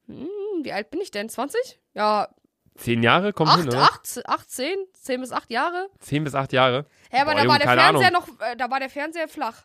Hm, 0.09 0.29
wie 0.65 0.73
alt 0.73 0.91
bin 0.91 1.01
ich 1.01 1.11
denn? 1.11 1.29
20? 1.29 1.79
Ja, 1.95 2.29
Zehn 2.77 3.03
Jahre? 3.05 3.33
Kommt 3.33 3.53
hin, 3.55 3.69
8, 3.69 3.69
oder? 3.69 3.83
8, 3.83 4.23
8, 4.27 4.51
10? 4.51 4.77
10 4.95 5.21
bis 5.21 5.33
8 5.33 5.51
Jahre? 5.51 5.89
Zehn 6.01 6.25
bis 6.25 6.35
acht 6.35 6.53
Jahre. 6.53 6.87
Hä, 7.11 7.21
aber 7.21 7.33
Boah, 7.33 7.35
da 7.37 7.43
Junge, 7.43 7.53
war 7.53 7.59
der 7.59 7.67
keine 7.69 7.81
Fernseher 7.83 8.09
Ahnung. 8.09 8.37
noch, 8.39 8.47
äh, 8.47 8.57
da 8.57 8.71
war 8.71 8.81
der 8.81 8.91
Fernseher 8.91 9.29
flach. 9.29 9.63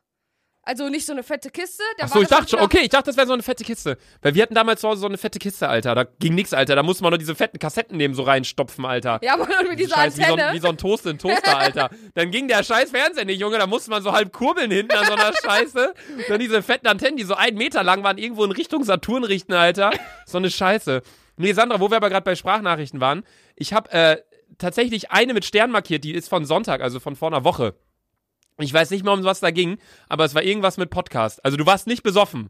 Also 0.64 0.90
nicht 0.90 1.06
so 1.06 1.14
eine 1.14 1.24
fette 1.24 1.50
Kiste. 1.50 1.82
Der 1.98 2.06
Achso, 2.06 2.22
ich 2.22 2.28
dachte 2.28 2.50
schon, 2.50 2.60
okay, 2.60 2.82
ich 2.82 2.90
dachte, 2.90 3.06
das 3.06 3.18
wäre 3.18 3.26
so 3.26 3.34
eine 3.34 3.42
fette 3.42 3.64
Kiste. 3.64 3.98
Weil 4.22 4.36
wir 4.36 4.44
hatten 4.44 4.54
damals 4.54 4.82
zu 4.82 4.90
Hause 4.90 5.02
so 5.02 5.08
eine 5.08 5.18
fette 5.18 5.40
Kiste, 5.40 5.68
Alter. 5.68 5.96
Da 5.96 6.04
ging 6.20 6.36
nix, 6.36 6.54
Alter. 6.54 6.76
Da 6.76 6.84
musste 6.84 7.04
man 7.04 7.12
nur 7.12 7.18
diese 7.18 7.34
fetten 7.34 7.58
Kassetten 7.60 7.98
nehmen, 7.98 8.14
so 8.14 8.24
reinstopfen, 8.24 8.86
Alter. 8.86 9.20
Ja, 9.24 9.34
aber 9.34 9.48
mit 9.68 9.80
dieser 9.80 9.96
Scheiß, 9.96 10.18
wie, 10.18 10.22
so 10.22 10.28
ein, 10.28 10.32
Antenne. 10.34 10.54
wie 10.54 10.60
so 10.60 10.68
ein 10.68 10.78
Toast 10.78 11.06
in 11.06 11.18
Toaster, 11.18 11.58
Alter. 11.58 11.90
Dann 12.14 12.30
ging 12.30 12.48
der 12.48 12.64
scheiß 12.64 12.92
Fernseher 12.92 13.26
nicht, 13.26 13.40
Junge. 13.40 13.58
Da 13.58 13.68
musste 13.68 13.90
man 13.90 14.04
so 14.04 14.12
halb 14.12 14.32
kurbeln 14.32 14.70
hinten 14.70 14.96
an 14.96 15.06
so 15.06 15.14
einer 15.14 15.34
Scheiße. 15.34 15.94
Dann 16.28 16.40
diese 16.40 16.62
fetten 16.62 16.88
Antennen, 16.88 17.18
die 17.18 17.24
so 17.24 17.36
einen 17.36 17.58
Meter 17.58 17.84
lang 17.84 18.04
waren, 18.04 18.18
irgendwo 18.18 18.44
in 18.44 18.52
Richtung 18.52 18.84
Saturn 18.84 19.24
richten, 19.24 19.54
Alter. 19.54 19.92
So 20.26 20.38
eine 20.38 20.52
Scheiße. 20.52 21.02
Nee, 21.38 21.54
Sandra, 21.54 21.80
wo 21.80 21.90
wir 21.90 21.98
aber 21.98 22.10
gerade 22.10 22.26
bei 22.26 22.36
Sprachnachrichten 22.36 23.00
waren, 23.00 23.24
ich 23.56 23.74
habe 23.74 23.92
äh, 23.92 24.18
tatsächlich 24.58 25.12
eine 25.12 25.34
mit 25.34 25.46
Stern 25.46 25.72
markiert, 25.72 26.04
die 26.04 26.14
ist 26.14 26.28
von 26.28 26.46
Sonntag, 26.46 26.82
also 26.82 27.00
von 27.00 27.16
vor 27.16 27.30
einer 27.30 27.44
Woche. 27.44 27.76
Ich 28.60 28.74
weiß 28.74 28.90
nicht 28.92 29.04
mehr, 29.04 29.14
um 29.14 29.24
was 29.24 29.40
da 29.40 29.52
ging, 29.52 29.80
aber 30.10 30.26
es 30.26 30.36
war 30.36 30.44
irgendwas 30.44 30.78
mit 30.78 30.90
Podcast. 30.90 31.44
Also 31.44 31.58
du 31.58 31.66
warst 31.66 31.88
nicht 31.88 32.04
besoffen. 32.04 32.50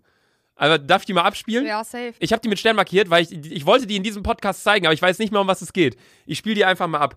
Aber 0.56 0.78
darf 0.78 1.04
ich 1.04 1.06
die 1.06 1.14
mal 1.14 1.24
abspielen? 1.24 1.66
Ja, 1.66 1.84
safe. 1.84 2.14
Ich 2.20 2.34
habe 2.34 2.42
die 2.42 2.50
mit 2.50 2.60
Stern 2.60 2.76
markiert, 2.76 3.10
weil 3.10 3.24
ich, 3.24 3.32
ich 3.32 3.66
wollte 3.66 3.88
die 3.88 3.96
in 3.96 4.04
diesem 4.04 4.24
Podcast 4.24 4.64
zeigen, 4.64 4.86
aber 4.86 4.94
ich 4.94 5.02
weiß 5.02 5.18
nicht 5.20 5.32
mehr, 5.32 5.40
um 5.40 5.48
was 5.48 5.62
es 5.62 5.72
geht. 5.72 5.98
Ich 6.26 6.38
spiele 6.38 6.56
die 6.56 6.66
einfach 6.66 6.88
mal 6.88 7.00
ab. 7.00 7.16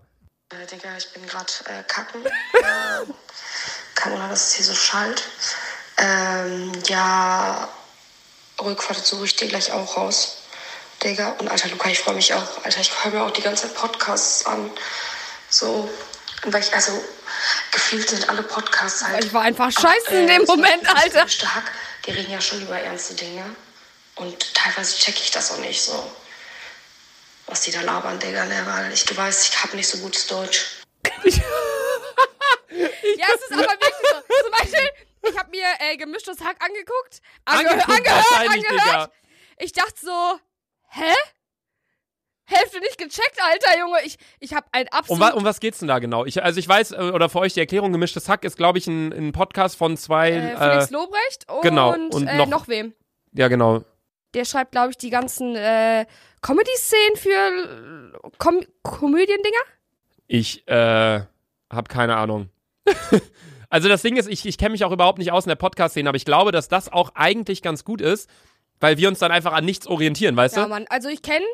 Äh, 0.49 0.65
Digga, 0.67 0.95
ich 0.97 1.11
bin 1.11 1.25
gerade 1.25 1.51
äh, 1.65 1.83
kacken. 1.83 2.21
Keine 3.95 4.15
Ahnung, 4.15 4.29
dass 4.29 4.47
es 4.47 4.53
hier 4.55 4.65
so 4.65 4.73
schallt. 4.73 5.23
Ähm, 5.97 6.71
ja. 6.87 7.67
Rückfahrt 8.61 9.05
suche 9.05 9.25
ich 9.25 9.35
dir 9.35 9.47
gleich 9.47 9.71
auch 9.71 9.97
raus. 9.97 10.43
Digga. 11.03 11.31
Und 11.39 11.49
Alter, 11.49 11.69
Luca, 11.69 11.89
ich 11.89 11.99
freue 11.99 12.15
mich 12.15 12.33
auch. 12.33 12.63
Alter, 12.63 12.79
ich 12.79 12.91
höre 13.03 13.11
mir 13.11 13.23
auch 13.23 13.31
die 13.31 13.41
ganze 13.41 13.67
Zeit 13.67 13.75
Podcasts 13.75 14.45
an. 14.45 14.71
So, 15.49 15.89
weil 16.45 16.61
ich, 16.61 16.73
also, 16.73 16.93
gefühlt 17.71 18.09
sind 18.09 18.29
alle 18.29 18.43
Podcasts 18.43 19.03
halt. 19.03 19.23
Ich 19.23 19.33
war 19.33 19.41
einfach 19.43 19.71
scheiße 19.71 20.09
in 20.09 20.29
äh, 20.29 20.37
dem 20.37 20.45
Moment, 20.45 20.87
Alter. 20.95 21.27
Stark. 21.27 21.71
Die 22.05 22.11
reden 22.11 22.31
ja 22.31 22.41
schon 22.41 22.61
über 22.61 22.77
ernste 22.79 23.13
Dinge. 23.13 23.43
Und 24.15 24.53
teilweise 24.53 24.97
checke 24.97 25.19
ich 25.23 25.31
das 25.31 25.51
auch 25.51 25.57
nicht 25.57 25.81
so. 25.81 26.11
Was 27.47 27.61
die 27.61 27.71
da 27.71 27.81
labern, 27.81 28.19
Digga, 28.19 28.45
ne? 28.45 28.63
Weil 28.65 28.93
ich, 28.93 29.05
du 29.05 29.15
weißt, 29.15 29.49
ich 29.49 29.63
habe 29.63 29.75
nicht 29.75 29.87
so 29.87 29.97
gutes 29.99 30.27
Deutsch. 30.27 30.81
Ja, 32.73 33.27
es 33.35 33.41
ist 33.41 33.51
aber 33.51 33.61
wirklich 33.61 33.93
so. 34.01 34.43
Zum 34.43 34.51
Beispiel, 34.51 34.89
ich 35.29 35.37
habe 35.37 35.49
mir 35.51 35.67
äh, 35.79 35.97
gemischtes 35.97 36.39
Hack 36.41 36.57
angeguckt. 36.59 37.21
Angehö 37.45 37.69
Angeguckt 37.69 37.97
angehört, 37.97 38.49
angehört. 38.49 39.11
Ich 39.57 39.73
dachte 39.73 39.99
so, 40.01 40.39
hä? 40.89 41.13
Hälfte 42.53 42.79
nicht 42.79 42.97
gecheckt, 42.97 43.37
Alter, 43.41 43.79
Junge. 43.79 43.97
Ich, 44.05 44.17
ich 44.39 44.53
habe 44.53 44.65
ein 44.71 44.83
Um, 44.91 44.97
absolut... 44.99 45.21
wa 45.21 45.29
um 45.29 45.43
was 45.45 45.59
geht's 45.59 45.79
denn 45.79 45.87
da 45.87 45.99
genau? 45.99 46.25
Ich, 46.25 46.43
also 46.43 46.59
ich 46.59 46.67
weiß, 46.67 46.91
äh, 46.91 46.95
oder 47.13 47.29
für 47.29 47.39
euch 47.39 47.53
die 47.53 47.59
Erklärung, 47.59 47.91
gemischtes 47.91 48.29
Hack 48.29 48.43
ist, 48.43 48.57
glaube 48.57 48.77
ich, 48.77 48.87
ein, 48.87 49.11
ein 49.13 49.31
Podcast 49.31 49.77
von 49.77 49.97
zwei. 49.97 50.31
äh, 50.31 50.57
Felix 50.57 50.89
Äh, 50.89 50.93
Lobrecht 50.93 51.51
und, 51.51 51.61
genau, 51.61 51.93
und 51.93 52.27
äh, 52.27 52.37
noch- 52.37 52.47
noch, 52.47 52.67
wem. 52.67 52.93
ja, 53.33 53.47
genau. 53.47 53.83
Der 54.33 54.45
schreibt, 54.45 54.71
glaube 54.71 54.89
ich, 54.89 54.97
die 54.97 55.11
ganzen 55.11 55.55
äh, 55.55 56.05
Comedy-Szenen 56.41 57.15
für 57.17 57.29
äh, 58.25 58.29
Com 58.39 58.61
Komödiendinger. 58.81 59.59
Ich 60.27 60.67
äh, 60.67 60.73
habe 61.71 61.87
keine 61.87 62.15
Ahnung. 62.17 62.49
also 63.69 63.89
das 63.89 64.01
Ding 64.01 64.17
ist, 64.17 64.27
ich, 64.27 64.45
ich 64.45 64.57
kenne 64.57 64.71
mich 64.71 64.83
auch 64.85 64.91
überhaupt 64.91 65.19
nicht 65.19 65.31
aus 65.31 65.45
in 65.45 65.49
der 65.49 65.55
Podcast-Szene, 65.55 66.09
aber 66.09 66.15
ich 66.15 66.25
glaube, 66.25 66.51
dass 66.51 66.67
das 66.67 66.91
auch 66.91 67.11
eigentlich 67.15 67.61
ganz 67.61 67.83
gut 67.85 68.01
ist, 68.01 68.29
weil 68.83 68.97
wir 68.97 69.07
uns 69.07 69.19
dann 69.19 69.31
einfach 69.31 69.53
an 69.53 69.63
nichts 69.63 69.87
orientieren, 69.87 70.35
weißt 70.35 70.57
Ja, 70.57 70.63
du? 70.63 70.69
Mann. 70.69 70.85
Also 70.89 71.07
ich 71.07 71.21
kenne 71.21 71.45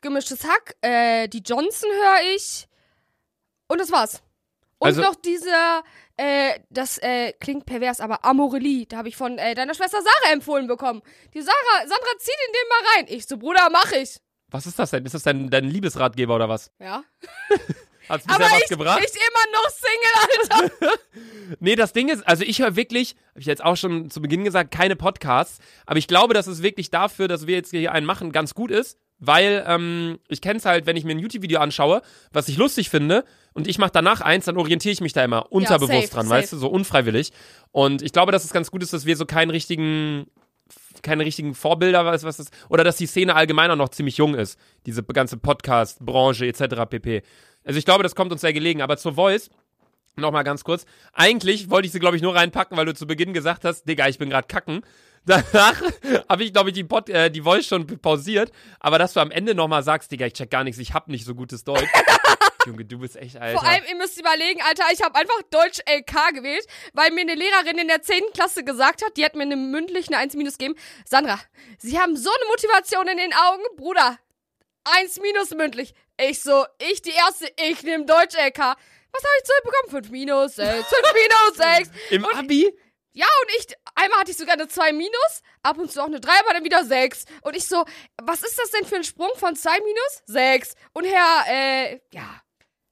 gemischtes 0.00 0.44
Hack, 0.44 0.76
äh, 0.82 1.26
die 1.26 1.40
Johnson 1.44 1.90
höre 1.90 2.34
ich 2.36 2.68
und 3.66 3.80
das 3.80 3.90
war's. 3.90 4.22
Und 4.78 4.86
Also- 4.88 5.02
noch 5.02 5.16
dieser, 5.16 5.82
äh, 6.16 6.60
das 6.70 6.98
äh, 6.98 7.32
klingt 7.40 7.66
pervers, 7.66 7.98
aber 8.00 8.24
Amorelie, 8.24 8.86
da 8.86 8.98
habe 8.98 9.08
ich 9.08 9.16
von 9.16 9.36
äh, 9.38 9.54
deiner 9.56 9.74
Schwester 9.74 9.98
Sarah 10.00 10.32
empfohlen 10.32 10.68
bekommen. 10.68 11.02
Die 11.34 11.40
Sarah, 11.42 11.80
Sandra, 11.80 12.18
zieh 12.18 12.30
den 12.46 12.52
den 12.52 12.68
mal 12.68 12.94
rein. 12.96 13.06
Ich 13.08 13.26
so, 13.26 13.36
Bruder, 13.36 13.68
mach 13.72 13.90
ich. 13.92 14.18
Was 14.50 14.66
ist 14.66 14.78
das 14.78 14.90
denn? 14.92 15.04
Ist 15.04 15.14
das 15.14 15.24
dein, 15.24 15.50
dein 15.50 15.64
Liebesratgeber 15.64 16.36
oder 16.36 16.48
was? 16.48 16.70
Ja. 16.78 17.02
Hat's 18.08 18.24
bisher 18.24 18.36
Aber 18.36 18.54
was 18.54 18.62
ich, 18.62 18.68
gebracht? 18.68 19.00
ich 19.04 19.14
immer 19.14 19.46
noch 19.52 19.70
Single, 19.70 20.70
Alter. 20.80 20.98
Nee, 21.60 21.76
das 21.76 21.92
Ding 21.92 22.08
ist, 22.08 22.26
also 22.26 22.42
ich 22.42 22.60
höre 22.60 22.74
wirklich, 22.74 23.14
habe 23.30 23.40
ich 23.40 23.46
jetzt 23.46 23.62
auch 23.64 23.76
schon 23.76 24.10
zu 24.10 24.20
Beginn 24.20 24.42
gesagt, 24.42 24.72
keine 24.72 24.96
Podcasts, 24.96 25.60
aber 25.86 25.98
ich 25.98 26.08
glaube, 26.08 26.34
dass 26.34 26.48
es 26.48 26.60
wirklich 26.60 26.90
dafür, 26.90 27.28
dass 27.28 27.46
wir 27.46 27.54
jetzt 27.54 27.70
hier 27.70 27.92
einen 27.92 28.04
machen, 28.04 28.32
ganz 28.32 28.54
gut 28.54 28.72
ist, 28.72 28.98
weil 29.18 29.64
ähm, 29.66 30.18
ich 30.28 30.40
kenne 30.40 30.58
es 30.58 30.64
halt, 30.64 30.86
wenn 30.86 30.96
ich 30.96 31.04
mir 31.04 31.12
ein 31.12 31.18
YouTube-Video 31.18 31.60
anschaue, 31.60 32.02
was 32.32 32.48
ich 32.48 32.56
lustig 32.56 32.90
finde 32.90 33.24
und 33.54 33.68
ich 33.68 33.78
mache 33.78 33.92
danach 33.92 34.20
eins, 34.20 34.46
dann 34.46 34.56
orientiere 34.56 34.92
ich 34.92 35.00
mich 35.00 35.12
da 35.12 35.24
immer 35.24 35.52
unterbewusst 35.52 35.92
safe, 35.92 36.10
dran, 36.10 36.26
safe. 36.26 36.40
weißt 36.40 36.52
du, 36.52 36.58
so 36.58 36.68
unfreiwillig. 36.68 37.32
Und 37.70 38.02
ich 38.02 38.12
glaube, 38.12 38.32
dass 38.32 38.44
es 38.44 38.52
ganz 38.52 38.70
gut 38.70 38.82
ist, 38.82 38.92
dass 38.92 39.06
wir 39.06 39.16
so 39.16 39.24
keinen 39.24 39.50
richtigen 39.50 40.26
keine 41.02 41.24
richtigen 41.24 41.54
Vorbilder, 41.54 42.04
was, 42.04 42.24
was 42.24 42.38
das, 42.38 42.48
oder 42.68 42.82
dass 42.82 42.96
die 42.96 43.06
Szene 43.06 43.34
allgemein 43.34 43.70
auch 43.70 43.76
noch 43.76 43.90
ziemlich 43.90 44.16
jung 44.16 44.34
ist, 44.34 44.58
diese 44.86 45.02
ganze 45.04 45.36
Podcast-Branche 45.36 46.46
etc. 46.46 46.88
pp. 46.88 47.22
Also 47.66 47.78
ich 47.78 47.84
glaube, 47.84 48.02
das 48.02 48.14
kommt 48.14 48.32
uns 48.32 48.40
sehr 48.40 48.54
gelegen, 48.54 48.80
aber 48.80 48.96
zur 48.96 49.14
Voice, 49.14 49.50
Nochmal 50.18 50.44
ganz 50.44 50.64
kurz. 50.64 50.86
Eigentlich 51.12 51.68
wollte 51.68 51.86
ich 51.86 51.92
sie, 51.92 52.00
glaube 52.00 52.16
ich, 52.16 52.22
nur 52.22 52.34
reinpacken, 52.34 52.76
weil 52.76 52.86
du 52.86 52.94
zu 52.94 53.06
Beginn 53.06 53.34
gesagt 53.34 53.64
hast, 53.64 53.84
Digga, 53.84 54.08
ich 54.08 54.18
bin 54.18 54.30
gerade 54.30 54.48
kacken. 54.48 54.80
Danach 55.26 55.82
habe 56.28 56.44
ich, 56.44 56.52
glaube 56.52 56.70
ich, 56.70 56.74
die, 56.74 56.84
Pod, 56.84 57.10
äh, 57.10 57.30
die 57.30 57.42
Voice 57.42 57.66
schon 57.66 57.84
pausiert. 58.00 58.52
Aber 58.80 58.98
dass 58.98 59.12
du 59.12 59.20
am 59.20 59.30
Ende 59.30 59.54
nochmal 59.54 59.82
sagst, 59.82 60.10
Digga, 60.10 60.26
ich 60.26 60.34
check 60.34 60.50
gar 60.50 60.64
nichts, 60.64 60.80
ich 60.80 60.94
hab 60.94 61.08
nicht 61.08 61.24
so 61.24 61.34
gutes 61.34 61.64
Deutsch. 61.64 61.90
Junge, 62.66 62.84
du 62.84 62.98
bist 62.98 63.16
echt, 63.16 63.36
Alter. 63.36 63.58
Vor 63.58 63.68
allem, 63.68 63.82
ihr 63.88 63.96
müsst 63.96 64.18
überlegen, 64.18 64.60
Alter, 64.62 64.84
ich 64.92 65.02
habe 65.02 65.16
einfach 65.16 65.42
Deutsch 65.50 65.80
LK 65.80 66.34
gewählt, 66.34 66.64
weil 66.94 67.10
mir 67.10 67.20
eine 67.22 67.34
Lehrerin 67.34 67.78
in 67.78 67.88
der 67.88 68.02
10. 68.02 68.22
Klasse 68.32 68.64
gesagt 68.64 69.04
hat, 69.04 69.16
die 69.16 69.24
hat 69.24 69.34
mir 69.34 69.42
eine 69.42 69.56
mündlich 69.56 70.08
eine 70.08 70.18
1 70.18 70.34
minus 70.34 70.58
gegeben. 70.58 70.78
Sandra, 71.04 71.38
Sie 71.78 71.98
haben 71.98 72.16
so 72.16 72.30
eine 72.30 72.48
Motivation 72.50 73.06
in 73.08 73.18
den 73.18 73.34
Augen, 73.34 73.62
Bruder. 73.76 74.18
1 74.84 75.20
minus 75.20 75.50
mündlich. 75.50 75.92
Ich 76.18 76.42
so, 76.42 76.64
ich 76.78 77.02
die 77.02 77.10
erste, 77.10 77.50
ich 77.56 77.82
nehme 77.82 78.04
Deutsch 78.06 78.34
LK. 78.34 78.58
Was 78.58 79.22
habe 79.24 79.34
ich 79.38 79.44
zurückbekommen? 79.44 79.90
5 79.90 80.10
minus 80.10 80.56
6, 80.56 80.88
5 80.88 81.02
minus 81.14 81.56
6. 81.86 81.90
Im 82.10 82.24
und- 82.24 82.34
Abi? 82.36 82.78
Ja, 83.12 83.26
und 83.42 83.50
ich, 83.58 83.74
einmal 83.94 84.20
hatte 84.20 84.30
ich 84.32 84.36
sogar 84.36 84.54
eine 84.54 84.68
2 84.68 84.92
minus, 84.92 85.42
ab 85.62 85.78
und 85.78 85.90
zu 85.90 86.02
auch 86.02 86.06
eine 86.06 86.20
3, 86.20 86.30
aber 86.40 86.52
dann 86.52 86.64
wieder 86.64 86.84
6. 86.84 87.24
Und 87.40 87.56
ich 87.56 87.66
so, 87.66 87.82
was 88.22 88.42
ist 88.42 88.58
das 88.58 88.70
denn 88.72 88.84
für 88.84 88.96
ein 88.96 89.04
Sprung 89.04 89.30
von 89.36 89.56
2 89.56 89.70
minus? 89.80 90.22
6. 90.26 90.74
Und 90.92 91.06
Herr, 91.06 91.44
äh, 91.48 92.00
ja, 92.12 92.42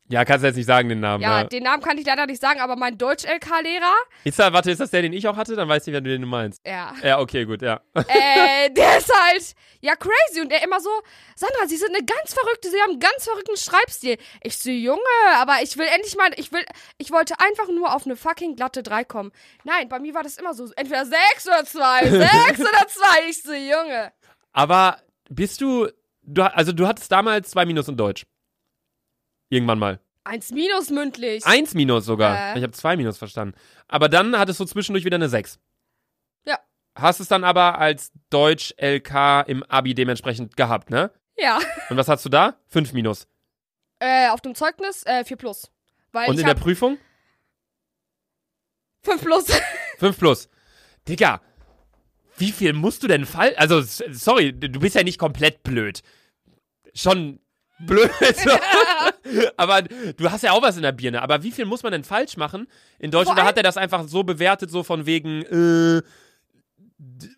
Ja, 0.09 0.23
kannst 0.27 0.43
du 0.43 0.49
jetzt 0.49 0.57
nicht 0.57 0.67
sagen, 0.67 0.91
den 0.91 1.01
Namen. 1.01 1.23
ja, 1.23 1.41
Ja, 1.41 1.45
den 1.45 1.63
Namen 1.63 1.83
kann 1.83 1.97
ich 1.97 2.05
leider 2.05 2.27
nicht 2.27 2.41
sagen, 2.41 2.61
aber 2.61 2.77
mein 2.77 2.99
Deutsch-LK-Lehrer, 2.99 3.95
Ist 4.25 4.39
da, 4.39 4.53
warte, 4.53 4.71
ist 4.71 4.81
das 4.81 4.91
der, 4.91 5.01
den 5.01 5.15
ich 5.15 5.27
auch 5.27 5.37
hatte? 5.37 5.57
Dann 5.57 5.67
weiß 5.67 5.87
ich, 5.87 5.95
wer 5.95 6.03
du 6.03 6.11
den 6.11 6.29
meinst. 6.29 6.61
ja, 6.67 6.93
Ja, 7.03 7.21
okay, 7.21 7.47
gut, 7.47 7.63
ja. 7.63 7.81
äh, 7.95 8.69
der 8.71 8.99
ist 8.99 9.11
halt, 9.11 9.55
ja, 9.81 9.95
crazy. 9.97 10.43
Und 10.43 10.53
der 10.53 10.63
immer 10.63 10.79
so, 10.81 10.91
Sandra, 11.37 11.67
Sie 11.67 11.77
sind 11.79 11.89
eine 11.97 12.05
ganz 12.05 12.35
verrückte, 12.35 12.69
Sie 12.69 12.81
haben 12.83 12.91
einen 12.93 13.01
ganz 13.01 13.25
verrückten 13.25 13.57
Schreibstil. 13.57 14.19
Ich 14.43 14.59
so, 14.59 14.71
Junge, 14.71 15.01
aber 15.37 15.63
ich 15.63 15.79
will 15.79 15.87
endlich 15.95 16.17
mal, 16.17 16.31
ich 16.37 16.53
will, 16.53 16.65
ich 16.99 17.11
wollte 17.11 17.41
einfach 17.41 17.69
nur 17.69 17.95
auf 17.95 18.05
eine 18.05 18.17
fucking 18.17 18.57
glatte 18.57 18.83
3 18.83 19.05
kommen. 19.05 19.33
Nein, 19.65 19.89
bei 19.89 20.01
mir 20.01 20.13
war 20.15 20.23
das 20.23 20.37
immer 20.37 20.53
so, 20.53 20.71
entweder 20.77 21.07
6 21.07 21.47
oder 21.47 21.65
2, 21.65 22.11
6 22.11 22.61
oder 22.61 22.87
2. 22.89 23.29
Ich 23.31 23.43
so, 23.43 23.53
Junge. 23.55 24.13
Aber 24.53 24.99
bist 25.31 25.63
du, 25.63 25.89
du, 26.23 26.43
also 26.43 26.73
du 26.73 26.87
hattest 26.87 27.11
damals 27.11 27.51
zwei 27.51 27.65
Minus 27.65 27.89
in 27.89 27.97
Deutsch. 27.97 28.25
Irgendwann 29.55 29.79
mal. 29.79 30.01
1 30.25 30.51
minus 30.51 30.91
mündlich. 30.91 31.47
Eins 31.47 31.75
Minus 31.75 32.07
sogar. 32.07 32.55
Äh. 32.55 32.59
Ich 32.59 32.63
habe 32.65 32.73
zwei 32.73 32.97
Minus 32.97 33.19
verstanden. 33.19 33.55
Aber 33.87 34.09
dann 34.09 34.37
hattest 34.37 34.59
du 34.59 34.65
zwischendurch 34.65 35.05
wieder 35.05 35.15
eine 35.15 35.29
Sechs. 35.29 35.61
Ja. 36.45 36.59
Hast 36.97 37.21
es 37.21 37.29
dann 37.29 37.45
aber 37.45 37.79
als 37.79 38.11
Deutsch 38.31 38.75
LK 38.79 39.45
im 39.47 39.63
Abi 39.65 39.95
dementsprechend 39.95 40.57
gehabt, 40.57 40.91
ne? 40.91 41.13
Ja. 41.37 41.61
Und 41.89 41.97
was 41.97 42.09
hast 42.09 42.25
du 42.25 42.31
da? 42.31 42.57
Fünf 42.67 42.93
Minus. 42.93 43.29
Äh, 44.01 44.29
auf 44.31 44.41
dem 44.41 44.57
Zeugnis, 44.57 45.05
äh, 45.07 45.25
4 45.25 45.37
plus. 45.37 45.71
Weil 46.11 46.29
Und 46.29 46.41
in 46.41 46.47
der 46.47 46.55
Prüfung? 46.55 46.99
5 49.03 49.23
plus. 49.23 49.47
Fünf 49.99 50.19
plus. 50.19 50.49
Digga, 51.07 51.43
wie 52.39 52.51
viel 52.51 52.73
musst 52.73 53.05
du 53.05 53.07
denn 53.07 53.25
fall? 53.25 53.55
Also, 53.57 53.83
sorry, 53.83 54.53
du 54.53 54.81
bist 54.81 54.97
ja 54.97 55.05
nicht 55.05 55.19
komplett 55.19 55.63
blöd. 55.63 56.03
Schon 56.95 57.41
blöd. 57.79 58.11
Aber 59.57 59.83
du 59.83 60.31
hast 60.31 60.43
ja 60.43 60.53
auch 60.53 60.63
was 60.63 60.77
in 60.77 60.83
der 60.83 60.93
Birne. 60.93 61.23
Aber 61.23 61.43
wie 61.43 61.51
viel 61.51 61.65
muss 61.65 61.83
man 61.83 61.93
denn 61.93 62.05
falsch 62.05 62.37
machen 62.37 62.67
in 62.99 63.11
Deutsch? 63.11 63.27
Vor 63.27 63.35
Oder 63.35 63.45
hat 63.45 63.57
er 63.57 63.63
das 63.63 63.77
einfach 63.77 64.07
so 64.07 64.23
bewertet, 64.23 64.71
so 64.71 64.83
von 64.83 65.07
wegen, 65.07 65.43
äh, 65.43 66.03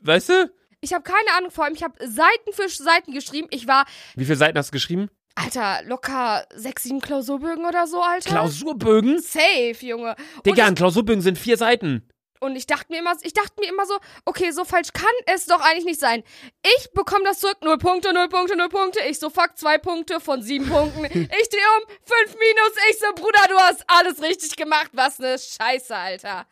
weißt 0.02 0.28
du? 0.30 0.50
Ich 0.80 0.92
habe 0.92 1.02
keine 1.02 1.36
Ahnung, 1.36 1.50
vor 1.50 1.64
allem, 1.64 1.74
ich 1.74 1.82
habe 1.82 1.94
Seiten 2.06 2.52
für 2.52 2.68
Seiten 2.68 3.12
geschrieben. 3.12 3.48
Ich 3.50 3.66
war, 3.66 3.86
Wie 4.14 4.24
viele 4.24 4.36
Seiten 4.36 4.58
hast 4.58 4.68
du 4.68 4.72
geschrieben? 4.72 5.08
Alter, 5.34 5.82
locker 5.84 6.46
6, 6.54 6.82
7 6.84 7.00
Klausurbögen 7.00 7.66
oder 7.66 7.86
so, 7.86 8.00
Alter. 8.00 8.30
Klausurbögen? 8.30 9.20
Safe, 9.20 9.76
Junge. 9.80 10.16
Und 10.36 10.46
Digga, 10.46 10.66
ein 10.66 10.74
Klausurbögen 10.74 11.20
sind 11.20 11.38
vier 11.38 11.58
Seiten. 11.58 12.08
Und 12.40 12.56
ich 12.56 12.66
dachte 12.66 12.86
mir 12.90 12.98
immer, 12.98 13.14
ich 13.22 13.32
dachte 13.32 13.54
mir 13.58 13.68
immer 13.68 13.86
so, 13.86 13.98
okay, 14.24 14.50
so 14.50 14.64
falsch 14.64 14.92
kann 14.92 15.04
es 15.26 15.46
doch 15.46 15.60
eigentlich 15.60 15.84
nicht 15.84 16.00
sein. 16.00 16.22
Ich 16.62 16.90
bekomme 16.92 17.24
das 17.24 17.40
zurück, 17.40 17.58
null 17.62 17.78
Punkte, 17.78 18.12
null 18.12 18.28
Punkte, 18.28 18.56
null 18.56 18.68
Punkte. 18.68 19.00
Ich 19.08 19.18
so, 19.18 19.30
fuck, 19.30 19.56
zwei 19.56 19.78
Punkte 19.78 20.20
von 20.20 20.42
sieben 20.42 20.68
Punkten. 20.68 21.04
Ich 21.36 21.48
dreh 21.48 21.58
um, 21.58 21.94
fünf 22.04 22.36
Minus. 22.38 22.72
Ich 22.90 22.98
so, 22.98 23.06
Bruder, 23.14 23.48
du 23.48 23.58
hast 23.58 23.84
alles 23.88 24.22
richtig 24.22 24.56
gemacht. 24.56 24.90
Was 24.92 25.18
ne 25.18 25.36
Scheiße, 25.38 25.94
Alter. 25.94 26.46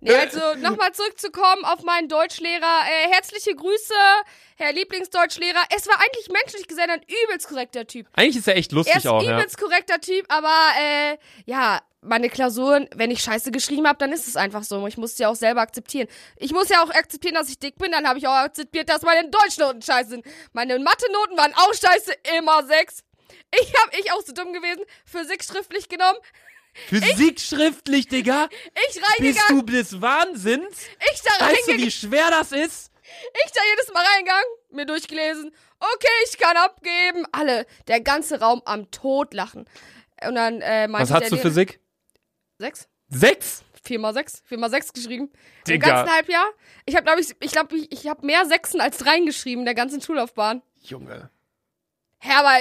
Nee, 0.00 0.14
also 0.14 0.54
nochmal 0.58 0.92
zurückzukommen 0.92 1.64
auf 1.64 1.82
meinen 1.82 2.08
Deutschlehrer. 2.08 2.82
Äh, 2.86 3.10
herzliche 3.10 3.54
Grüße, 3.54 3.94
Herr 4.58 4.72
Lieblingsdeutschlehrer. 4.72 5.62
Es 5.74 5.86
war 5.86 5.94
eigentlich 6.00 6.28
menschlich 6.30 6.66
gesehen 6.66 6.90
ein 6.90 7.00
übelst 7.02 7.48
korrekter 7.48 7.86
Typ. 7.86 8.08
Eigentlich 8.14 8.38
ist 8.38 8.48
er 8.48 8.56
echt 8.56 8.72
lustig 8.72 8.92
Er 8.92 8.98
ist 8.98 9.06
auch, 9.06 9.22
ja. 9.22 9.38
übelst 9.38 9.56
korrekter 9.56 10.00
Typ, 10.00 10.26
aber 10.28 10.52
äh, 10.80 11.16
ja, 11.46 11.80
meine 12.00 12.28
Klausuren, 12.28 12.88
wenn 12.96 13.12
ich 13.12 13.22
Scheiße 13.22 13.52
geschrieben 13.52 13.86
habe, 13.86 13.98
dann 13.98 14.12
ist 14.12 14.26
es 14.26 14.34
einfach 14.34 14.64
so. 14.64 14.84
Ich 14.88 14.96
muss 14.96 15.16
ja 15.18 15.28
auch 15.28 15.36
selber 15.36 15.60
akzeptieren. 15.60 16.08
Ich 16.36 16.52
muss 16.52 16.70
ja 16.70 16.82
auch 16.82 16.90
akzeptieren, 16.90 17.36
dass 17.36 17.48
ich 17.48 17.60
dick 17.60 17.76
bin. 17.78 17.92
Dann 17.92 18.08
habe 18.08 18.18
ich 18.18 18.26
auch 18.26 18.32
akzeptiert, 18.32 18.88
dass 18.88 19.02
meine 19.02 19.30
Deutschnoten 19.30 19.80
scheiße 19.80 20.10
sind. 20.10 20.26
Meine 20.52 20.76
Mathe-Noten 20.80 21.36
waren 21.36 21.54
auch 21.54 21.74
scheiße, 21.74 22.12
immer 22.36 22.64
sechs. 22.66 23.04
Ich 23.60 23.72
habe 23.80 23.92
ich 23.96 24.10
auch 24.10 24.22
so 24.26 24.32
dumm 24.32 24.52
gewesen, 24.52 24.82
Physik 25.04 25.44
schriftlich 25.44 25.88
genommen. 25.88 26.18
Physik 26.88 27.40
schriftlich, 27.40 28.08
Digga. 28.08 28.48
Ich 28.88 28.94
Bist 28.94 29.06
reingegangen, 29.18 29.66
du 29.66 29.72
des 29.72 30.00
Wahnsinns? 30.00 30.78
ich 31.12 31.22
da 31.22 31.30
Weißt 31.30 31.40
du, 31.40 31.44
reingegangen, 31.44 31.86
wie 31.86 31.90
schwer 31.90 32.30
das 32.30 32.52
ist? 32.52 32.87
Ich 33.44 33.52
da 33.52 33.60
jedes 33.70 33.92
Mal 33.92 34.04
reingegangen, 34.04 34.44
mir 34.70 34.86
durchgelesen. 34.86 35.54
Okay, 35.80 36.08
ich 36.26 36.38
kann 36.38 36.56
abgeben. 36.56 37.24
Alle, 37.32 37.66
der 37.86 38.00
ganze 38.00 38.40
Raum 38.40 38.62
am 38.64 38.90
Tod 38.90 39.34
lachen. 39.34 39.68
Und 40.26 40.34
dann 40.34 40.60
äh, 40.60 40.88
meinte 40.88 41.10
Was 41.10 41.20
hast 41.22 41.30
du 41.30 41.36
Lehrer- 41.36 41.42
Physik? 41.42 41.80
Sechs? 42.58 42.88
Sechs? 43.08 43.64
4 43.84 43.98
mal 44.00 44.12
6, 44.12 44.42
4 44.44 44.58
mal 44.58 44.68
6 44.70 44.92
geschrieben. 44.92 45.30
Im 45.30 45.64
Digga. 45.64 45.88
ganzen 45.88 46.12
Halbjahr. 46.14 46.50
Ich 46.84 46.94
habe, 46.96 47.04
glaube 47.04 47.20
ich, 47.20 47.34
ich 47.40 47.52
glaube, 47.52 47.76
ich, 47.76 47.90
ich 47.92 48.06
habe 48.08 48.26
mehr 48.26 48.44
Sechsen 48.44 48.80
als 48.80 48.98
Dreien 48.98 49.24
geschrieben 49.24 49.60
in 49.60 49.64
der 49.64 49.74
ganzen 49.74 50.00
Schullaufbahn. 50.02 50.62
Junge. 50.82 51.30
Hä, 52.18 52.32
aber, 52.32 52.58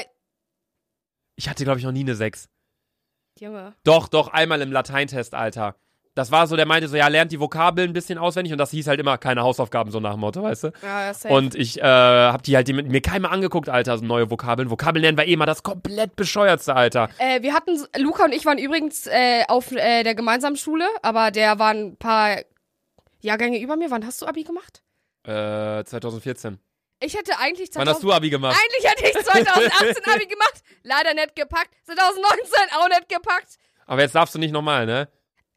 Ich 1.36 1.50
hatte, 1.50 1.64
glaube 1.64 1.80
ich, 1.80 1.86
noch 1.86 1.92
nie 1.92 2.02
eine 2.02 2.16
6. 2.16 2.48
Junge. 3.40 3.76
Doch, 3.84 4.08
doch, 4.08 4.30
einmal 4.30 4.62
im 4.62 4.72
Lateintest, 4.72 5.34
Alter. 5.34 5.76
Das 6.18 6.32
war 6.32 6.48
so, 6.48 6.56
der 6.56 6.66
meinte 6.66 6.88
so, 6.88 6.96
ja, 6.98 7.08
lernt 7.10 7.32
die 7.32 7.40
Vokabeln 7.40 7.92
ein 7.92 7.94
bisschen 7.94 8.18
auswendig 8.18 8.52
und 8.52 8.58
das 8.58 8.72
hieß 8.72 8.88
halt 8.88 9.00
immer 9.00 9.20
keine 9.20 9.44
Hausaufgaben, 9.44 9.92
so 9.92 10.00
nach 10.00 10.14
dem 10.14 10.22
Motto, 10.22 10.42
weißt 10.42 10.64
du? 10.64 10.72
Ja, 10.82 11.06
ja, 11.06 11.14
safe. 11.14 11.32
Und 11.32 11.54
ich 11.54 11.80
äh, 11.80 11.84
hab 11.84 12.42
die 12.42 12.56
halt 12.56 12.68
die 12.68 12.74
mit 12.74 12.88
mir 12.88 13.02
keiner 13.02 13.32
angeguckt, 13.32 13.70
Alter, 13.70 14.00
so 14.00 14.04
neue 14.04 14.32
Vokabeln. 14.32 14.72
Vokabeln 14.72 15.04
lernen 15.04 15.16
war 15.20 15.28
eh 15.28 15.36
mal 15.36 15.46
das 15.46 15.62
komplett 15.62 16.16
bescheuertste, 16.16 16.76
Alter. 16.76 17.10
Äh, 17.20 17.44
wir 17.44 17.54
hatten, 17.54 17.80
Luca 18.00 18.26
und 18.26 18.32
ich 18.34 18.48
waren 18.48 18.58
übrigens 18.58 19.06
äh, 19.06 19.44
auf 19.48 19.72
äh, 19.72 20.02
der 20.02 20.16
gemeinsamen 20.16 20.56
Schule, 20.56 20.88
aber 21.04 21.30
der 21.30 21.60
war 21.60 21.70
ein 21.70 21.98
paar 21.98 22.38
Jahrgänge 23.22 23.60
über 23.60 23.76
mir. 23.76 23.92
Wann 23.92 24.04
hast 24.04 24.20
du 24.24 24.26
Abi 24.26 24.42
gemacht? 24.44 24.82
Äh, 25.22 25.84
2014. 25.84 26.58
Ich 27.00 27.16
hätte 27.16 27.34
eigentlich 27.38 27.70
Wann 27.74 27.88
hast 27.88 28.02
2000, 28.02 28.04
du 28.04 28.14
Abi 28.14 28.30
gemacht? 28.32 28.60
eigentlich 28.60 28.92
hätte 28.92 29.06
ich 29.06 29.24
2018 29.24 30.04
Abi 30.16 30.26
gemacht. 30.26 30.64
Leider 30.82 31.14
nicht 31.14 31.36
gepackt. 31.36 31.70
2019 31.86 32.76
auch 32.80 32.88
nicht 32.88 33.08
gepackt. 33.08 33.58
Aber 33.86 34.02
jetzt 34.02 34.16
darfst 34.16 34.34
du 34.34 34.40
nicht 34.40 34.52
nochmal, 34.52 34.88
ne? 34.88 35.08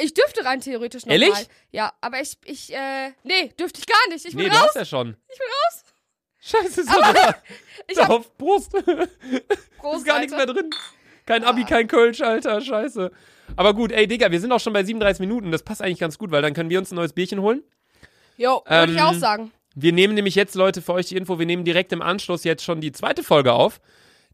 Ich 0.02 0.14
dürfte 0.14 0.44
rein 0.44 0.60
theoretisch 0.60 1.04
noch 1.06 1.12
Ehrlich? 1.12 1.30
mal. 1.30 1.44
Ja, 1.72 1.92
aber 2.00 2.20
ich, 2.20 2.36
ich, 2.44 2.72
äh, 2.74 3.10
nee, 3.22 3.52
dürfte 3.58 3.80
ich 3.80 3.86
gar 3.86 4.08
nicht. 4.08 4.24
Ich 4.24 4.34
bin 4.34 4.44
nee, 4.44 4.50
du 4.50 4.56
raus. 4.56 4.66
hast 4.68 4.74
ja 4.76 4.84
schon. 4.84 5.16
Ich 5.28 5.38
bin 5.38 5.46
raus. 5.64 5.84
Scheiße, 6.42 6.84
so. 6.84 6.92
Ich 7.88 7.98
hab 7.98 8.08
Auf 8.10 8.36
Brust. 8.38 8.72
groß, 9.78 9.96
ist 9.98 10.04
gar 10.06 10.18
nichts 10.18 10.32
mehr 10.32 10.40
Alter. 10.40 10.54
drin. 10.54 10.70
Kein 11.26 11.44
Abi, 11.44 11.64
kein 11.64 11.86
Kölsch, 11.86 12.20
Alter, 12.22 12.60
scheiße. 12.60 13.10
Aber 13.56 13.74
gut, 13.74 13.92
ey, 13.92 14.06
Digga, 14.06 14.30
wir 14.30 14.40
sind 14.40 14.50
auch 14.52 14.60
schon 14.60 14.72
bei 14.72 14.82
37 14.84 15.20
Minuten. 15.20 15.50
Das 15.52 15.62
passt 15.62 15.82
eigentlich 15.82 15.98
ganz 15.98 16.18
gut, 16.18 16.30
weil 16.30 16.40
dann 16.42 16.54
können 16.54 16.70
wir 16.70 16.78
uns 16.78 16.90
ein 16.92 16.96
neues 16.96 17.12
Bierchen 17.12 17.40
holen. 17.40 17.62
Jo, 18.36 18.62
würde 18.66 18.92
ich 18.92 18.98
Ähm, 18.98 19.04
auch 19.04 19.14
sagen. 19.14 19.52
Wir 19.74 19.92
nehmen 19.92 20.14
nämlich 20.14 20.34
jetzt, 20.34 20.54
Leute, 20.54 20.82
für 20.82 20.92
euch 20.94 21.06
die 21.06 21.16
Info, 21.16 21.38
wir 21.38 21.46
nehmen 21.46 21.64
direkt 21.64 21.92
im 21.92 22.02
Anschluss 22.02 22.42
jetzt 22.44 22.64
schon 22.64 22.80
die 22.80 22.90
zweite 22.92 23.22
Folge 23.22 23.52
auf, 23.52 23.80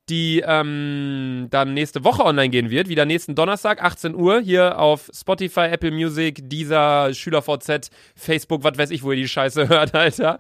die 0.09 0.43
ähm, 0.47 1.49
dann 1.51 1.75
nächste 1.75 2.05
Woche 2.05 2.25
online 2.25 2.49
gehen 2.49 2.71
wird. 2.71 2.89
Wieder 2.89 3.05
nächsten 3.05 3.35
Donnerstag, 3.35 3.83
18 3.83 4.15
Uhr, 4.15 4.41
hier 4.41 4.79
auf 4.79 5.11
Spotify, 5.13 5.67
Apple 5.67 5.91
Music, 5.91 6.41
dieser 6.45 7.13
SchülerVZ, 7.13 7.91
Facebook, 8.15 8.63
was 8.63 8.79
weiß 8.79 8.91
ich, 8.91 9.03
wo 9.03 9.13
ihr 9.13 9.17
die 9.17 9.29
Scheiße 9.29 9.69
hört, 9.69 9.95
Alter. 9.95 10.39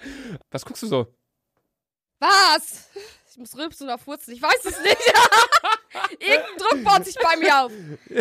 Was 0.50 0.64
guckst 0.64 0.82
du 0.82 0.86
so? 0.86 1.06
Was? 2.20 2.90
Ich 3.30 3.36
muss 3.36 3.56
rülpsen 3.56 3.86
oder 3.86 3.98
furzen. 3.98 4.32
Ich 4.32 4.40
weiß 4.40 4.64
es 4.64 4.80
nicht. 4.82 4.96
Irgendein 6.20 6.56
Druck 6.58 6.84
baut 6.84 7.04
sich 7.04 7.16
bei 7.16 7.36
mir 7.36 7.64
auf. 7.64 7.72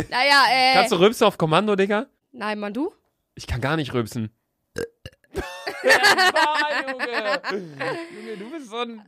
Naja, 0.10 0.44
äh. 0.52 0.74
Kannst 0.74 0.92
du 0.92 0.98
rülpsen 0.98 1.28
auf 1.28 1.38
Kommando, 1.38 1.76
Digga? 1.76 2.08
Nein, 2.32 2.60
Mann, 2.60 2.74
du? 2.74 2.92
Ich 3.36 3.48
kann 3.48 3.62
gar 3.62 3.78
nicht 3.78 3.94
rülpsen. 3.94 4.36
ja, 5.84 6.92
Junge. 6.92 7.42
Junge, 7.52 8.38
du 8.38 8.50
bist 8.52 8.70
so 8.70 8.78
ein... 8.78 9.02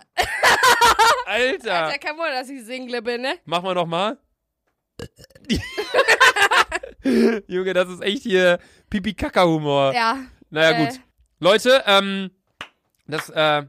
Alter. 1.26 1.86
Alter, 1.86 1.98
kein 2.00 2.18
Wunder, 2.18 2.32
dass 2.32 2.50
ich 2.50 2.64
Single 2.64 3.02
bin, 3.02 3.22
ne? 3.22 3.36
Mach 3.46 3.62
mal 3.62 3.76
noch 3.76 3.86
mal. 3.86 4.18
Junge, 7.48 7.74
das 7.74 7.90
ist 7.90 8.02
echt 8.02 8.24
hier 8.24 8.60
Pipi-Kaka-Humor. 8.90 9.94
Ja. 9.94 10.18
Naja, 10.50 10.78
äh, 10.78 10.86
gut. 10.86 11.00
Leute, 11.40 11.84
ähm, 11.86 12.32
das, 13.06 13.30
äh, 13.30 13.36
Ja, 13.36 13.66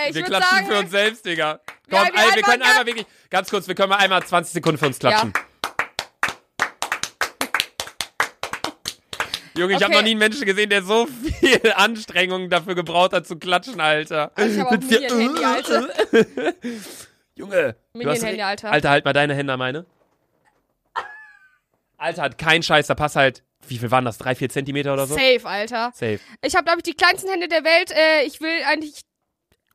ey, 0.00 0.10
ich 0.10 0.14
wir 0.14 0.22
klatschen 0.24 0.56
sagen. 0.58 0.66
für 0.66 0.78
uns 0.78 0.90
selbst, 0.90 1.24
Digga. 1.26 1.60
Ja, 1.90 2.04
Komm, 2.04 2.14
wir 2.14 2.22
ey, 2.22 2.36
wir 2.36 2.42
können 2.42 2.62
einmal 2.62 2.86
wirklich, 2.86 3.06
ganz 3.30 3.50
kurz, 3.50 3.66
wir 3.68 3.74
können 3.74 3.88
mal 3.90 3.96
einmal 3.96 4.22
20 4.22 4.52
Sekunden 4.52 4.78
für 4.78 4.86
uns 4.86 4.98
klatschen. 4.98 5.32
Junge, 9.56 9.74
ich 9.74 9.82
habe 9.82 9.86
Okay. 9.86 9.94
noch 9.94 10.02
nie 10.02 10.10
einen 10.12 10.18
Menschen 10.18 10.46
gesehen, 10.46 10.70
der 10.70 10.82
so 10.82 11.06
viel 11.06 11.60
Anstrengung 11.76 12.48
dafür 12.50 12.74
gebraucht 12.74 13.12
hat 13.12 13.26
zu 13.26 13.36
klatschen, 13.38 13.80
Alter. 13.80 14.32
Ich 14.36 14.58
habe 14.58 14.70
auch 14.70 14.80
Minion-Handy, 14.80 15.44
Alter. 15.44 15.88
Junge. 17.34 17.76
Minion-Handy, 17.92 18.42
Alter. 18.42 18.70
Alter, 18.70 18.90
halt 18.90 19.04
mal 19.04 19.12
deine 19.12 19.34
Hände 19.34 19.52
an 19.52 19.58
meine. 19.58 19.86
Alter, 21.98 22.22
hat 22.22 22.38
kein 22.38 22.62
Scheiß, 22.62 22.86
da 22.86 22.94
passt 22.94 23.16
halt, 23.16 23.42
wie 23.68 23.78
viel 23.78 23.90
waren 23.90 24.04
das, 24.04 24.18
drei, 24.18 24.34
vier 24.34 24.48
Zentimeter 24.48 24.92
oder 24.92 25.06
so? 25.06 25.14
Safe, 25.14 25.40
Alter. 25.44 25.92
Safe. 25.94 26.18
Ich 26.42 26.54
habe, 26.54 26.64
glaube 26.64 26.78
ich, 26.78 26.82
die 26.82 26.94
kleinsten 26.94 27.30
Hände 27.30 27.48
der 27.48 27.62
Welt. 27.64 27.92
Äh, 27.92 28.24
ich 28.24 28.40
will 28.40 28.50
eigentlich. 28.66 29.02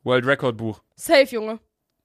World 0.03 0.25
Record 0.25 0.57
Buch. 0.57 0.81
Safe, 0.95 1.27
Junge. 1.29 1.59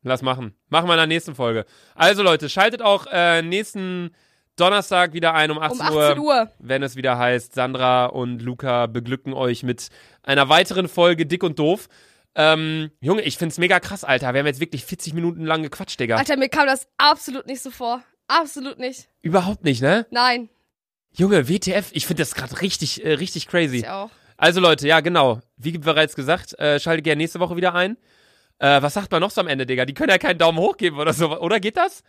Lass 0.05 0.23
machen. 0.23 0.55
Machen 0.69 0.87
wir 0.89 0.95
in 0.95 0.99
der 0.99 1.07
nächsten 1.07 1.35
Folge. 1.35 1.65
Also 1.95 2.23
Leute, 2.23 2.49
schaltet 2.49 2.83
auch 2.83 3.07
äh, 3.11 3.43
nächsten 3.43 4.15
Donnerstag 4.63 5.13
wieder 5.13 5.35
ein 5.35 5.51
um 5.51 5.59
18, 5.59 5.81
Um 5.81 5.99
18 5.99 6.19
Uhr. 6.21 6.51
wenn 6.61 6.83
es 6.85 6.95
wieder 6.95 7.19
heißt, 7.19 7.53
Sandra 7.55 8.07
und 8.07 8.41
Luca 8.43 8.87
beglücken 8.87 9.35
euch 9.35 9.65
mit 9.65 9.89
einer 10.23 10.49
weiteren 10.49 10.89
Folge 10.89 11.27
Dick 11.27 11.43
und 11.43 11.59
Doof. 11.59 11.89
Ähm, 12.37 12.93
Junge, 13.01 13.23
ich 13.23 13.37
find's 13.37 13.59
mega 13.59 13.81
krass, 13.81 14.05
Alter. 14.05 14.33
Wir 14.33 14.39
haben 14.39 14.47
jetzt 14.47 14.61
wirklich 14.61 14.85
40 14.85 15.15
Minuten 15.15 15.45
lang 15.45 15.63
gequatscht, 15.65 15.99
Digga. 15.99 16.17
Alter, 16.17 16.37
mir 16.37 16.49
kam 16.49 16.67
das 16.67 16.87
absolut 16.97 17.47
nicht 17.47 17.61
so 17.61 17.71
vor. 17.71 18.03
Absolut 18.29 18.79
nicht. 18.79 19.09
Überhaupt 19.21 19.65
nicht, 19.65 19.83
ne? 19.83 20.07
Nein. 20.11 20.49
Junge, 21.11 21.49
WTF, 21.49 21.91
ich 21.93 22.07
finde 22.07 22.23
das 22.23 22.35
gerade 22.35 22.61
richtig, 22.63 23.05
äh, 23.05 23.15
richtig 23.15 23.49
crazy. 23.49 23.79
Ich 23.79 23.89
auch. 23.89 24.11
Also 24.37 24.61
Leute, 24.61 24.87
ja 24.87 25.01
genau, 25.01 25.41
wie 25.57 25.77
bereits 25.77 26.15
gesagt, 26.15 26.59
äh, 26.59 26.79
schaltet 26.81 27.05
gerne 27.05 27.19
nächste 27.21 27.41
Woche 27.41 27.57
wieder 27.57 27.75
ein. 27.75 27.97
Äh, 28.61 28.81
was 28.81 28.95
sagt 28.95 29.11
man 29.11 29.21
noch 29.21 29.33
so 29.33 29.41
am 29.41 29.49
Ende, 29.49 29.67
Digga? 29.67 29.85
Die 29.85 29.95
können 29.95 30.11
ja 30.11 30.19
keinen 30.19 30.39
Daumen 30.39 30.59
hoch 30.59 30.77
geben 30.77 30.99
oder 30.99 31.13
so, 31.13 31.37
oder 31.41 31.59
geht 31.59 31.77
das? 31.77 32.03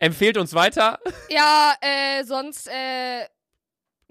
Empfehlt 0.00 0.38
uns 0.38 0.54
weiter. 0.54 0.98
Ja, 1.28 1.74
äh, 1.80 2.24
sonst, 2.24 2.66
äh. 2.66 3.26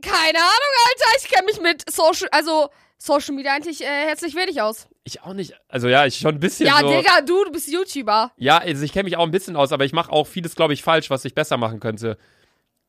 Keine 0.01 0.37
Ahnung, 0.37 0.73
Alter. 0.87 1.17
Ich 1.17 1.29
kenne 1.29 1.45
mich 1.45 1.59
mit 1.59 1.91
Social, 1.91 2.29
also 2.31 2.69
Social 2.97 3.35
Media 3.35 3.53
eigentlich 3.53 3.81
äh, 3.81 4.05
herzlich 4.05 4.35
wenig 4.35 4.61
aus. 4.61 4.87
Ich 5.03 5.21
auch 5.23 5.33
nicht. 5.33 5.53
Also 5.67 5.87
ja, 5.89 6.05
ich 6.05 6.17
schon 6.19 6.35
ein 6.35 6.39
bisschen 6.39 6.67
Ja, 6.67 6.79
so. 6.79 6.89
Digga, 6.89 7.21
du, 7.21 7.43
du 7.43 7.51
bist 7.51 7.67
YouTuber. 7.67 8.31
Ja, 8.37 8.59
also 8.59 8.83
ich 8.85 8.93
kenne 8.93 9.05
mich 9.05 9.17
auch 9.17 9.23
ein 9.23 9.31
bisschen 9.31 9.55
aus, 9.55 9.71
aber 9.71 9.83
ich 9.83 9.91
mache 9.91 10.11
auch 10.11 10.27
vieles, 10.27 10.55
glaube 10.55 10.73
ich, 10.73 10.83
falsch, 10.83 11.09
was 11.09 11.25
ich 11.25 11.33
besser 11.35 11.57
machen 11.57 11.79
könnte. 11.79 12.17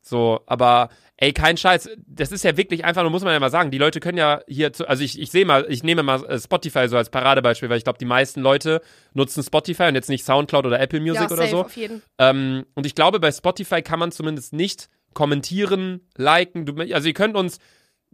So, 0.03 0.41
aber 0.47 0.91
ey, 1.21 1.33
kein 1.33 1.57
Scheiß. 1.57 1.91
Das 2.07 2.33
ist 2.33 2.43
ja 2.43 2.57
wirklich 2.57 2.85
einfach, 2.85 3.03
nur 3.03 3.11
muss 3.11 3.23
man 3.23 3.33
ja 3.33 3.39
mal 3.39 3.51
sagen, 3.51 3.71
die 3.71 3.79
Leute 3.79 4.01
können 4.01 4.19
ja 4.19 4.41
hier, 4.49 4.73
zu, 4.73 4.89
also 4.89 5.05
ich, 5.05 5.21
ich 5.21 5.31
sehe 5.31 5.45
mal, 5.45 5.67
ich 5.69 5.83
nehme 5.85 6.03
mal 6.03 6.25
äh, 6.25 6.41
Spotify 6.41 6.89
so 6.89 6.97
als 6.97 7.11
Paradebeispiel, 7.11 7.69
weil 7.69 7.79
ich 7.79 7.85
glaube, 7.85 7.99
die 7.99 8.07
meisten 8.07 8.41
Leute 8.41 8.81
nutzen 9.13 9.43
Spotify 9.43 9.85
und 9.85 9.95
jetzt 9.95 10.09
nicht 10.09 10.25
Soundcloud 10.25 10.67
oder 10.67 10.81
Apple 10.81 11.01
Music 11.01 11.29
ja, 11.29 11.31
oder 11.31 11.47
so. 11.47 11.61
auf 11.61 11.77
jeden. 11.77 12.03
Ähm, 12.19 12.65
und 12.75 12.87
ich 12.87 12.95
glaube, 12.95 13.21
bei 13.21 13.31
Spotify 13.31 13.83
kann 13.83 13.99
man 13.99 14.13
zumindest 14.13 14.55
nicht 14.55 14.89
kommentieren, 15.13 16.01
liken. 16.17 16.65
Du, 16.67 16.75
also 16.93 17.07
ihr 17.07 17.15
könnt 17.15 17.37
uns, 17.37 17.59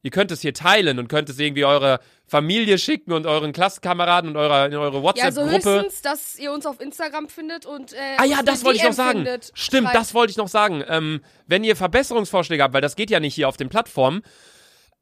ihr 0.02 0.10
könnt 0.10 0.30
es 0.30 0.40
hier 0.40 0.54
teilen 0.54 0.98
und 0.98 1.08
könnt 1.08 1.28
es 1.28 1.38
irgendwie 1.38 1.64
eurer 1.64 1.98
Familie 2.26 2.78
schicken 2.78 3.12
und 3.12 3.26
euren 3.26 3.52
Klassenkameraden 3.52 4.30
und 4.30 4.36
eurer, 4.36 4.66
in 4.66 4.74
eure 4.74 5.00
Ja, 5.16 5.24
also 5.24 5.42
WhatsApp-Gruppe. 5.42 5.76
höchstens, 5.84 6.02
dass 6.02 6.38
ihr 6.38 6.52
uns 6.52 6.66
auf 6.66 6.80
Instagram 6.80 7.28
findet 7.28 7.66
und 7.66 7.92
äh, 7.92 7.96
Ah 8.18 8.24
ja, 8.24 8.42
das 8.44 8.64
wollte 8.64 8.78
ich 8.78 8.84
noch 8.84 8.92
sagen. 8.92 9.18
Findet. 9.24 9.50
Stimmt, 9.54 9.88
Schreibt. 9.88 9.96
das 9.96 10.14
wollte 10.14 10.30
ich 10.32 10.36
noch 10.36 10.48
sagen. 10.48 10.82
Ähm, 10.88 11.20
wenn 11.46 11.64
ihr 11.64 11.76
Verbesserungsvorschläge 11.76 12.62
habt, 12.62 12.74
weil 12.74 12.80
das 12.80 12.96
geht 12.96 13.10
ja 13.10 13.20
nicht 13.20 13.34
hier 13.34 13.48
auf 13.48 13.56
den 13.56 13.68
Plattformen. 13.68 14.22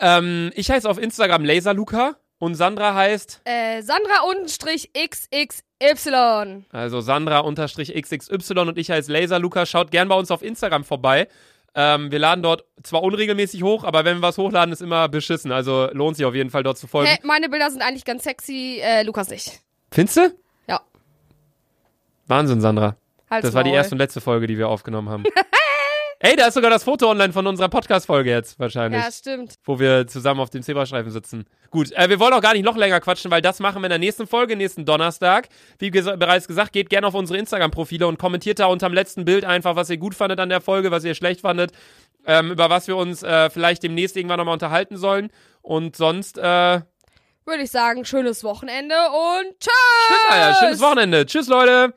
Ähm, 0.01 0.51
ich 0.55 0.71
heiße 0.71 0.89
auf 0.89 0.99
Instagram 0.99 1.45
Laserluca 1.45 2.17
und 2.39 2.55
Sandra 2.57 2.95
heißt, 2.95 3.41
Äh, 3.45 3.81
Sandra 3.83 4.23
unterstrich 4.29 4.91
XXY. 4.93 6.65
also 6.73 7.01
Sandra 7.01 7.39
unterstrich 7.41 7.95
XXY 7.95 8.55
und 8.61 8.79
ich 8.79 8.91
heiße 8.91 9.13
Laserluca. 9.13 9.67
Schaut 9.67 9.91
gern 9.91 10.09
bei 10.09 10.15
uns 10.17 10.31
auf 10.31 10.43
Instagram 10.43 10.85
vorbei. 10.85 11.29
Ähm, 11.77 12.13
wir 12.13 12.19
laden 12.19 12.43
dort 12.43 12.65
zwar 12.83 13.03
unregelmäßig 13.03 13.63
hoch, 13.63 13.85
aber 13.85 14.05
wenn 14.05 14.19
wir 14.19 14.23
was 14.23 14.39
hochladen, 14.39 14.73
ist 14.73 14.81
immer 14.81 15.09
beschissen. 15.09 15.51
Also 15.51 15.89
lohnt 15.93 16.17
sich 16.17 16.25
auf 16.25 16.35
jeden 16.35 16.51
Fall 16.51 16.63
dort 16.63 16.79
zu 16.79 16.87
folgen. 16.87 17.11
Hä, 17.11 17.19
meine 17.25 17.49
Bilder 17.49 17.71
sind 17.71 17.83
eigentlich 17.83 18.05
ganz 18.05 18.23
sexy, 18.25 18.81
äh, 18.83 19.03
Lukas 19.03 19.29
nicht. 19.29 19.61
Findest 19.91 20.17
du? 20.17 20.35
Ja. 20.69 20.81
Wahnsinn, 22.27 22.61
Sandra. 22.61 22.97
Halt's 23.31 23.47
Das 23.47 23.55
war 23.55 23.65
die 23.65 23.71
erste 23.71 23.95
und 23.95 23.99
letzte 23.99 24.21
Folge, 24.21 24.47
die 24.47 24.57
wir 24.57 24.69
aufgenommen 24.69 25.09
haben. 25.09 25.25
Ey, 26.27 26.37
da 26.37 26.47
ist 26.47 26.55
sogar 26.55 26.71
das 26.71 26.85
Foto 26.85 27.11
online 27.11 27.35
von 27.35 27.47
unserer 27.47 27.69
Podcast-Folge 27.69 28.31
jetzt 28.31 28.59
wahrscheinlich. 28.59 28.99
Ja, 28.99 29.13
stimmt. 29.13 29.57
wo 29.67 29.79
wir 29.79 30.07
zusammen 30.07 30.41
auf 30.41 30.49
dem 30.49 30.63
Zebrastreifen 30.63 31.13
sitzen. 31.13 31.45
Gut, 31.71 31.93
äh, 31.93 32.09
wir 32.09 32.19
wollen 32.19 32.33
auch 32.33 32.41
gar 32.41 32.55
nicht 32.55 32.65
noch 32.65 32.79
länger 32.79 32.99
quatschen, 33.01 33.31
weil 33.31 33.43
das 33.43 33.61
machen 33.61 33.83
wir 33.83 33.89
in 33.89 33.91
der 33.91 33.99
nächsten 33.99 34.27
Folge, 34.27 34.57
nächsten 34.57 34.87
Donnerstag. 34.87 35.51
Wie 35.79 35.91
ges 35.91 36.07
bereits 36.07 36.49
gesagt, 36.49 36.73
geht 36.73 36.89
gerne 36.89 37.07
auf 37.07 37.13
unsere 37.13 37.39
Instagram-Profile 37.39 38.07
und 38.07 38.19
kommentiert 38.19 38.59
da 38.59 38.65
unterm 38.67 38.95
letzten 38.95 39.27
Bild 39.27 39.45
einfach, 39.45 39.77
was 39.77 39.91
ihr 39.91 39.99
gut 39.99 40.15
fandet 40.15 40.41
an 40.41 40.49
der 40.49 40.63
Folge, 40.63 40.91
was 40.91 41.05
ihr 41.05 41.15
schlecht 41.15 41.43
fandet, 41.43 41.73
ähm, 42.25 42.53
über 42.53 42.71
was 42.71 42.89
wir 42.89 42.97
uns 42.97 43.23
äh, 43.23 43.51
vielleicht 43.51 43.83
demnächst 43.83 44.17
irgendwann 44.17 44.39
nochmal 44.39 44.55
unterhalten 44.55 44.97
sollen. 44.97 45.29
Und 45.61 45.95
sonst, 45.95 46.39
äh, 46.39 46.43
Würde 46.43 47.63
ich 47.65 47.71
sagen, 47.71 48.07
schönes 48.07 48.43
Wochenende 48.45 48.95
und 48.95 49.61
tschüss! 49.61 50.19
ah 50.31 50.37
ja, 50.39 50.55
schönes 50.55 50.81
Wochenende. 50.81 51.27
Tschüss, 51.27 51.49
Leute. 51.49 51.93